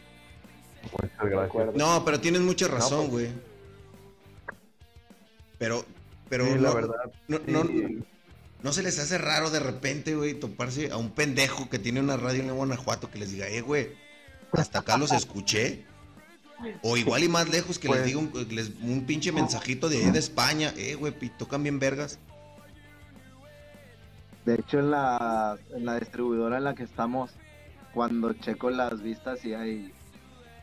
Muchas 0.84 1.30
gracias. 1.30 1.76
No, 1.76 2.04
pero 2.06 2.20
tienes 2.20 2.42
mucha 2.42 2.68
razón, 2.68 3.10
pues. 3.10 3.30
güey. 3.32 3.52
Pero, 5.58 5.86
pero 6.30 6.46
Sí, 6.46 6.54
no, 6.56 6.62
la 6.62 6.74
verdad. 6.74 6.96
no, 7.28 7.38
sí. 7.38 7.44
no, 7.48 7.64
no 8.64 8.74
se 8.74 8.84
les 8.84 8.98
hace 9.00 9.18
raro 9.18 9.50
de 9.50 9.60
repente, 9.60 10.16
güey, 10.16 10.34
toparse 10.34 10.92
a 10.92 10.98
un 10.98 11.12
pendejo 11.12 11.70
que 11.70 11.80
tiene 11.80 12.00
una 12.00 12.18
radio 12.18 12.42
en 12.44 12.54
Guanajuato 12.56 13.10
que 13.12 13.20
les 13.20 13.32
diga, 13.32 13.48
eh, 13.48 13.62
güey, 13.62 13.90
hasta 14.54 14.80
acá 14.80 14.98
los 14.98 15.12
escuché. 15.12 15.86
O 16.82 16.98
igual 16.98 17.24
y 17.24 17.28
más 17.30 17.50
lejos 17.50 17.78
que 17.80 17.88
les 17.88 17.98
Pues- 17.98 18.06
diga 18.08 18.20
un, 18.20 18.32
les- 18.56 18.72
un 18.82 19.06
pinche 19.06 19.32
mensajito 19.32 19.90
de, 19.90 20.12
de 20.12 20.20
España, 20.20 20.74
eh, 20.78 20.96
güey, 20.96 21.14
tocan 21.38 21.64
bien 21.64 21.80
vergas. 21.80 22.20
De 24.46 24.56
hecho, 24.56 24.80
en 24.80 24.92
la, 24.92 25.58
en 25.76 25.86
la 25.86 26.00
distribuidora 26.00 26.58
en 26.58 26.64
la 26.64 26.74
que 26.74 26.84
estamos, 26.84 27.32
cuando 27.94 28.34
checo 28.34 28.70
las 28.72 29.02
vistas 29.02 29.46
y 29.46 29.54
hay, 29.54 29.92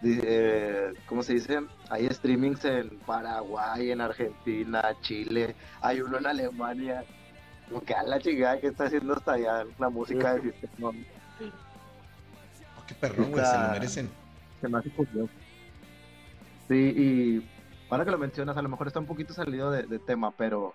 eh, 0.02 0.92
¿cómo 1.06 1.22
se 1.22 1.34
dice? 1.34 1.60
Hay 1.88 2.08
streamings 2.08 2.64
en 2.64 2.88
Paraguay, 3.06 3.92
en 3.92 4.00
Argentina, 4.00 4.82
Chile, 5.02 5.54
hay 5.80 6.00
uno 6.00 6.18
en 6.18 6.26
Alemania. 6.26 7.04
Como 7.68 7.82
que 7.82 7.94
a 7.94 8.02
la 8.02 8.18
chingada 8.18 8.58
que 8.60 8.68
está 8.68 8.84
haciendo 8.84 9.14
hasta 9.14 9.34
allá 9.34 9.64
la 9.78 9.88
música 9.90 10.34
del 10.34 10.42
sistema. 10.60 10.88
Oh, 10.88 12.82
qué 12.86 12.94
perrón, 12.94 13.30
güey, 13.30 13.44
se 13.44 13.52
lo 13.58 13.68
merecen. 13.70 14.10
Se 14.60 14.68
me 14.68 14.78
hace 14.78 14.90
curioso. 14.90 15.30
Sí, 16.68 16.74
y 16.74 17.48
ahora 17.90 18.04
que 18.04 18.10
lo 18.10 18.18
mencionas, 18.18 18.56
a 18.56 18.62
lo 18.62 18.68
mejor 18.68 18.86
está 18.88 19.00
un 19.00 19.06
poquito 19.06 19.32
salido 19.32 19.70
de, 19.70 19.98
tema, 19.98 20.30
pero 20.32 20.74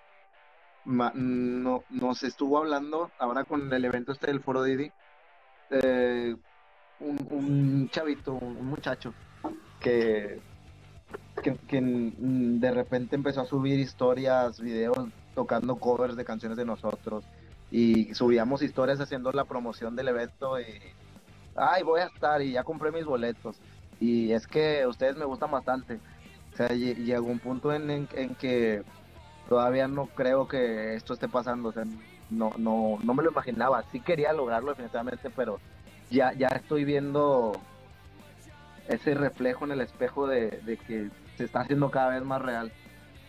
ma- 0.84 1.12
no, 1.14 1.84
nos 1.88 2.22
estuvo 2.24 2.58
hablando 2.58 3.10
ahora 3.18 3.44
con 3.44 3.72
el 3.72 3.84
evento 3.84 4.12
este 4.12 4.26
del 4.26 4.40
Foro 4.40 4.62
Didi. 4.62 4.90
eh, 5.70 6.34
un, 7.00 7.88
chavito, 7.90 8.32
un 8.34 8.66
muchacho, 8.66 9.12
que, 9.80 10.40
que, 11.42 11.56
que, 11.68 11.80
de 11.80 12.70
repente 12.70 13.16
empezó 13.16 13.42
a 13.42 13.46
subir 13.46 13.78
historias, 13.78 14.60
videos 14.60 14.96
tocando 15.34 15.76
covers 15.76 16.16
de 16.16 16.24
canciones 16.24 16.56
de 16.56 16.64
nosotros 16.64 17.24
y 17.70 18.14
subíamos 18.14 18.62
historias 18.62 19.00
haciendo 19.00 19.32
la 19.32 19.44
promoción 19.44 19.96
del 19.96 20.08
evento 20.08 20.60
y 20.60 20.64
ay 21.56 21.82
voy 21.82 22.00
a 22.00 22.06
estar 22.06 22.40
y 22.40 22.52
ya 22.52 22.62
compré 22.62 22.92
mis 22.92 23.04
boletos 23.04 23.56
y 24.00 24.32
es 24.32 24.46
que 24.46 24.86
ustedes 24.86 25.16
me 25.16 25.24
gustan 25.24 25.50
bastante 25.50 26.00
o 26.52 26.56
sea 26.56 26.68
lle- 26.68 26.96
llegó 26.96 27.26
un 27.26 27.38
punto 27.38 27.72
en, 27.72 27.90
en- 27.90 28.08
en 28.14 28.34
que 28.34 28.82
todavía 29.48 29.88
no 29.88 30.06
creo 30.06 30.46
que 30.48 30.94
esto 30.94 31.14
esté 31.14 31.28
pasando 31.28 31.68
o 31.68 31.72
sea 31.72 31.84
no 32.30 32.50
no 32.58 32.98
no 33.02 33.14
me 33.14 33.22
lo 33.22 33.30
imaginaba 33.30 33.84
sí 33.92 34.00
quería 34.00 34.32
lograrlo 34.32 34.70
definitivamente 34.70 35.30
pero 35.30 35.60
ya 36.10 36.32
ya 36.32 36.48
estoy 36.48 36.84
viendo 36.84 37.52
ese 38.88 39.14
reflejo 39.14 39.64
en 39.64 39.72
el 39.72 39.80
espejo 39.80 40.26
de, 40.26 40.50
de 40.62 40.76
que 40.76 41.08
se 41.36 41.44
está 41.44 41.60
haciendo 41.60 41.90
cada 41.90 42.10
vez 42.10 42.22
más 42.24 42.40
real 42.42 42.72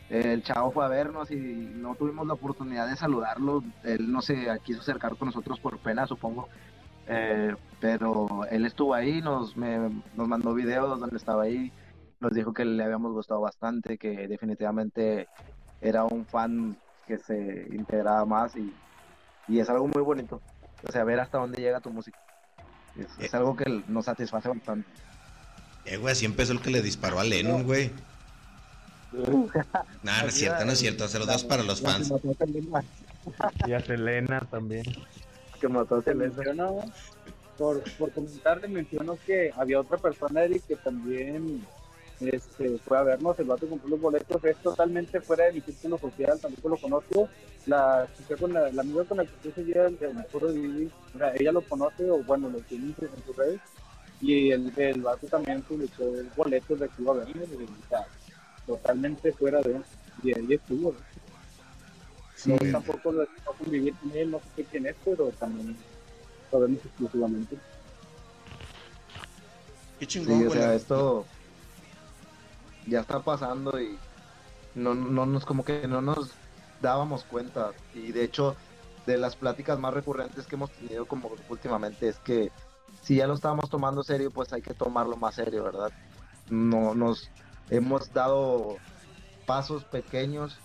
el 0.09 0.43
chavo 0.43 0.71
fue 0.71 0.85
a 0.85 0.87
vernos 0.87 1.31
y 1.31 1.35
no 1.37 1.95
tuvimos 1.95 2.27
la 2.27 2.33
oportunidad 2.35 2.87
de 2.87 2.95
saludarlo. 2.95 3.63
Él 3.83 4.11
no 4.11 4.21
se 4.21 4.35
quiso 4.63 4.81
acercar 4.81 5.15
con 5.17 5.29
nosotros 5.29 5.59
por 5.59 5.79
pena, 5.79 6.05
supongo. 6.05 6.47
Eh, 7.07 7.53
pero 7.79 8.45
él 8.49 8.65
estuvo 8.65 8.93
ahí, 8.93 9.21
nos, 9.21 9.55
me- 9.55 9.91
nos 10.15 10.27
mandó 10.27 10.53
videos 10.53 10.99
donde 10.99 11.17
estaba 11.17 11.43
ahí, 11.43 11.71
nos 12.19 12.31
dijo 12.33 12.53
que 12.53 12.65
le 12.65 12.83
habíamos 12.83 13.11
gustado 13.13 13.41
bastante, 13.41 13.97
que 13.97 14.27
definitivamente 14.27 15.27
era 15.81 16.03
un 16.05 16.25
fan 16.25 16.75
que 17.05 17.17
se 17.19 17.67
integraba 17.71 18.25
más 18.25 18.55
y, 18.55 18.73
y 19.47 19.59
es 19.59 19.69
algo 19.69 19.87
muy 19.87 20.01
bonito. 20.01 20.41
O 20.87 20.91
sea, 20.91 21.03
ver 21.03 21.19
hasta 21.19 21.37
dónde 21.37 21.61
llega 21.61 21.79
tu 21.79 21.91
música. 21.91 22.17
Es, 22.97 23.07
es 23.19 23.33
algo 23.35 23.55
que 23.55 23.83
nos 23.87 24.05
satisface 24.05 24.49
bastante. 24.49 24.87
Eh, 25.85 25.97
güey, 25.97 26.13
así 26.13 26.25
empezó 26.25 26.53
el 26.53 26.61
que 26.61 26.71
le 26.71 26.81
disparó 26.81 27.19
a 27.19 27.23
Lennon, 27.23 27.63
güey. 27.63 27.91
Nah, 30.03 30.21
no 30.23 30.27
es 30.27 30.33
cierto, 30.35 30.65
no 30.65 30.71
es 30.73 30.79
cierto. 30.79 31.07
Saludos 31.07 31.43
para 31.45 31.63
los 31.63 31.81
fans. 31.81 32.11
Y 33.65 33.71
a 33.73 33.79
Selena 33.79 34.41
también. 34.51 34.83
Que 35.67 35.73
mató 35.73 35.95
a 35.95 36.01
por, 37.57 37.81
por 37.97 38.11
comentarle, 38.11 38.67
menciono 38.67 39.17
que 39.25 39.51
había 39.55 39.79
otra 39.79 39.97
persona, 39.97 40.43
Eric, 40.43 40.63
que 40.67 40.75
también 40.75 41.65
este, 42.19 42.77
fue 42.79 42.97
a 42.97 43.03
vernos, 43.03 43.37
el 43.39 43.45
vato 43.45 43.67
compró 43.67 43.89
los 43.89 44.01
boletos, 44.01 44.43
es 44.43 44.57
totalmente 44.57 45.21
fuera 45.21 45.45
de 45.45 45.53
mi 45.53 45.61
círculo 45.61 45.97
social, 45.97 46.39
tampoco 46.39 46.69
lo 46.69 46.77
conozco. 46.77 47.29
La 47.65 48.07
con 48.39 48.53
la, 48.53 48.71
la 48.71 48.81
amiga 48.81 49.03
con 49.05 49.17
la 49.17 49.25
que 49.25 49.31
estoy 49.35 49.51
seguida 49.53 49.87
el 49.87 49.97
foro 50.31 50.51
de 50.51 50.59
Vivi, 50.59 50.91
ella 51.39 51.51
lo 51.51 51.61
conoce, 51.61 52.09
o 52.09 52.23
bueno, 52.23 52.49
lo 52.49 52.59
tiene 52.59 52.87
en 52.87 52.95
sus- 52.95 53.35
redes, 53.35 53.59
y 54.21 54.51
el, 54.51 54.71
el 54.77 55.01
vato 55.01 55.27
también 55.27 55.61
publicó 55.63 56.03
boletos 56.35 56.79
de 56.79 56.87
que 56.89 57.01
iba 57.01 57.13
a 57.13 57.25
sea, 57.89 58.05
totalmente 58.67 59.31
fuera 59.33 59.61
de, 59.61 59.81
y 60.23 60.37
ahí 60.37 60.53
estuvo. 60.53 60.91
No, 60.91 61.24
Sí. 62.35 62.53
tampoco 62.71 63.11
lo 63.11 63.23
no 63.23 63.53
convivir 63.57 63.95
con 63.95 64.11
él, 64.11 64.31
no 64.31 64.39
sé 64.55 64.63
quién 64.65 64.85
es, 64.87 64.95
pero 65.03 65.29
también 65.39 65.75
lo 66.51 66.59
vemos 66.59 66.79
exclusivamente. 66.85 67.57
Qué 69.99 70.05
Sí, 70.05 70.07
chingón, 70.07 70.41
o 70.41 70.45
güey. 70.47 70.59
sea, 70.59 70.73
esto 70.75 71.25
ya 72.87 72.99
está 73.01 73.19
pasando 73.21 73.79
y 73.81 73.97
no, 74.75 74.93
no 74.93 75.25
nos 75.25 75.45
como 75.45 75.63
que 75.63 75.87
no 75.87 76.01
nos 76.01 76.31
dábamos 76.81 77.23
cuenta 77.23 77.71
y 77.93 78.11
de 78.11 78.23
hecho 78.23 78.55
de 79.05 79.17
las 79.17 79.35
pláticas 79.35 79.79
más 79.79 79.93
recurrentes 79.93 80.45
que 80.45 80.55
hemos 80.55 80.71
tenido 80.71 81.05
como 81.05 81.31
últimamente 81.49 82.09
es 82.09 82.17
que 82.17 82.51
si 83.01 83.15
ya 83.15 83.27
lo 83.27 83.33
estábamos 83.35 83.69
tomando 83.69 84.03
serio 84.03 84.29
pues 84.31 84.51
hay 84.51 84.61
que 84.61 84.73
tomarlo 84.73 85.15
más 85.15 85.35
serio 85.35 85.63
verdad 85.63 85.91
no 86.49 86.93
nos 86.93 87.29
hemos 87.69 88.13
dado 88.13 88.77
pasos 89.45 89.83
pequeños 89.85 90.59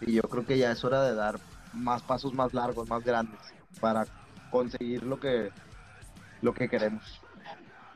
y 0.00 0.12
yo 0.12 0.22
creo 0.22 0.44
que 0.46 0.58
ya 0.58 0.72
es 0.72 0.84
hora 0.84 1.02
de 1.02 1.14
dar 1.14 1.38
más 1.72 2.02
pasos 2.02 2.32
más 2.34 2.52
largos 2.54 2.88
más 2.88 3.02
grandes 3.04 3.40
para 3.80 4.06
conseguir 4.50 5.02
lo 5.02 5.18
que 5.18 5.50
lo 6.42 6.52
que 6.54 6.68
queremos 6.68 7.20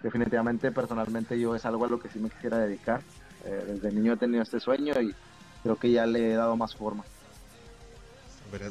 definitivamente 0.02 0.70
personalmente 0.72 1.38
yo 1.38 1.54
es 1.54 1.64
algo 1.64 1.84
a 1.84 1.88
lo 1.88 2.00
que 2.00 2.08
sí 2.08 2.18
me 2.18 2.30
quisiera 2.30 2.58
dedicar. 2.58 3.02
Eh, 3.44 3.64
desde 3.66 3.92
niño 3.92 4.14
he 4.14 4.16
tenido 4.16 4.42
este 4.42 4.60
sueño 4.60 4.92
y 5.00 5.14
creo 5.62 5.76
que 5.76 5.90
ya 5.90 6.06
le 6.06 6.32
he 6.32 6.34
dado 6.34 6.56
más 6.56 6.74
forma. 6.74 7.04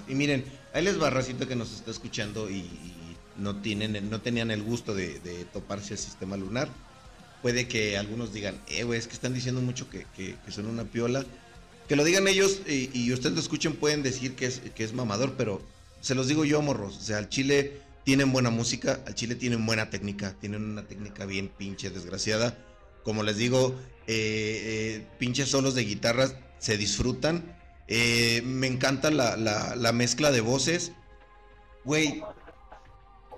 Y 0.07 0.15
miren, 0.15 0.43
ahí 0.73 0.83
les 0.83 0.99
va 1.01 1.11
que 1.47 1.55
nos 1.55 1.71
está 1.71 1.91
escuchando 1.91 2.49
y, 2.49 3.15
no 3.37 3.57
tienen, 3.57 4.09
no 4.09 4.19
tenían 4.19 4.49
el 4.49 4.63
gusto 4.63 4.95
de, 4.95 5.19
de 5.19 5.45
toparse 5.45 5.93
al 5.93 5.99
sistema 5.99 6.35
lunar. 6.37 6.69
Puede 7.43 7.67
que 7.67 7.95
algunos 7.95 8.33
digan, 8.33 8.59
eh, 8.67 8.81
güey, 8.83 8.97
es 8.97 9.05
que 9.07 9.13
están 9.13 9.35
diciendo 9.35 9.61
mucho 9.61 9.87
que- 9.91 10.07
que 10.15 10.51
son 10.51 10.65
una 10.65 10.85
piola. 10.85 11.23
Que 11.87 11.95
lo 11.95 12.03
digan 12.03 12.27
ellos 12.27 12.61
y, 12.67 13.11
ustedes 13.13 13.35
lo 13.35 13.41
escuchen, 13.41 13.75
pueden 13.75 14.03
decir 14.03 14.35
que 14.35 14.45
es, 14.45 14.93
mamador, 14.93 15.35
pero 15.37 15.61
se 16.01 16.15
los 16.15 16.27
digo 16.27 16.45
yo, 16.45 16.61
morros. 16.61 16.97
O 16.97 17.01
sea, 17.01 17.17
al 17.17 17.29
Chile 17.29 17.79
tienen 18.03 18.31
buena 18.31 18.49
música, 18.49 18.99
al 19.05 19.15
Chile 19.15 19.35
tienen 19.35 19.65
buena 19.65 19.89
técnica, 19.89 20.35
tienen 20.39 20.63
una 20.63 20.85
técnica 20.85 21.25
bien 21.25 21.49
pinche 21.49 21.89
desgraciada. 21.89 22.57
Como 23.03 23.23
les 23.23 23.37
digo, 23.37 23.73
eh, 24.05 24.97
eh, 24.97 25.07
pinches 25.17 25.49
solos 25.49 25.75
de 25.75 25.85
guitarras 25.85 26.35
se 26.59 26.77
disfrutan. 26.77 27.55
Eh, 27.87 28.41
me 28.43 28.67
encanta 28.67 29.09
la 29.09 29.91
mezcla 29.93 30.31
de 30.31 30.41
voces. 30.41 30.91
Güey, 31.85 32.21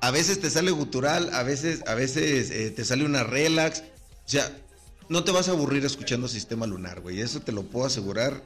a 0.02 0.12
veces 0.12 0.40
te 0.40 0.50
sale 0.50 0.72
gutural, 0.72 1.30
a 1.34 1.44
veces, 1.44 1.84
a 1.88 1.94
veces 1.94 2.52
eh, 2.52 2.72
te 2.72 2.86
sale 2.86 3.06
una 3.06 3.24
relax. 3.24 3.82
O 3.82 4.30
sea, 4.30 4.52
no 5.10 5.24
te 5.24 5.32
vas 5.32 5.50
a 5.50 5.52
aburrir 5.52 5.84
escuchando 5.86 6.28
Sistema 6.28 6.66
Lunar, 6.68 7.02
güey. 7.02 7.20
Eso 7.22 7.40
te 7.42 7.52
lo 7.52 7.64
puedo 7.64 7.86
asegurar. 7.86 8.42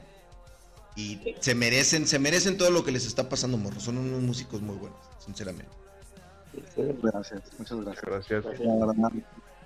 Y 0.96 1.34
se 1.40 1.54
merecen, 1.54 2.06
se 2.06 2.18
merecen 2.18 2.56
todo 2.56 2.70
lo 2.70 2.84
que 2.84 2.92
les 2.92 3.04
está 3.06 3.28
pasando, 3.28 3.58
morro. 3.58 3.80
Son 3.80 3.98
unos 3.98 4.20
músicos 4.22 4.62
muy 4.62 4.76
buenos, 4.76 4.98
sinceramente. 5.24 5.70
Gracias, 7.02 7.42
muchas 7.58 7.80
gracias. 7.80 8.04
Gracias. 8.28 8.60
La 8.60 8.86
verdad, 8.86 9.12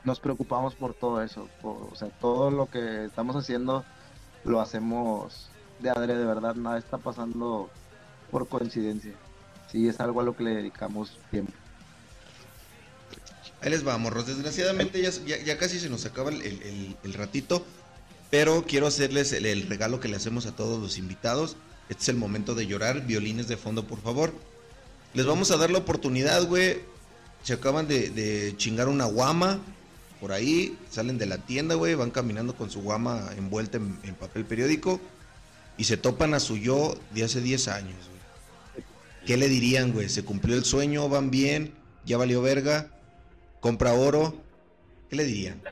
nos 0.04 0.20
preocupamos 0.20 0.74
por 0.74 0.94
todo 0.94 1.22
eso. 1.22 1.48
por- 1.60 1.88
o 1.92 1.94
sea, 1.94 2.08
todo 2.20 2.50
lo 2.50 2.66
que 2.66 3.04
estamos 3.04 3.36
haciendo 3.36 3.84
lo 4.44 4.60
hacemos 4.60 5.50
de 5.80 5.90
adrede, 5.90 6.18
de 6.18 6.24
verdad. 6.24 6.54
Nada 6.54 6.78
está 6.78 6.96
pasando 6.98 7.68
por 8.30 8.48
coincidencia. 8.48 9.12
Sí, 9.70 9.86
es 9.86 10.00
algo 10.00 10.20
a 10.20 10.24
lo 10.24 10.34
que 10.34 10.44
le 10.44 10.54
dedicamos 10.54 11.18
tiempo. 11.30 11.52
Ahí 13.60 13.70
les 13.70 13.86
va, 13.86 13.98
morros. 13.98 14.26
Desgraciadamente 14.26 15.02
ya, 15.02 15.58
casi 15.58 15.80
se 15.80 15.88
nos 15.88 16.04
acaba 16.04 16.30
el, 16.30 17.14
ratito. 17.14 17.64
Pero 18.30 18.64
quiero 18.66 18.86
hacerles 18.86 19.32
el, 19.32 19.66
regalo 19.68 20.00
que 20.00 20.08
le 20.08 20.16
hacemos 20.16 20.46
a 20.46 20.54
todos 20.54 20.80
los 20.80 20.98
invitados. 20.98 21.56
Este 21.88 22.02
es 22.02 22.08
el 22.10 22.16
momento 22.16 22.54
de 22.54 22.66
llorar. 22.66 23.06
Violines 23.06 23.48
de 23.48 23.56
fondo, 23.56 23.86
por 23.86 24.00
favor. 24.00 24.32
Les 25.14 25.26
vamos 25.26 25.50
a 25.50 25.56
dar 25.56 25.70
la 25.70 25.78
oportunidad, 25.78 26.44
güey. 26.46 26.80
Se 27.42 27.54
acaban 27.54 27.88
de, 27.88 28.10
de 28.10 28.54
chingar 28.56 28.88
una 28.88 29.06
guama. 29.06 29.58
Por 30.20 30.32
ahí. 30.32 30.78
Salen 30.90 31.18
de 31.18 31.26
la 31.26 31.38
tienda, 31.38 31.74
güey. 31.74 31.94
Van 31.94 32.10
caminando 32.10 32.54
con 32.54 32.70
su 32.70 32.80
guama 32.80 33.30
envuelta 33.36 33.78
en, 33.78 33.98
en 34.04 34.14
papel 34.14 34.44
periódico. 34.44 35.00
Y 35.76 35.84
se 35.84 35.96
topan 35.96 36.34
a 36.34 36.40
su 36.40 36.56
yo 36.56 36.96
de 37.14 37.24
hace 37.24 37.40
10 37.40 37.68
años, 37.68 37.96
güey. 38.08 38.84
¿Qué 39.26 39.36
le 39.36 39.48
dirían, 39.48 39.92
güey? 39.92 40.08
¿Se 40.08 40.24
cumplió 40.24 40.56
el 40.56 40.64
sueño? 40.64 41.08
¿Van 41.08 41.30
bien? 41.30 41.72
¿Ya 42.04 42.16
valió 42.16 42.40
verga? 42.40 42.88
Compra 43.60 43.92
oro, 43.94 44.34
¿qué 45.08 45.16
le 45.16 45.24
dirían? 45.24 45.62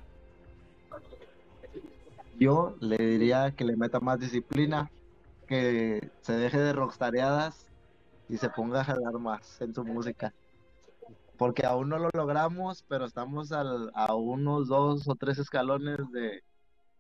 Yo 2.39 2.77
le 2.81 2.97
diría 2.99 3.53
que 3.57 3.65
le 3.65 3.77
meta 3.77 4.01
más 4.01 4.19
disciplina, 4.21 4.91
que 5.47 6.11
se 6.23 6.33
deje 6.35 6.59
de 6.59 6.73
rockstareadas 6.73 7.67
y 8.29 8.37
se 8.37 8.51
ponga 8.51 8.81
a 8.81 8.85
jalar 8.85 9.15
más 9.15 9.61
en 9.61 9.75
su 9.75 9.85
música. 9.85 10.35
Porque 11.39 11.65
aún 11.65 11.89
no 11.89 11.99
lo 11.99 12.11
logramos, 12.15 12.83
pero 12.89 13.05
estamos 13.05 13.53
al- 13.53 13.91
a 13.95 14.15
unos 14.15 14.69
dos 14.69 15.09
o 15.09 15.15
tres 15.15 15.39
escalones 15.39 15.99
de, 16.13 16.43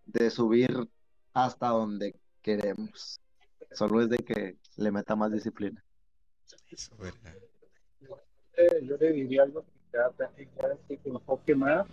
de 0.06 0.30
subir 0.30 0.88
hasta 1.32 1.68
donde 1.68 2.14
queremos. 2.42 3.20
Solo 3.72 4.02
es 4.02 4.08
de 4.08 4.18
que 4.18 4.56
le 4.76 4.92
meta 4.92 5.16
más 5.16 5.32
disciplina. 5.32 5.82
Eso. 6.70 6.92
Eh, 8.56 8.80
yo 8.84 8.96
le 8.96 9.12
diría 9.12 9.42
algo 9.42 9.64
práctica 9.90 10.76
que 10.88 10.96
se 10.96 11.08
enfoque 11.08 11.54
más, 11.54 11.86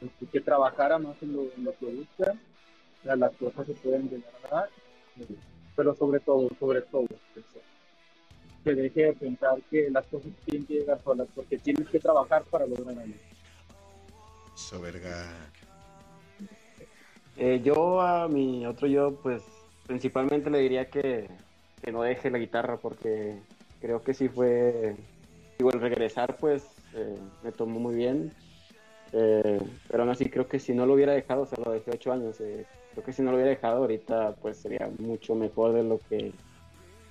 este, 0.00 0.26
que 0.26 0.40
trabajara 0.40 0.98
más 0.98 1.20
en 1.22 1.34
lo, 1.34 1.42
en 1.56 1.64
lo 1.64 1.76
que 1.78 1.86
busca, 1.86 2.32
o 2.32 3.02
sea, 3.04 3.16
las 3.16 3.32
cosas 3.36 3.66
se 3.66 3.74
pueden 3.74 4.08
llegar 4.08 4.32
a 4.44 4.54
dar, 4.54 4.68
eh, 5.20 5.36
pero 5.74 5.94
sobre 5.94 6.20
todo, 6.20 6.48
sobre 6.58 6.82
todo, 6.82 7.06
pues, 7.34 7.44
que 8.64 8.74
deje 8.74 9.04
de 9.04 9.12
pensar 9.12 9.60
que 9.70 9.88
las 9.90 10.04
cosas 10.06 10.32
tienen 10.44 10.66
que 10.66 10.74
llegar 10.74 11.00
solas, 11.02 11.28
porque 11.34 11.56
tienes 11.58 11.88
que 11.88 12.00
trabajar 12.00 12.42
para 12.50 12.66
lograr 12.66 12.98
algo. 12.98 13.14
Eso, 14.54 14.80
verga. 14.80 15.28
Eh, 17.36 17.60
yo 17.62 18.00
a 18.00 18.26
mi 18.28 18.66
otro 18.66 18.88
yo, 18.88 19.14
pues 19.16 19.42
principalmente 19.86 20.50
le 20.50 20.58
diría 20.58 20.90
que, 20.90 21.28
que 21.82 21.92
no 21.92 22.02
deje 22.02 22.30
la 22.30 22.38
guitarra 22.38 22.78
porque 22.78 23.38
creo 23.80 24.02
que 24.02 24.14
sí 24.14 24.28
fue, 24.28 24.96
digo, 25.58 25.70
el 25.70 25.80
regresar 25.80 26.36
pues 26.36 26.64
eh, 26.96 27.14
me 27.42 27.52
tomó 27.52 27.78
muy 27.80 27.94
bien. 27.94 28.32
Eh, 29.12 29.60
pero 29.88 30.02
aún 30.02 30.10
así 30.10 30.28
creo 30.28 30.48
que 30.48 30.58
si 30.58 30.74
no 30.74 30.84
lo 30.84 30.94
hubiera 30.94 31.12
dejado, 31.12 31.42
o 31.42 31.46
sea, 31.46 31.58
lo 31.64 31.70
dejé 31.72 31.92
ocho 31.92 32.12
años, 32.12 32.40
eh, 32.40 32.66
creo 32.92 33.04
que 33.04 33.12
si 33.12 33.22
no 33.22 33.30
lo 33.30 33.36
hubiera 33.36 33.50
dejado 33.50 33.78
ahorita 33.78 34.34
pues 34.42 34.58
sería 34.58 34.90
mucho 34.98 35.34
mejor 35.34 35.72
de 35.72 35.84
lo 35.84 35.98
que 36.08 36.32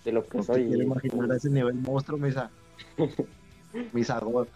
de 0.03 0.11
lo 0.11 0.23
que 0.25 0.37
No 0.37 0.43
soy. 0.43 0.65
quiero 0.67 0.83
imaginar 0.83 1.31
a 1.31 1.35
ese 1.35 1.49
nivel 1.49 1.75
monstruo, 1.75 2.17
Misa. 2.17 2.51
Misa 3.93 4.19
God. 4.19 4.47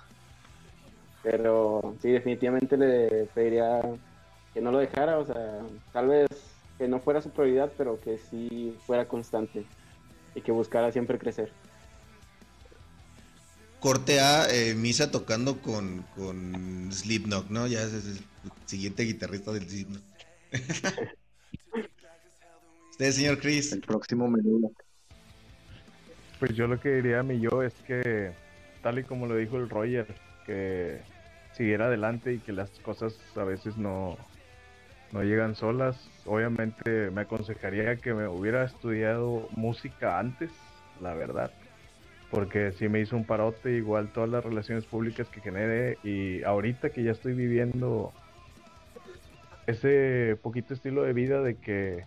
Pero 1.24 1.96
sí, 2.02 2.12
definitivamente 2.12 2.78
le 2.78 3.26
pediría 3.34 3.82
que 4.54 4.62
no 4.62 4.72
lo 4.72 4.80
dejara, 4.80 5.18
o 5.18 5.26
sea, 5.26 5.62
tal 5.92 6.08
vez 6.08 6.28
que 6.78 6.88
no 6.88 7.00
fuera 7.00 7.22
su 7.22 7.30
prioridad, 7.30 7.72
pero 7.78 8.00
que 8.00 8.18
sí 8.18 8.74
fuera 8.86 9.06
constante 9.08 9.66
y 10.34 10.42
que 10.42 10.52
buscara 10.52 10.92
siempre 10.92 11.20
crecer. 11.20 11.52
Corte 13.80 14.20
A, 14.20 14.48
eh, 14.50 14.74
Misa 14.76 15.10
tocando 15.12 15.62
con, 15.62 16.06
con 16.16 16.90
Slipknot, 16.92 17.50
¿no? 17.50 17.68
Ya 17.68 17.82
es 17.82 17.94
el 17.94 18.20
siguiente 18.66 19.04
guitarrista 19.04 19.52
del 19.52 19.70
Slipknot. 19.70 20.04
Usted, 22.92 23.12
señor 23.12 23.40
Chris. 23.40 23.72
El 23.72 23.82
próximo 23.82 24.28
menú. 24.28 24.74
Pues 26.40 26.56
yo 26.56 26.68
lo 26.68 26.80
que 26.80 26.96
diría 26.96 27.20
a 27.22 27.24
mi 27.24 27.40
yo 27.40 27.64
es 27.64 27.74
que, 27.88 28.34
tal 28.82 29.00
y 29.00 29.04
como 29.04 29.28
lo 29.28 29.36
dijo 29.36 29.58
el 29.58 29.70
Roger, 29.70 30.08
que 30.46 31.02
siguiera 31.54 31.86
adelante 31.86 32.34
y 32.34 32.40
que 32.40 32.52
las 32.52 32.70
cosas 32.80 33.14
a 33.36 33.44
veces 33.44 33.78
no, 33.78 34.18
no 35.12 35.24
llegan 35.24 35.56
solas. 35.56 35.98
Obviamente 36.26 37.12
me 37.12 37.22
aconsejaría 37.22 37.96
que 37.98 38.14
me 38.14 38.28
hubiera 38.28 38.64
estudiado 38.66 39.48
música 39.56 40.20
antes, 40.20 40.52
la 41.02 41.14
verdad. 41.14 41.52
Porque 42.32 42.72
sí 42.74 42.88
me 42.90 43.00
hizo 43.00 43.16
un 43.16 43.26
parote, 43.26 43.72
igual 43.72 44.10
todas 44.10 44.30
las 44.30 44.44
relaciones 44.44 44.86
públicas 44.86 45.28
que 45.30 45.42
generé 45.42 45.98
y 46.04 46.44
ahorita 46.44 46.92
que 46.92 47.04
ya 47.04 47.12
estoy 47.12 47.34
viviendo 47.34 48.14
ese 49.66 50.38
poquito 50.42 50.74
estilo 50.74 51.04
de 51.04 51.14
vida 51.14 51.42
de 51.42 51.56
que 51.56 52.04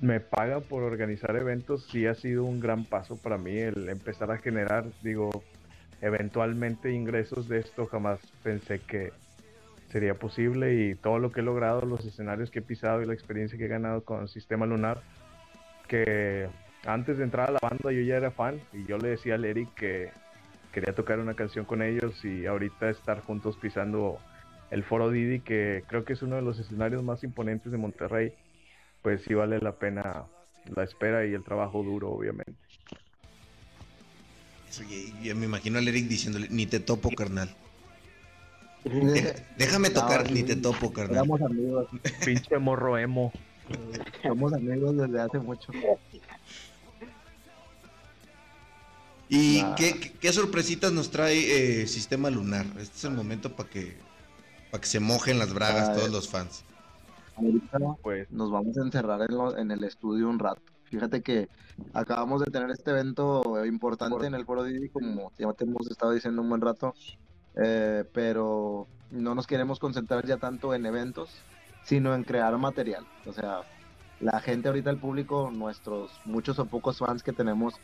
me 0.00 0.20
pagan 0.20 0.62
por 0.62 0.82
organizar 0.82 1.36
eventos, 1.36 1.86
sí 1.90 2.06
ha 2.06 2.14
sido 2.14 2.44
un 2.44 2.60
gran 2.60 2.84
paso 2.84 3.16
para 3.16 3.36
mí 3.36 3.58
el 3.58 3.88
empezar 3.88 4.30
a 4.30 4.38
generar, 4.38 4.84
digo, 5.02 5.42
eventualmente 6.00 6.92
ingresos 6.92 7.48
de 7.48 7.58
esto. 7.58 7.86
Jamás 7.86 8.20
pensé 8.42 8.80
que 8.80 9.12
sería 9.90 10.14
posible 10.14 10.74
y 10.74 10.94
todo 10.94 11.18
lo 11.18 11.32
que 11.32 11.40
he 11.40 11.42
logrado, 11.42 11.82
los 11.82 12.04
escenarios 12.04 12.50
que 12.50 12.60
he 12.60 12.62
pisado 12.62 13.02
y 13.02 13.06
la 13.06 13.14
experiencia 13.14 13.58
que 13.58 13.64
he 13.64 13.68
ganado 13.68 14.04
con 14.04 14.28
Sistema 14.28 14.66
Lunar, 14.66 15.00
que 15.88 16.48
antes 16.84 17.18
de 17.18 17.24
entrar 17.24 17.48
a 17.48 17.52
la 17.52 17.58
banda 17.60 17.92
yo 17.92 18.00
ya 18.02 18.16
era 18.16 18.30
fan 18.30 18.60
y 18.72 18.84
yo 18.86 18.98
le 18.98 19.08
decía 19.10 19.34
al 19.34 19.44
Eric 19.44 19.74
que 19.74 20.10
quería 20.72 20.94
tocar 20.94 21.18
una 21.18 21.34
canción 21.34 21.64
con 21.64 21.82
ellos 21.82 22.24
y 22.24 22.46
ahorita 22.46 22.90
estar 22.90 23.20
juntos 23.22 23.56
pisando 23.56 24.18
el 24.70 24.84
Foro 24.84 25.10
Didi, 25.10 25.40
que 25.40 25.82
creo 25.88 26.04
que 26.04 26.12
es 26.12 26.22
uno 26.22 26.36
de 26.36 26.42
los 26.42 26.58
escenarios 26.58 27.02
más 27.02 27.24
imponentes 27.24 27.72
de 27.72 27.78
Monterrey, 27.78 28.32
pues 29.02 29.22
sí 29.26 29.34
vale 29.34 29.58
la 29.60 29.72
pena 29.72 30.24
la 30.76 30.84
espera 30.84 31.24
y 31.24 31.32
el 31.32 31.42
trabajo 31.42 31.82
duro, 31.82 32.10
obviamente. 32.10 32.52
Eso, 34.68 34.82
y- 34.84 35.14
y 35.30 35.32
me 35.34 35.46
imagino 35.46 35.78
al 35.78 35.88
Eric 35.88 36.06
diciéndole, 36.06 36.48
ni 36.50 36.66
te 36.66 36.78
topo, 36.80 37.10
carnal. 37.10 37.48
Deja- 38.84 39.32
déjame 39.56 39.88
tocar, 39.88 40.24
No, 40.26 40.34
ni 40.34 40.40
sí. 40.40 40.44
te 40.46 40.56
topo, 40.56 40.92
carnal. 40.92 41.16
Éramos 41.16 41.40
amigos. 41.40 41.86
Pinche 42.24 42.58
morro 42.58 42.98
emo. 42.98 43.32
Somos 44.22 44.52
amigos 44.52 44.96
desde 44.96 45.20
hace 45.20 45.38
mucho. 45.38 45.72
¿Y 49.28 49.60
Nah. 49.62 49.74
qué, 49.74 49.98
qué- 50.00 50.12
qué 50.12 50.32
sorpresitas 50.32 50.92
nos 50.92 51.10
trae 51.10 51.82
eh, 51.82 51.86
Sistema 51.86 52.30
Lunar? 52.30 52.64
Este 52.78 52.96
es 52.96 53.04
el 53.04 53.10
momento 53.12 53.54
para 53.54 53.68
que, 53.68 53.96
para 54.70 54.80
que 54.80 54.86
se 54.86 55.00
mojen 55.00 55.38
las 55.38 55.52
bragas 55.52 55.90
Ah, 55.90 55.94
todos 55.94 56.10
los 56.10 56.28
fans. 56.28 56.64
Ahorita 57.36 57.78
Pues 58.02 58.30
nos 58.30 58.50
vamos 58.50 58.76
a 58.78 58.82
encerrar 58.82 59.20
en, 59.28 59.36
lo- 59.36 59.56
en 59.56 59.70
el 59.70 59.84
estudio 59.84 60.28
un 60.28 60.38
rato. 60.38 60.62
Fíjate 60.84 61.20
que 61.22 61.48
acabamos 61.92 62.40
de 62.42 62.50
tener 62.50 62.70
este 62.70 62.90
evento 62.90 63.64
importante 63.66 64.26
en 64.26 64.34
el 64.34 64.46
Foro 64.46 64.64
Didi, 64.64 64.88
como 64.88 65.30
ya 65.38 65.52
te 65.52 65.64
hemos 65.64 65.86
estado 65.90 66.12
diciendo 66.12 66.40
un 66.40 66.48
buen 66.48 66.62
rato, 66.62 66.94
eh, 67.56 68.04
pero 68.14 68.88
no 69.10 69.34
nos 69.34 69.46
queremos 69.46 69.78
concentrar 69.78 70.26
ya 70.26 70.38
tanto 70.38 70.72
en 70.74 70.86
eventos, 70.86 71.30
sino 71.84 72.14
en 72.14 72.24
crear 72.24 72.56
material. 72.56 73.06
O 73.26 73.32
sea, 73.34 73.60
la 74.20 74.40
gente 74.40 74.68
ahorita, 74.68 74.88
el 74.90 74.96
público, 74.98 75.50
nuestros 75.52 76.10
muchos 76.24 76.58
o 76.58 76.64
pocos 76.64 76.98
fans 76.98 77.22
que 77.22 77.32
tenemos, 77.34 77.74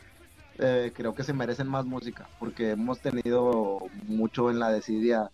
eh, 0.59 0.93
creo 0.95 1.15
que 1.15 1.25
se 1.25 1.33
merecen 1.33 1.69
más 1.69 1.85
música, 1.85 2.29
porque 2.39 2.73
hemos 2.73 3.01
tenido 3.01 3.81
mucho 4.07 4.51
en 4.51 4.59
la 4.59 4.71
desidia 4.71 5.31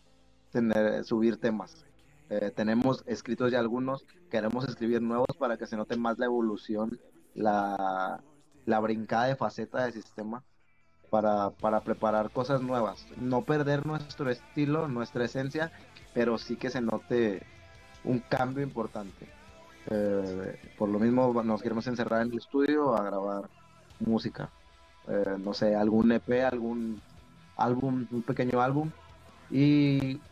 tener, 0.53 1.05
subir 1.05 1.39
temas. 1.39 1.85
Eh, 2.31 2.53
tenemos 2.55 3.03
escritos 3.07 3.51
ya 3.51 3.59
algunos, 3.59 4.05
queremos 4.31 4.69
escribir 4.69 5.03
nuevos 5.03 5.37
para 5.39 5.57
que 5.57 5.67
se 5.67 5.77
note 5.77 5.97
más 5.97 6.19
la 6.19 6.27
evolución, 6.27 6.99
la, 7.35 8.21
la 8.67 8.81
brincada 8.81 9.27
de 9.27 9.37
faceta 9.37 9.85
del 9.85 9.93
sistema, 9.93 10.43
para, 11.11 11.51
para 11.51 11.81
preparar 11.81 12.31
cosas 12.31 12.63
nuevas. 12.63 13.07
No 13.17 13.43
perder 13.43 13.85
nuestro 13.85 14.31
estilo, 14.31 14.89
nuestra 14.89 15.25
esencia, 15.25 15.73
pero 16.15 16.39
sí 16.39 16.57
que 16.57 16.71
se 16.71 16.81
note 16.81 17.43
un 18.05 18.21
cambio 18.21 18.63
importante. 18.63 19.29
Eh, 19.91 20.59
por 20.79 20.89
lo 20.89 20.99
mismo 20.99 21.43
nos 21.43 21.63
queremos 21.63 21.87
encerrar 21.87 22.23
en 22.23 22.33
el 22.33 22.39
estudio 22.39 22.95
a 22.95 23.03
grabar 23.03 23.51
música. 23.99 24.51
Eh, 25.09 25.37
no 25.41 25.53
sé, 25.55 25.75
algún 25.75 26.13
EP, 26.13 26.43
algún 26.45 27.03
álbum, 27.57 28.07
un 28.11 28.23
pequeño 28.25 28.61
álbum. 28.61 28.93
Y 29.49 30.23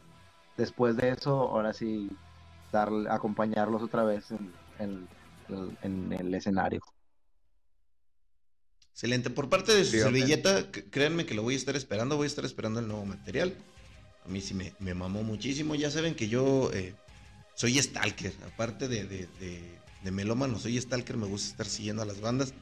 después 0.57 0.97
de 0.97 1.11
eso, 1.11 1.33
ahora 1.51 1.73
sí, 1.75 2.09
dar, 2.73 2.91
acompañarlos 3.11 3.83
otra 3.83 4.05
vez 4.05 4.31
en, 4.33 4.59
en- 4.79 5.09
en 5.83 6.13
el 6.13 6.35
escenario. 6.35 6.81
Excelente. 8.93 9.31
Por 9.31 9.49
parte 9.49 9.73
de 9.75 9.85
su 9.85 9.93
Sí, 9.93 9.99
servilleta, 9.99 10.71
créanme 10.91 11.25
que 11.25 11.35
lo 11.35 11.43
voy 11.43 11.55
a 11.55 11.57
estar 11.57 11.77
esperando, 11.77 12.17
voy 12.17 12.25
a 12.25 12.27
estar 12.27 12.45
esperando 12.45 12.81
el 12.81 12.89
nuevo 12.89 13.05
material. 13.05 13.55
A 14.25 14.29
mí 14.29 14.41
sí 14.41 14.55
me, 14.55 14.75
me 14.81 14.95
mamó 14.95 15.23
muchísimo. 15.23 15.75
Ya 15.77 15.91
saben 15.91 16.15
que 16.17 16.29
yo 16.29 16.71
eh, 16.73 16.95
soy 17.55 17.81
stalker, 17.81 18.33
aparte 18.47 18.89
de, 18.89 19.05
de, 19.07 19.27
de, 19.41 19.79
de 20.03 20.11
melómano, 20.11 20.59
soy 20.59 20.81
stalker, 20.81 21.17
me 21.17 21.27
gusta 21.27 21.49
estar 21.51 21.67
siguiendo 21.67 22.03
a 22.03 22.07
las 22.07 22.21
bandas. 22.21 22.55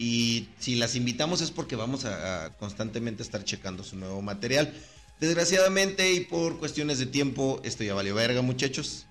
Y 0.00 0.48
si 0.58 0.76
las 0.76 0.96
invitamos 0.96 1.42
es 1.42 1.50
porque 1.50 1.76
vamos 1.76 2.06
a, 2.06 2.46
a 2.46 2.56
constantemente 2.56 3.22
estar 3.22 3.44
checando 3.44 3.84
su 3.84 3.96
nuevo 3.96 4.22
material. 4.22 4.72
Desgraciadamente 5.20 6.10
y 6.14 6.20
por 6.20 6.58
cuestiones 6.58 6.98
de 6.98 7.04
tiempo, 7.04 7.60
esto 7.64 7.84
ya 7.84 7.92
valió 7.92 8.14
verga, 8.14 8.40
muchachos. 8.40 9.06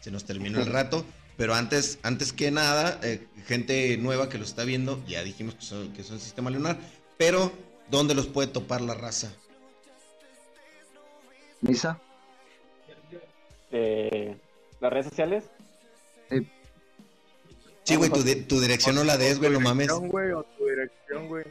Se 0.00 0.10
nos 0.10 0.24
terminó 0.24 0.58
el 0.58 0.72
rato. 0.72 1.04
Pero 1.36 1.54
antes, 1.54 1.98
antes 2.02 2.32
que 2.32 2.50
nada, 2.50 2.98
eh, 3.02 3.26
gente 3.46 3.98
nueva 3.98 4.30
que 4.30 4.38
lo 4.38 4.44
está 4.44 4.64
viendo, 4.64 5.04
ya 5.06 5.22
dijimos 5.22 5.56
que 5.56 5.62
son, 5.62 5.92
que 5.92 6.02
son 6.02 6.18
Sistema 6.18 6.48
Lunar. 6.48 6.78
Pero, 7.18 7.52
¿dónde 7.90 8.14
los 8.14 8.26
puede 8.26 8.48
topar 8.48 8.80
la 8.80 8.94
raza? 8.94 9.30
Misa, 11.60 12.00
Eh, 13.72 14.36
¿Las 14.80 14.90
redes 14.90 15.06
sociales? 15.06 15.44
Sí, 17.84 17.96
güey, 17.96 18.10
tu, 18.10 18.22
tu 18.46 18.60
dirección 18.60 18.94
no 18.94 19.04
la 19.04 19.16
des, 19.16 19.38
güey, 19.38 19.50
no 19.50 19.60
mames. 19.60 19.88
Dirección, 19.88 20.08
güey, 20.08 20.32
o 20.32 20.42
tu 20.42 20.64
dirección, 20.66 21.28
güey. 21.28 21.44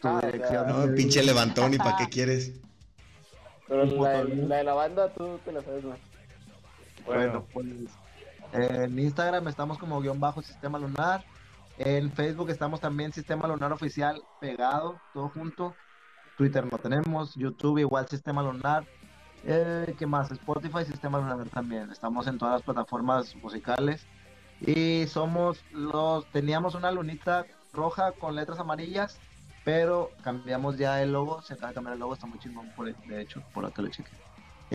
tu 0.00 0.08
Ah, 0.08 0.20
dirección. 0.24 0.66
No, 0.68 0.94
pinche 0.94 1.22
levantón, 1.22 1.74
¿y 1.74 1.78
para 1.78 1.96
qué 1.96 2.06
quieres? 2.10 2.52
Pero 3.68 3.84
la, 3.84 4.24
de 4.24 4.64
la 4.64 4.74
banda 4.74 5.12
tú 5.14 5.38
te 5.44 5.52
la 5.52 5.62
sabes 5.62 5.84
más. 5.84 5.98
Bueno, 7.06 7.46
pues 7.52 7.66
eh, 8.52 8.84
en 8.84 8.98
Instagram 8.98 9.48
estamos 9.48 9.78
como 9.78 10.00
guion 10.00 10.20
bajo 10.20 10.42
Sistema 10.42 10.78
Lunar. 10.78 11.24
En 11.78 12.12
Facebook 12.12 12.50
estamos 12.50 12.80
también 12.80 13.12
Sistema 13.12 13.48
Lunar 13.48 13.72
Oficial 13.72 14.22
pegado, 14.40 15.00
todo 15.14 15.28
junto. 15.30 15.74
Twitter 16.36 16.64
no 16.70 16.78
tenemos, 16.78 17.34
YouTube 17.34 17.78
igual 17.78 18.08
Sistema 18.08 18.42
Lunar. 18.42 18.84
Eh, 19.44 19.94
¿Qué 19.98 20.06
más? 20.06 20.30
Spotify 20.30 20.84
Sistema 20.84 21.18
Lunar 21.18 21.48
también. 21.48 21.90
Estamos 21.90 22.26
en 22.26 22.38
todas 22.38 22.54
las 22.54 22.62
plataformas 22.62 23.34
musicales. 23.36 24.06
Y 24.64 25.06
somos 25.06 25.62
los. 25.72 26.24
Teníamos 26.26 26.74
una 26.74 26.90
lunita 26.90 27.46
roja 27.72 28.12
con 28.12 28.36
letras 28.36 28.58
amarillas, 28.58 29.18
pero 29.64 30.10
cambiamos 30.22 30.78
ya 30.78 31.02
el 31.02 31.12
logo. 31.12 31.42
Se 31.42 31.54
acaba 31.54 31.68
de 31.68 31.74
cambiar 31.74 31.94
el 31.94 32.00
logo, 32.00 32.14
está 32.14 32.26
muy 32.26 32.38
chingón, 32.38 32.70
por, 32.76 32.94
de 32.94 33.20
hecho, 33.20 33.42
por 33.52 33.66
acá 33.66 33.82
lo 33.82 33.88
cheque. 33.88 34.10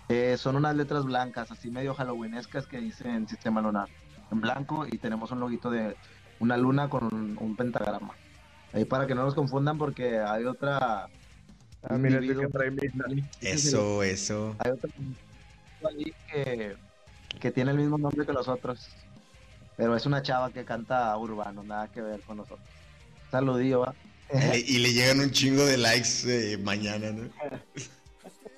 Eh, 0.09 0.35
son 0.37 0.55
unas 0.55 0.75
letras 0.75 1.05
blancas, 1.05 1.51
así 1.51 1.71
medio 1.71 1.93
halloweenescas 1.95 2.67
que 2.67 2.79
dicen 2.79 3.27
Sistema 3.27 3.61
Lunar 3.61 3.89
en 4.31 4.41
blanco 4.41 4.85
y 4.85 4.97
tenemos 4.97 5.31
un 5.31 5.39
loguito 5.39 5.69
de 5.69 5.95
una 6.39 6.57
luna 6.57 6.89
con 6.89 7.05
un, 7.05 7.37
un 7.39 7.55
pentagrama. 7.55 8.13
Ahí 8.73 8.85
para 8.85 9.07
que 9.07 9.15
no 9.15 9.23
nos 9.23 9.33
confundan 9.33 9.77
porque 9.77 10.19
hay 10.19 10.43
otra... 10.45 11.07
Ah, 11.83 11.97
mira, 11.97 12.19
que 12.19 12.47
trae. 12.47 12.75
Eso, 13.41 14.03
eso. 14.03 14.55
Hay 14.59 14.71
otro 14.71 14.89
ahí 15.87 16.13
que, 16.31 16.75
que 17.39 17.51
tiene 17.51 17.71
el 17.71 17.77
mismo 17.77 17.97
nombre 17.97 18.25
que 18.25 18.33
los 18.33 18.47
otros. 18.47 18.89
Pero 19.77 19.95
es 19.95 20.05
una 20.05 20.21
chava 20.21 20.51
que 20.51 20.65
canta 20.65 21.15
urbano, 21.17 21.63
nada 21.63 21.87
que 21.87 22.01
ver 22.01 22.19
con 22.21 22.37
nosotros. 22.37 22.67
Saludillo, 23.31 23.81
va. 23.81 23.95
Y 24.53 24.79
le, 24.79 24.91
llegan 24.91 25.21
un 25.21 25.31
chingo 25.31 25.65
de 25.65 25.77
likes 25.77 26.25
eh, 26.25 26.57
mañana, 26.57 27.11
¿no? 27.11 27.29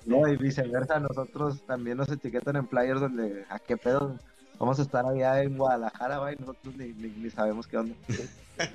No, 0.06 0.26
y 0.26 0.36
viceversa, 0.38 0.98
nosotros 0.98 1.60
también 1.66 1.98
nos 1.98 2.08
etiquetan 2.08 2.56
en 2.56 2.66
players 2.66 3.00
donde, 3.02 3.44
¿a 3.50 3.58
qué 3.58 3.76
pedo? 3.76 4.18
Vamos 4.58 4.78
a 4.78 4.82
estar 4.82 5.04
allá 5.04 5.42
en 5.42 5.58
Guadalajara, 5.58 6.18
va, 6.18 6.32
y 6.32 6.36
nosotros 6.36 6.74
ni, 6.74 6.86
ni, 6.94 7.08
ni 7.10 7.30
sabemos 7.30 7.66
qué 7.66 7.76
onda. 7.76 7.94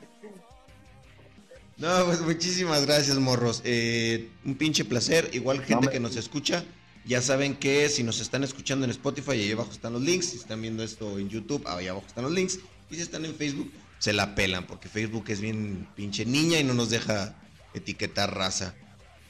No, 1.78 2.06
pues 2.06 2.22
muchísimas 2.22 2.86
gracias, 2.86 3.18
morros. 3.18 3.62
Eh, 3.66 4.30
un 4.46 4.56
pinche 4.56 4.86
placer. 4.86 5.30
Igual 5.34 5.62
gente 5.62 5.88
me- 5.88 5.91
que 5.91 6.00
nos 6.00 6.16
escucha, 6.16 6.64
ya 7.06 7.22
saben 7.22 7.56
que 7.56 7.88
si 7.89 8.03
nos 8.03 8.20
están 8.20 8.43
escuchando 8.43 8.84
en 8.86 8.91
Spotify, 8.91 9.32
ahí 9.32 9.51
abajo 9.51 9.72
están 9.72 9.93
los 9.93 10.01
links. 10.01 10.28
Si 10.28 10.38
están 10.38 10.62
viendo 10.62 10.84
esto 10.84 11.20
en 11.20 11.30
YouTube, 11.30 11.64
ahí 11.68 11.88
abajo 11.88 12.08
están 12.08 12.24
los 12.24 12.34
links. 12.34 12.60
Y 12.89 12.95
si 12.95 13.01
están 13.01 13.26
en 13.26 13.36
Facebook, 13.36 13.72
se 13.99 14.12
la 14.12 14.34
pelan, 14.34 14.66
porque 14.66 14.89
Facebook 14.89 15.26
es 15.28 15.39
bien 15.39 15.88
pinche 15.95 16.26
niña 16.26 16.60
y 16.60 16.64
no 16.64 16.74
nos 16.74 16.89
deja 16.89 17.36
etiquetar 17.76 18.36
raza. 18.36 18.74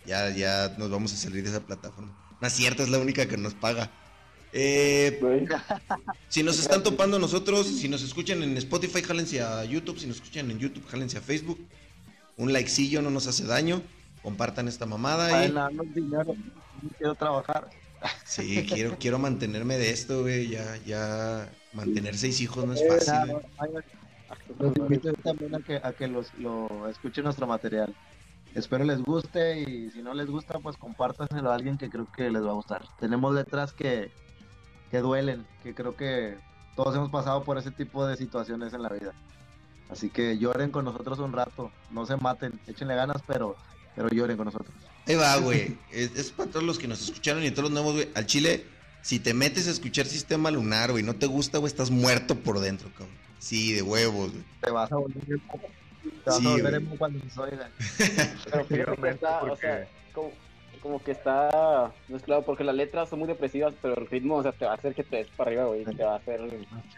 Ya, 0.05 0.29
ya 0.29 0.73
nos 0.77 0.89
vamos 0.89 1.11
a 1.13 1.17
salir 1.17 1.43
de 1.43 1.49
esa 1.49 1.65
plataforma. 1.65 2.15
No 2.39 2.47
es 2.47 2.53
cierto, 2.53 2.83
es 2.83 2.89
la 2.89 2.99
única 2.99 3.27
que 3.27 3.37
nos 3.37 3.53
paga. 3.53 3.91
Eh, 4.53 5.19
si 6.29 6.43
nos 6.43 6.59
están 6.59 6.81
topando 6.81 7.19
nosotros, 7.19 7.67
si 7.67 7.89
nos 7.89 8.03
escuchan 8.03 8.41
en 8.41 8.55
Spotify, 8.57 9.01
jálense 9.01 9.41
a 9.41 9.65
YouTube. 9.65 9.99
Si 9.99 10.07
nos 10.07 10.17
escuchan 10.17 10.49
en 10.49 10.59
YouTube, 10.59 10.85
jálense 10.87 11.17
a 11.17 11.21
Facebook. 11.21 11.59
Un 12.37 12.53
likecillo 12.53 13.01
no 13.01 13.09
nos 13.09 13.27
hace 13.27 13.43
daño. 13.43 13.81
Compartan 14.21 14.69
esta 14.69 14.85
mamada 14.85 15.39
Ay, 15.39 15.49
y 15.49 15.51
no 15.51 16.25
quiero 16.97 17.15
trabajar. 17.15 17.69
sí, 18.25 18.65
quiero, 18.67 18.95
quiero 18.99 19.19
mantenerme 19.19 19.77
de 19.77 19.89
esto, 19.91 20.21
güey. 20.21 20.49
Ya, 20.49 20.77
ya 20.85 21.49
mantener 21.73 22.17
seis 22.17 22.39
hijos 22.41 22.65
no 22.65 22.73
es 22.73 22.81
Eh, 22.81 22.87
fácil. 22.89 23.35
ay, 23.57 23.69
Los 24.59 24.75
invito 24.77 25.13
también 25.23 25.55
a 25.55 25.59
que, 25.59 25.79
a 25.83 25.93
que 25.93 26.07
los, 26.07 26.33
lo 26.35 26.87
escuchen 26.89 27.23
nuestro 27.23 27.47
material. 27.47 27.95
Espero 28.53 28.85
les 28.85 29.01
guste 29.01 29.59
y 29.59 29.91
si 29.91 30.01
no 30.01 30.13
les 30.13 30.27
gusta, 30.27 30.59
pues 30.59 30.77
compártanselo 30.77 31.51
a 31.51 31.55
alguien 31.55 31.77
que 31.77 31.89
creo 31.89 32.07
que 32.11 32.29
les 32.29 32.41
va 32.43 32.51
a 32.51 32.53
gustar. 32.53 32.85
Tenemos 32.99 33.33
letras 33.35 33.73
que, 33.73 34.11
que 34.91 34.99
duelen, 34.99 35.45
que 35.61 35.75
creo 35.75 35.95
que 35.97 36.37
todos 36.75 36.95
hemos 36.95 37.09
pasado 37.09 37.43
por 37.43 37.57
ese 37.57 37.71
tipo 37.71 38.05
de 38.07 38.15
situaciones 38.15 38.73
en 38.73 38.83
la 38.83 38.89
vida. 38.89 39.13
Así 39.89 40.09
que 40.09 40.37
lloren 40.37 40.71
con 40.71 40.85
nosotros 40.85 41.19
un 41.19 41.33
rato, 41.33 41.69
no 41.91 42.05
se 42.05 42.15
maten, 42.17 42.59
échenle 42.65 42.95
ganas, 42.95 43.21
pero, 43.27 43.55
pero 43.95 44.09
lloren 44.09 44.37
con 44.37 44.45
nosotros. 44.45 44.73
Ahí 45.07 45.15
va, 45.15 45.37
güey. 45.37 45.77
Es, 45.91 46.15
es 46.15 46.31
para 46.31 46.49
todos 46.49 46.65
los 46.65 46.79
que 46.79 46.87
nos 46.87 47.01
escucharon 47.01 47.43
y 47.43 47.51
todos 47.51 47.63
los 47.63 47.71
nuevos, 47.71 47.93
güey. 47.93 48.09
Al 48.15 48.25
chile, 48.25 48.65
si 49.01 49.19
te 49.19 49.33
metes 49.33 49.67
a 49.67 49.71
escuchar 49.71 50.05
Sistema 50.05 50.49
Lunar, 50.51 50.91
güey, 50.91 51.03
no 51.03 51.15
te 51.15 51.27
gusta, 51.27 51.59
güey, 51.59 51.67
estás 51.69 51.91
muerto 51.91 52.35
por 52.35 52.59
dentro, 52.59 52.89
cabrón. 52.89 53.15
Sí, 53.39 53.73
de 53.73 53.81
huevos, 53.83 54.31
güey. 54.31 54.43
Te 54.61 54.71
vas 54.71 54.91
a 54.91 54.95
volver. 54.95 55.21
Te 55.23 56.29
vas 56.29 56.37
Sí, 56.39 56.47
a 56.47 56.49
volver 56.51 56.83
cuando 56.97 57.23
nos 57.23 57.37
oigan. 57.37 57.69
Pero 58.51 58.65
fíjate 58.65 59.01
que 59.01 59.09
está, 59.09 59.43
o 59.43 59.55
sea, 59.55 59.87
como, 60.13 60.31
como 60.81 61.03
que 61.03 61.11
está 61.11 61.91
mezclado, 62.07 62.43
porque 62.43 62.63
las 62.63 62.75
letras 62.75 63.09
son 63.09 63.19
muy 63.19 63.27
depresivas, 63.27 63.73
pero 63.81 63.95
el 63.99 64.07
ritmo, 64.07 64.37
o 64.37 64.43
sea, 64.43 64.51
te 64.51 64.65
va 64.65 64.71
a 64.71 64.75
hacer 64.75 64.95
que 64.95 65.03
te 65.03 65.17
des 65.17 65.27
para 65.29 65.51
arriba, 65.51 65.65
güey, 65.65 65.85
te 65.85 66.03
va 66.03 66.13
a 66.13 66.17
hacer 66.17 66.41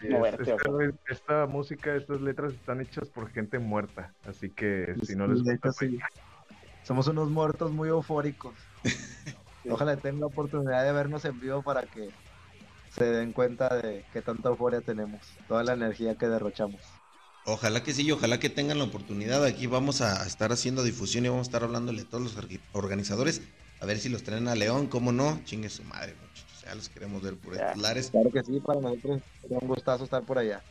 moverte. 0.08 0.42
Esta, 0.42 0.70
o 0.70 0.78
sea. 0.78 0.90
esta 1.10 1.46
música, 1.46 1.94
estas 1.94 2.22
letras 2.22 2.54
están 2.54 2.80
hechas 2.80 3.08
por 3.10 3.30
gente 3.30 3.58
muerta, 3.58 4.14
así 4.26 4.48
que 4.48 4.94
si 5.02 5.14
no 5.14 5.26
les 5.26 5.42
gusta, 5.42 5.72
sí. 5.72 5.98
Somos 6.88 7.06
unos 7.06 7.28
muertos 7.28 7.70
muy 7.70 7.90
eufóricos. 7.90 8.54
Ojalá 9.68 9.98
tengan 9.98 10.20
la 10.20 10.26
oportunidad 10.26 10.82
de 10.84 10.92
vernos 10.92 11.22
en 11.26 11.38
vivo 11.38 11.62
para 11.62 11.82
que 11.82 12.08
se 12.96 13.04
den 13.04 13.34
cuenta 13.34 13.68
de 13.76 14.06
qué 14.14 14.22
tanta 14.22 14.48
euforia 14.48 14.80
tenemos, 14.80 15.20
toda 15.46 15.62
la 15.64 15.74
energía 15.74 16.16
que 16.16 16.26
derrochamos. 16.26 16.80
Ojalá 17.44 17.82
que 17.82 17.92
sí, 17.92 18.06
y 18.06 18.12
ojalá 18.12 18.40
que 18.40 18.48
tengan 18.48 18.78
la 18.78 18.84
oportunidad. 18.84 19.44
Aquí 19.44 19.66
vamos 19.66 20.00
a 20.00 20.26
estar 20.26 20.50
haciendo 20.50 20.82
difusión 20.82 21.26
y 21.26 21.28
vamos 21.28 21.46
a 21.46 21.50
estar 21.50 21.62
hablándole 21.62 22.00
a 22.00 22.04
todos 22.06 22.24
los 22.24 22.38
organizadores. 22.72 23.42
A 23.80 23.86
ver 23.86 23.98
si 23.98 24.08
los 24.08 24.22
traen 24.22 24.48
a 24.48 24.54
León, 24.54 24.86
cómo 24.86 25.12
no. 25.12 25.38
Chingue 25.44 25.68
su 25.68 25.84
madre, 25.84 26.14
muchachos. 26.14 26.64
Ya 26.64 26.74
los 26.74 26.88
queremos 26.88 27.22
ver 27.22 27.36
por 27.36 27.54
estos 27.54 27.76
lares. 27.76 28.10
Claro 28.10 28.30
que 28.30 28.42
sí, 28.42 28.60
para 28.60 28.80
nosotros 28.80 29.20
sería 29.42 29.58
un 29.60 29.68
gustazo 29.68 30.04
estar 30.04 30.22
por 30.22 30.38
allá. 30.38 30.62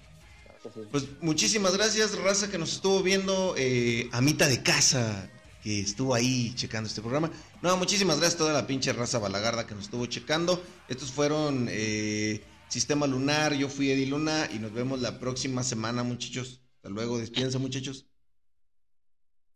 Sí. 0.73 0.81
Pues 0.91 1.05
muchísimas 1.21 1.77
gracias, 1.77 2.17
raza, 2.17 2.49
que 2.49 2.57
nos 2.57 2.73
estuvo 2.73 3.03
viendo. 3.03 3.53
Eh, 3.55 4.09
Amita 4.11 4.47
de 4.47 4.63
casa, 4.63 5.29
que 5.67 5.81
estuvo 5.81 6.13
ahí 6.13 6.53
checando 6.55 6.87
este 6.87 7.01
programa. 7.01 7.29
No, 7.61 7.75
muchísimas 7.75 8.19
gracias 8.19 8.35
a 8.35 8.37
toda 8.37 8.53
la 8.53 8.65
pinche 8.65 8.93
raza 8.93 9.19
balagarda 9.19 9.67
que 9.67 9.75
nos 9.75 9.83
estuvo 9.83 10.05
checando. 10.05 10.63
Estos 10.87 11.11
fueron 11.11 11.67
eh, 11.69 12.41
Sistema 12.69 13.05
Lunar. 13.05 13.53
Yo 13.53 13.67
fui 13.67 13.91
Eddie 13.91 14.05
Luna 14.07 14.47
y 14.53 14.59
nos 14.59 14.71
vemos 14.71 15.01
la 15.01 15.19
próxima 15.19 15.63
semana, 15.63 16.03
muchachos. 16.03 16.61
Hasta 16.77 16.87
luego, 16.87 17.17
despídense, 17.17 17.57
muchachos. 17.57 18.05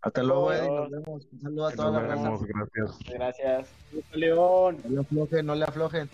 Hasta 0.02 0.22
luego. 0.22 0.52
Eddie, 0.52 0.68
nos 0.70 0.90
vemos. 0.92 1.28
Un 1.32 1.42
saludo 1.42 1.68
a 1.68 1.70
Nos 1.70 1.78
toda 1.78 2.00
raza. 2.02 2.24
vemos, 2.24 2.42
gracias. 2.44 2.98
Gracias. 3.14 3.68
León. 4.12 4.78
No 4.84 4.90
le 4.90 5.00
aflojen, 5.00 5.46
no 5.46 5.56
le 5.56 5.64
aflojen. 5.64 6.10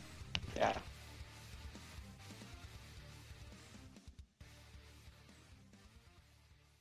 Ya. 0.56 0.74